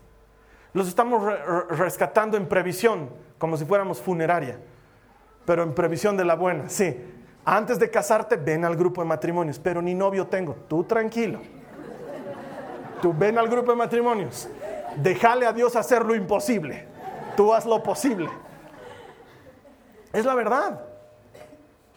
Los 0.73 0.89
estamos 0.89 1.23
rescatando 1.71 2.37
en 2.37 2.47
previsión, 2.47 3.11
como 3.39 3.57
si 3.57 3.65
fuéramos 3.65 4.01
funeraria, 4.01 4.59
pero 5.45 5.63
en 5.63 5.75
previsión 5.75 6.17
de 6.17 6.25
la 6.25 6.35
buena. 6.37 6.69
Sí, 6.69 6.97
antes 7.45 7.79
de 7.79 7.91
casarte, 7.91 8.37
ven 8.37 8.65
al 8.65 8.77
grupo 8.77 9.01
de 9.01 9.09
matrimonios, 9.09 9.59
pero 9.59 9.81
ni 9.81 9.95
novio 9.95 10.27
tengo. 10.27 10.55
Tú 10.69 10.85
tranquilo. 10.85 11.41
Tú 13.01 13.15
ven 13.17 13.39
al 13.39 13.49
grupo 13.49 13.73
de 13.73 13.79
matrimonios. 13.79 14.49
Déjale 14.97 15.47
a 15.47 15.53
Dios 15.53 15.75
hacer 15.75 16.05
lo 16.05 16.15
imposible. 16.15 16.90
Tú 17.41 17.55
haz 17.55 17.65
lo 17.65 17.83
posible. 17.83 18.29
Es 20.13 20.27
la 20.27 20.35
verdad. 20.35 20.79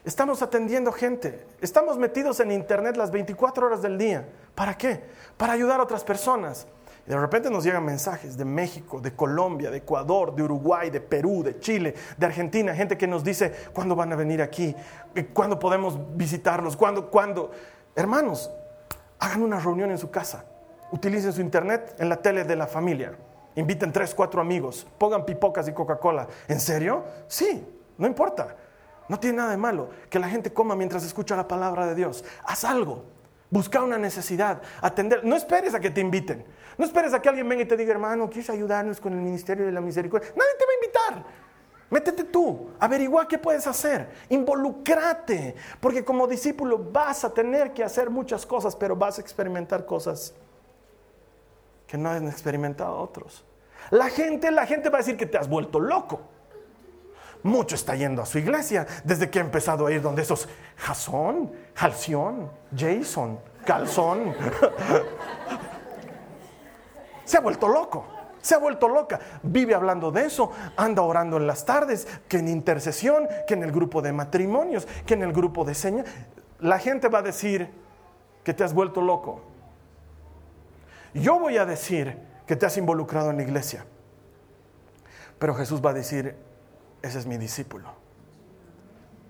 Estamos 0.06 0.41
atendiendo 0.41 0.89
gente. 0.94 1.46
Estamos 1.60 1.98
metidos 1.98 2.39
en 2.39 2.50
internet 2.50 2.96
las 2.96 3.12
24 3.12 3.68
horas 3.68 3.82
del 3.82 3.98
día. 3.98 4.26
¿Para 4.56 4.78
qué? 4.78 5.04
Para 5.36 5.52
ayudar 5.52 5.82
a 5.82 5.84
otras 5.84 6.06
personas. 6.06 6.66
Y 7.06 7.10
de 7.10 7.20
repente 7.20 7.50
nos 7.50 7.66
llegan 7.66 7.84
mensajes 7.84 8.38
de 8.38 8.46
México, 8.46 9.02
de 9.02 9.14
Colombia, 9.18 9.70
de 9.70 9.80
Ecuador, 9.80 10.34
de 10.34 10.44
Uruguay, 10.44 10.89
de 10.89 11.02
Perú, 11.02 11.44
de 11.44 11.60
Chile, 11.60 11.94
de 12.16 12.26
Argentina, 12.26 12.74
gente 12.74 12.98
que 12.98 13.06
nos 13.06 13.22
dice 13.22 13.54
cuándo 13.74 13.98
van 13.98 14.14
a 14.14 14.16
venir 14.16 14.41
aquí, 14.41 14.74
cuándo 15.34 15.60
podemos 15.60 16.00
visitarlos, 16.16 16.78
cuándo, 16.78 17.12
cuándo. 17.12 17.52
Hermanos, 17.98 18.50
hagan 19.20 19.44
una 19.44 19.60
reunión 19.60 19.91
en 19.91 19.98
su 19.98 20.10
casa, 20.10 20.46
utilicen 20.94 21.34
su 21.34 21.41
internet 21.41 21.98
en 22.00 22.08
la 22.08 22.22
tele 22.22 22.46
de 22.46 22.56
la 22.56 22.66
familia. 22.66 23.18
Inviten 23.56 23.91
tres, 23.91 24.14
cuatro 24.16 24.41
amigos, 24.41 24.88
pongan 24.97 25.26
pipocas 25.26 25.68
y 25.68 25.74
Coca-Cola. 25.74 26.28
¿En 26.47 26.60
serio? 26.60 27.04
Sí, 27.28 27.66
no 27.97 28.08
importa. 28.08 28.56
No 29.08 29.20
tiene 29.20 29.38
nada 29.38 29.51
de 29.51 29.58
malo 29.58 29.89
que 30.10 30.18
la 30.18 30.30
gente 30.30 30.54
coma 30.54 30.76
mientras 30.76 31.04
escucha 31.04 31.36
la 31.36 31.47
palabra 31.47 31.86
de 31.86 31.95
Dios. 31.95 32.24
Haz 32.45 32.64
algo. 32.64 33.04
Busca 33.49 33.84
una 33.84 33.97
necesidad. 33.97 34.62
Atender. 34.82 35.24
No 35.24 35.36
esperes 35.36 35.76
a 35.76 35.80
que 35.80 35.91
te 35.91 36.01
inviten. 36.01 36.43
No 36.78 36.86
esperes 36.86 37.14
a 37.14 37.22
que 37.22 37.30
alguien 37.30 37.47
venga 37.47 37.62
y 37.64 37.68
te 37.68 37.78
diga, 37.78 37.91
hermano, 37.91 38.28
¿quieres 38.28 38.49
ayudarnos 38.49 38.99
con 38.99 39.14
el 39.14 39.20
ministerio 39.20 39.66
de 39.66 39.72
la 39.72 39.82
misericordia? 39.82 40.30
Nadie 40.36 40.51
te 40.58 40.66
va 40.66 40.72
a 40.72 41.12
invitar. 41.14 41.32
Métete 41.91 42.24
tú, 42.24 42.72
averigua 42.80 43.28
qué 43.28 43.38
puedes 43.38 43.68
hacer, 43.68 44.10
involucrate, 44.30 45.54
porque 45.80 46.04
como 46.04 46.26
discípulo 46.26 46.80
vas 46.91 47.24
a 47.24 47.32
tener 47.32 47.72
que 47.72 47.84
hacer 47.84 48.10
muchas 48.10 48.47
cosas, 48.47 48.76
pero 48.76 48.95
vas 48.95 49.20
a 49.20 49.22
experimentar 49.22 49.86
cosas 49.86 50.34
que 51.94 52.00
no 52.00 52.10
han 52.10 52.28
experimentado 52.28 52.98
otros. 52.98 53.46
La 53.91 54.10
gente, 54.10 54.50
la 54.50 54.66
gente 54.66 54.89
va 54.89 54.98
a 54.98 55.02
decir 55.02 55.16
que 55.16 55.28
te 55.28 55.38
has 55.38 55.48
vuelto 55.48 55.80
loco. 55.80 56.22
Mucho 57.44 57.76
está 57.76 57.96
yendo 57.96 58.20
a 58.20 58.26
su 58.26 58.39
iglesia 58.39 58.88
desde 59.04 59.30
que 59.30 59.38
ha 59.38 59.44
empezado 59.44 59.86
a 59.86 59.91
ir 59.91 60.02
donde 60.02 60.24
esos 60.24 60.50
Jasón, 60.76 61.52
Halción, 61.76 62.50
Jason, 62.76 63.38
Calzón. 63.64 64.34
se 67.26 67.38
ha 67.38 67.41
vuelto 67.41 67.68
loco. 67.68 68.08
Se 68.41 68.56
ha 68.56 68.58
vuelto 68.58 68.88
loca. 68.88 69.20
Vive 69.44 69.76
hablando 69.76 70.10
de 70.10 70.26
eso. 70.26 70.52
Anda 70.76 71.04
orando 71.04 71.38
en 71.38 71.46
las 71.46 71.64
tardes, 71.64 72.08
que 72.28 72.38
en 72.38 72.48
intercesión, 72.48 73.28
que 73.48 73.54
en 73.54 73.62
el 73.62 73.72
grupo 73.72 74.02
de 74.02 74.14
matrimonios, 74.14 74.88
que 75.06 75.14
en 75.14 75.22
el 75.22 75.32
grupo 75.32 75.64
de 75.64 75.76
señas. 75.76 76.08
La 76.60 76.80
gente 76.80 77.08
va 77.08 77.20
a 77.20 77.22
decir 77.22 77.70
que 78.44 78.56
te 78.56 78.64
has 78.64 78.74
vuelto 78.74 79.00
loco. 79.00 79.53
Yo 81.14 81.39
voy 81.39 81.57
a 81.57 81.66
decir 81.66 82.18
que 82.47 82.55
te 82.55 82.66
has 82.66 82.78
involucrado 82.78 83.30
en 83.30 83.38
la 83.38 83.43
iglesia. 83.43 83.86
Pero 85.38 85.53
Jesús 85.55 85.82
va 85.84 85.91
a 85.91 85.93
decir, 85.93 86.36
ese 87.01 87.20
es 87.20 87.26
mi 87.26 87.38
discípulo. 87.38 87.89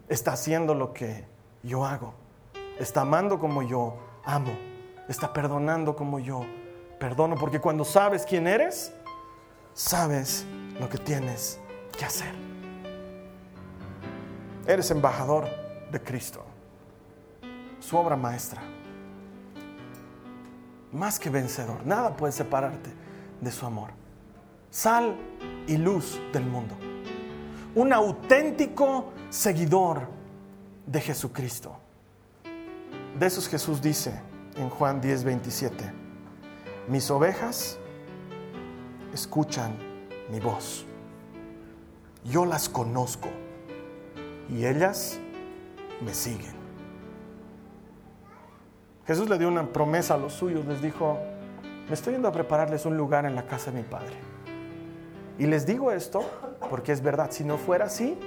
Está 0.07 0.33
haciendo 0.33 0.75
lo 0.75 0.93
que 0.93 1.25
yo 1.63 1.85
hago. 1.85 2.13
Está 2.79 3.01
amando 3.01 3.39
como 3.39 3.63
yo 3.63 3.97
amo. 4.23 4.51
Está 5.09 5.33
perdonando 5.33 5.95
como 5.95 6.19
yo 6.19 6.45
perdono. 6.99 7.35
Porque 7.35 7.59
cuando 7.59 7.83
sabes 7.83 8.25
quién 8.25 8.47
eres, 8.47 8.93
sabes 9.73 10.45
lo 10.79 10.87
que 10.87 10.97
tienes 10.97 11.59
que 11.97 12.05
hacer. 12.05 12.33
Eres 14.65 14.89
embajador 14.91 15.47
de 15.91 16.01
Cristo. 16.01 16.45
Su 17.79 17.97
obra 17.97 18.15
maestra 18.15 18.61
más 20.93 21.19
que 21.19 21.29
vencedor. 21.29 21.85
Nada 21.85 22.15
puede 22.15 22.31
separarte 22.31 22.89
de 23.41 23.51
su 23.51 23.65
amor. 23.65 23.89
Sal 24.69 25.15
y 25.67 25.77
luz 25.77 26.19
del 26.31 26.45
mundo. 26.45 26.75
Un 27.75 27.91
auténtico 27.91 29.11
seguidor 29.29 30.07
de 30.85 31.01
Jesucristo. 31.01 31.75
De 33.19 33.25
esos 33.25 33.47
Jesús 33.47 33.81
dice 33.81 34.19
en 34.55 34.69
Juan 34.69 35.01
10, 35.01 35.23
27. 35.23 35.91
Mis 36.87 37.09
ovejas 37.09 37.77
escuchan 39.13 39.75
mi 40.29 40.39
voz. 40.39 40.85
Yo 42.23 42.45
las 42.45 42.69
conozco 42.69 43.29
y 44.49 44.65
ellas 44.65 45.19
me 46.01 46.13
siguen. 46.13 46.62
Jesús 49.05 49.29
le 49.29 49.37
dio 49.37 49.49
una 49.49 49.67
promesa 49.67 50.13
a 50.13 50.17
los 50.17 50.33
suyos, 50.33 50.65
les 50.65 50.81
dijo, 50.81 51.19
me 51.87 51.93
estoy 51.93 52.13
yendo 52.13 52.29
a 52.29 52.31
prepararles 52.31 52.85
un 52.85 52.95
lugar 52.95 53.25
en 53.25 53.35
la 53.35 53.45
casa 53.45 53.71
de 53.71 53.81
mi 53.81 53.83
Padre. 53.83 54.15
Y 55.37 55.45
les 55.45 55.65
digo 55.65 55.91
esto 55.91 56.23
porque 56.69 56.91
es 56.91 57.01
verdad, 57.01 57.29
si 57.31 57.43
no 57.43 57.57
fuera 57.57 57.85
así, 57.85 58.17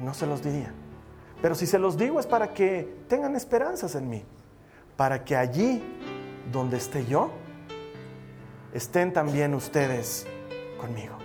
no 0.00 0.14
se 0.14 0.26
los 0.26 0.42
diría. 0.42 0.72
Pero 1.42 1.54
si 1.54 1.66
se 1.66 1.78
los 1.78 1.98
digo 1.98 2.18
es 2.18 2.26
para 2.26 2.54
que 2.54 2.96
tengan 3.08 3.36
esperanzas 3.36 3.94
en 3.94 4.08
mí, 4.08 4.24
para 4.96 5.24
que 5.24 5.36
allí 5.36 5.82
donde 6.50 6.78
esté 6.78 7.04
yo, 7.04 7.30
estén 8.72 9.12
también 9.12 9.54
ustedes 9.54 10.26
conmigo. 10.80 11.16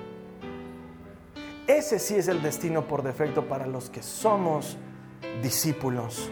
Ese 1.67 1.99
sí 1.99 2.15
es 2.15 2.27
el 2.27 2.41
destino 2.41 2.87
por 2.87 3.03
defecto 3.03 3.47
para 3.47 3.65
los 3.65 3.89
que 3.89 4.03
somos 4.03 4.77
discípulos 5.41 6.29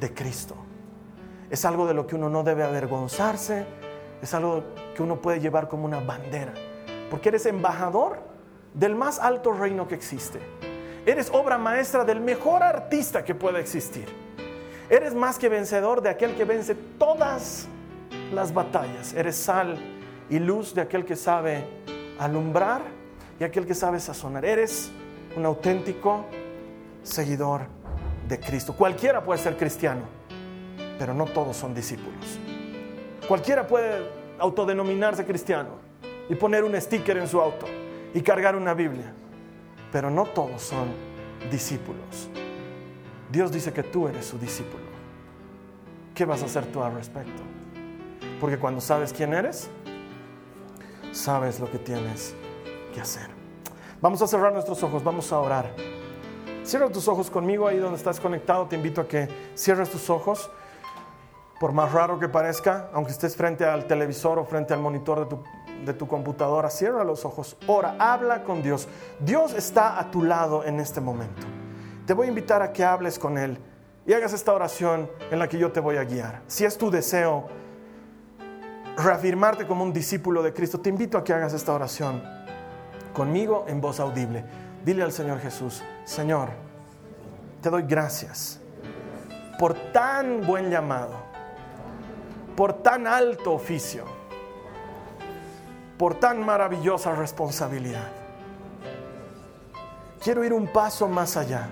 de 0.00 0.12
Cristo. 0.12 0.56
Es 1.50 1.64
algo 1.64 1.86
de 1.86 1.94
lo 1.94 2.06
que 2.06 2.14
uno 2.14 2.28
no 2.28 2.42
debe 2.42 2.64
avergonzarse, 2.64 3.66
es 4.22 4.34
algo 4.34 4.64
que 4.94 5.02
uno 5.02 5.20
puede 5.20 5.40
llevar 5.40 5.68
como 5.68 5.84
una 5.84 6.00
bandera, 6.00 6.54
porque 7.10 7.28
eres 7.28 7.46
embajador 7.46 8.18
del 8.72 8.94
más 8.94 9.18
alto 9.18 9.52
reino 9.52 9.86
que 9.86 9.94
existe. 9.94 10.40
Eres 11.06 11.30
obra 11.32 11.58
maestra 11.58 12.04
del 12.04 12.20
mejor 12.20 12.62
artista 12.62 13.24
que 13.24 13.34
pueda 13.34 13.60
existir. 13.60 14.06
Eres 14.88 15.14
más 15.14 15.38
que 15.38 15.48
vencedor 15.48 16.00
de 16.00 16.08
aquel 16.08 16.34
que 16.34 16.44
vence 16.44 16.74
todas 16.74 17.68
las 18.32 18.52
batallas. 18.52 19.12
Eres 19.12 19.36
sal 19.36 19.76
y 20.30 20.38
luz 20.38 20.74
de 20.74 20.80
aquel 20.80 21.04
que 21.04 21.16
sabe 21.16 21.64
alumbrar 22.18 22.80
y 23.38 23.44
aquel 23.44 23.66
que 23.66 23.74
sabe 23.74 24.00
sazonar. 24.00 24.44
Eres 24.44 24.90
un 25.36 25.44
auténtico 25.44 26.24
seguidor 27.02 27.62
de 28.28 28.40
Cristo. 28.40 28.74
Cualquiera 28.74 29.22
puede 29.22 29.40
ser 29.40 29.56
cristiano, 29.56 30.02
pero 30.98 31.14
no 31.14 31.26
todos 31.26 31.56
son 31.56 31.74
discípulos. 31.74 32.38
Cualquiera 33.26 33.66
puede 33.66 34.06
autodenominarse 34.38 35.24
cristiano 35.24 35.70
y 36.28 36.34
poner 36.34 36.64
un 36.64 36.78
sticker 36.80 37.16
en 37.16 37.28
su 37.28 37.40
auto 37.40 37.66
y 38.12 38.20
cargar 38.20 38.56
una 38.56 38.74
Biblia, 38.74 39.12
pero 39.90 40.10
no 40.10 40.24
todos 40.26 40.62
son 40.62 40.88
discípulos. 41.50 42.28
Dios 43.30 43.50
dice 43.50 43.72
que 43.72 43.82
tú 43.82 44.08
eres 44.08 44.26
su 44.26 44.38
discípulo. 44.38 44.84
¿Qué 46.14 46.24
vas 46.24 46.42
a 46.42 46.46
hacer 46.46 46.66
tú 46.66 46.82
al 46.82 46.94
respecto? 46.94 47.42
Porque 48.40 48.58
cuando 48.58 48.80
sabes 48.80 49.12
quién 49.12 49.34
eres, 49.34 49.68
sabes 51.12 51.58
lo 51.58 51.70
que 51.70 51.78
tienes 51.78 52.34
que 52.92 53.00
hacer. 53.00 53.28
Vamos 54.00 54.20
a 54.22 54.26
cerrar 54.26 54.52
nuestros 54.52 54.82
ojos, 54.82 55.02
vamos 55.02 55.32
a 55.32 55.40
orar. 55.40 55.74
Cierra 56.62 56.88
tus 56.90 57.08
ojos 57.08 57.30
conmigo 57.30 57.66
ahí 57.66 57.78
donde 57.78 57.96
estás 57.96 58.20
conectado. 58.20 58.66
Te 58.66 58.76
invito 58.76 59.00
a 59.00 59.08
que 59.08 59.28
cierres 59.54 59.90
tus 59.90 60.08
ojos. 60.10 60.50
Por 61.64 61.72
más 61.72 61.92
raro 61.92 62.18
que 62.18 62.28
parezca, 62.28 62.90
aunque 62.92 63.12
estés 63.12 63.36
frente 63.36 63.64
al 63.64 63.86
televisor 63.86 64.38
o 64.38 64.44
frente 64.44 64.74
al 64.74 64.80
monitor 64.80 65.20
de 65.20 65.24
tu, 65.24 65.42
de 65.86 65.94
tu 65.94 66.06
computadora, 66.06 66.68
cierra 66.68 67.04
los 67.04 67.24
ojos, 67.24 67.56
ora, 67.66 67.96
habla 67.98 68.42
con 68.44 68.62
Dios. 68.62 68.86
Dios 69.18 69.54
está 69.54 69.98
a 69.98 70.10
tu 70.10 70.22
lado 70.22 70.62
en 70.62 70.78
este 70.78 71.00
momento. 71.00 71.46
Te 72.06 72.12
voy 72.12 72.26
a 72.26 72.28
invitar 72.28 72.60
a 72.60 72.70
que 72.70 72.84
hables 72.84 73.18
con 73.18 73.38
Él 73.38 73.56
y 74.06 74.12
hagas 74.12 74.34
esta 74.34 74.52
oración 74.52 75.10
en 75.30 75.38
la 75.38 75.48
que 75.48 75.56
yo 75.56 75.72
te 75.72 75.80
voy 75.80 75.96
a 75.96 76.04
guiar. 76.04 76.42
Si 76.48 76.66
es 76.66 76.76
tu 76.76 76.90
deseo 76.90 77.46
reafirmarte 78.98 79.66
como 79.66 79.84
un 79.84 79.92
discípulo 79.94 80.42
de 80.42 80.52
Cristo, 80.52 80.80
te 80.80 80.90
invito 80.90 81.16
a 81.16 81.24
que 81.24 81.32
hagas 81.32 81.54
esta 81.54 81.72
oración 81.72 82.22
conmigo 83.14 83.64
en 83.68 83.80
voz 83.80 84.00
audible. 84.00 84.44
Dile 84.84 85.02
al 85.02 85.12
Señor 85.12 85.40
Jesús, 85.40 85.82
Señor, 86.04 86.50
te 87.62 87.70
doy 87.70 87.84
gracias 87.88 88.60
por 89.58 89.72
tan 89.92 90.46
buen 90.46 90.68
llamado, 90.68 91.23
por 92.56 92.74
tan 92.82 93.06
alto 93.06 93.52
oficio, 93.52 94.04
por 95.98 96.14
tan 96.14 96.44
maravillosa 96.44 97.14
responsabilidad. 97.14 98.10
Quiero 100.22 100.44
ir 100.44 100.52
un 100.52 100.68
paso 100.68 101.08
más 101.08 101.36
allá. 101.36 101.68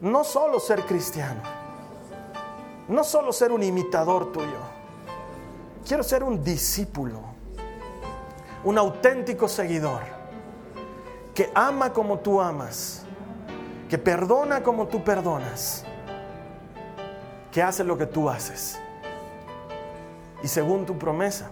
No 0.00 0.24
solo 0.24 0.60
ser 0.60 0.84
cristiano, 0.84 1.40
no 2.88 3.04
solo 3.04 3.32
ser 3.32 3.52
un 3.52 3.62
imitador 3.62 4.32
tuyo, 4.32 4.58
quiero 5.86 6.02
ser 6.02 6.22
un 6.24 6.42
discípulo, 6.42 7.20
un 8.64 8.78
auténtico 8.78 9.48
seguidor, 9.48 10.02
que 11.34 11.50
ama 11.54 11.92
como 11.92 12.18
tú 12.18 12.40
amas, 12.40 13.04
que 13.88 13.96
perdona 13.96 14.62
como 14.62 14.88
tú 14.88 15.02
perdonas, 15.02 15.84
que 17.52 17.62
hace 17.62 17.84
lo 17.84 17.96
que 17.96 18.06
tú 18.06 18.28
haces. 18.28 18.80
Y 20.42 20.48
según 20.48 20.86
tu 20.86 20.98
promesa, 20.98 21.50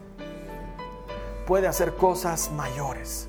puede 1.46 1.68
hacer 1.68 1.94
cosas 1.94 2.50
mayores. 2.50 3.28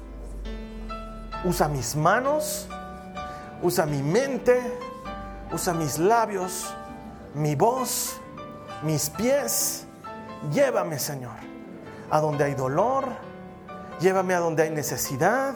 Usa 1.44 1.68
mis 1.68 1.96
manos, 1.96 2.68
usa 3.62 3.86
mi 3.86 4.02
mente, 4.02 4.60
usa 5.52 5.74
mis 5.74 6.00
labios, 6.00 6.74
mi 7.36 7.56
voz, 7.56 8.16
mis 8.84 9.10
pies. 9.10 9.86
Llévame, 10.52 10.98
Señor, 10.98 11.36
a 12.10 12.20
donde 12.20 12.46
hay 12.46 12.56
dolor, 12.56 13.06
llévame 14.00 14.34
a 14.34 14.40
donde 14.40 14.64
hay 14.64 14.72
necesidad, 14.72 15.54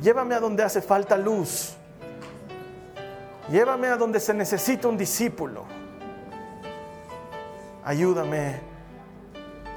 llévame 0.00 0.34
a 0.34 0.40
donde 0.40 0.64
hace 0.64 0.80
falta 0.82 1.16
luz, 1.16 1.74
llévame 3.48 3.88
a 3.88 3.96
donde 3.96 4.18
se 4.18 4.34
necesita 4.34 4.88
un 4.88 4.96
discípulo. 4.96 5.79
Ayúdame 7.90 8.60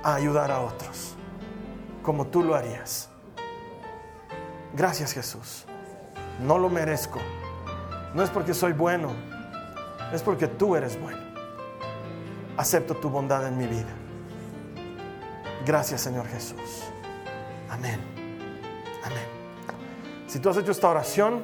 a 0.04 0.14
ayudar 0.14 0.52
a 0.52 0.60
otros, 0.60 1.16
como 2.04 2.28
tú 2.28 2.44
lo 2.44 2.54
harías. 2.54 3.10
Gracias 4.72 5.14
Jesús. 5.14 5.66
No 6.40 6.60
lo 6.60 6.70
merezco. 6.70 7.18
No 8.14 8.22
es 8.22 8.30
porque 8.30 8.54
soy 8.54 8.74
bueno, 8.74 9.10
es 10.14 10.22
porque 10.22 10.48
tú 10.48 10.76
eres 10.76 11.02
bueno. 11.02 11.24
Acepto 12.56 12.94
tu 12.94 13.10
bondad 13.10 13.48
en 13.48 13.58
mi 13.58 13.66
vida. 13.66 13.90
Gracias 15.66 16.02
Señor 16.02 16.28
Jesús. 16.28 16.84
Amén. 17.68 18.00
Amén. 19.04 19.26
Si 20.28 20.38
tú 20.38 20.52
has 20.52 20.58
hecho 20.58 20.72
esta 20.72 20.88
oración, 20.88 21.44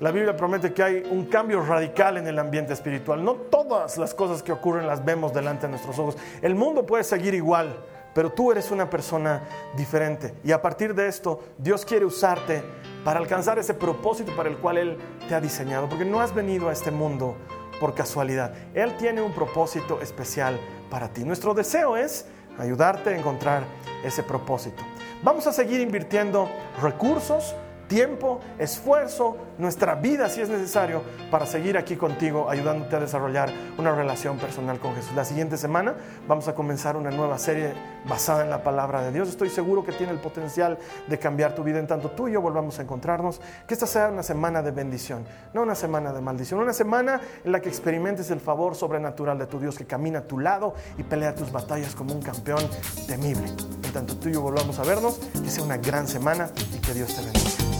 la 0.00 0.10
Biblia 0.10 0.34
promete 0.34 0.72
que 0.72 0.82
hay 0.82 1.08
un 1.10 1.26
cambio 1.26 1.60
radical 1.60 2.16
en 2.16 2.26
el 2.26 2.38
ambiente 2.38 2.72
espiritual. 2.72 3.22
No 3.22 3.34
todas 3.34 3.98
las 3.98 4.14
cosas 4.14 4.42
que 4.42 4.50
ocurren 4.50 4.86
las 4.86 5.04
vemos 5.04 5.34
delante 5.34 5.66
de 5.66 5.70
nuestros 5.70 5.98
ojos. 5.98 6.16
El 6.40 6.54
mundo 6.54 6.86
puede 6.86 7.04
seguir 7.04 7.34
igual, 7.34 7.76
pero 8.14 8.32
tú 8.32 8.50
eres 8.50 8.70
una 8.70 8.88
persona 8.88 9.42
diferente. 9.76 10.34
Y 10.42 10.52
a 10.52 10.62
partir 10.62 10.94
de 10.94 11.06
esto, 11.06 11.40
Dios 11.58 11.84
quiere 11.84 12.06
usarte 12.06 12.62
para 13.04 13.20
alcanzar 13.20 13.58
ese 13.58 13.74
propósito 13.74 14.34
para 14.34 14.48
el 14.48 14.56
cual 14.56 14.78
Él 14.78 14.98
te 15.28 15.34
ha 15.34 15.40
diseñado. 15.40 15.86
Porque 15.86 16.06
no 16.06 16.20
has 16.20 16.34
venido 16.34 16.70
a 16.70 16.72
este 16.72 16.90
mundo 16.90 17.36
por 17.78 17.94
casualidad. 17.94 18.54
Él 18.74 18.96
tiene 18.96 19.20
un 19.20 19.32
propósito 19.32 20.00
especial 20.00 20.58
para 20.88 21.08
ti. 21.08 21.24
Nuestro 21.24 21.52
deseo 21.52 21.98
es 21.98 22.24
ayudarte 22.58 23.10
a 23.10 23.18
encontrar 23.18 23.64
ese 24.02 24.22
propósito. 24.22 24.82
Vamos 25.22 25.46
a 25.46 25.52
seguir 25.52 25.80
invirtiendo 25.80 26.48
recursos, 26.80 27.54
tiempo, 27.90 28.38
esfuerzo, 28.56 29.36
nuestra 29.58 29.96
vida 29.96 30.28
si 30.28 30.40
es 30.40 30.48
necesario 30.48 31.02
para 31.28 31.44
seguir 31.44 31.76
aquí 31.76 31.96
contigo 31.96 32.48
ayudándote 32.48 32.94
a 32.94 33.00
desarrollar 33.00 33.50
una 33.78 33.92
relación 33.92 34.38
personal 34.38 34.78
con 34.78 34.94
Jesús. 34.94 35.12
La 35.16 35.24
siguiente 35.24 35.56
semana 35.56 35.96
vamos 36.28 36.46
a 36.46 36.54
comenzar 36.54 36.96
una 36.96 37.10
nueva 37.10 37.36
serie 37.36 37.72
basada 38.08 38.44
en 38.44 38.50
la 38.50 38.62
palabra 38.62 39.02
de 39.02 39.10
Dios. 39.10 39.28
Estoy 39.28 39.50
seguro 39.50 39.84
que 39.84 39.90
tiene 39.90 40.12
el 40.12 40.20
potencial 40.20 40.78
de 41.08 41.18
cambiar 41.18 41.56
tu 41.56 41.64
vida 41.64 41.80
en 41.80 41.88
tanto 41.88 42.12
tú 42.12 42.28
y 42.28 42.32
yo 42.32 42.40
volvamos 42.40 42.78
a 42.78 42.82
encontrarnos. 42.82 43.40
Que 43.66 43.74
esta 43.74 43.88
sea 43.88 44.08
una 44.08 44.22
semana 44.22 44.62
de 44.62 44.70
bendición, 44.70 45.24
no 45.52 45.62
una 45.62 45.74
semana 45.74 46.12
de 46.12 46.20
maldición, 46.20 46.60
una 46.60 46.72
semana 46.72 47.20
en 47.44 47.50
la 47.50 47.58
que 47.58 47.68
experimentes 47.68 48.30
el 48.30 48.38
favor 48.38 48.76
sobrenatural 48.76 49.36
de 49.36 49.46
tu 49.46 49.58
Dios 49.58 49.76
que 49.76 49.84
camina 49.84 50.20
a 50.20 50.22
tu 50.22 50.38
lado 50.38 50.74
y 50.96 51.02
pelea 51.02 51.34
tus 51.34 51.50
batallas 51.50 51.96
como 51.96 52.14
un 52.14 52.22
campeón 52.22 52.62
temible. 53.08 53.48
En 53.82 53.92
tanto 53.92 54.16
tú 54.16 54.28
y 54.28 54.34
yo 54.34 54.42
volvamos 54.42 54.78
a 54.78 54.84
vernos, 54.84 55.18
que 55.32 55.50
sea 55.50 55.64
una 55.64 55.78
gran 55.78 56.06
semana 56.06 56.50
y 56.72 56.78
que 56.78 56.94
Dios 56.94 57.16
te 57.16 57.22
bendiga. 57.22 57.79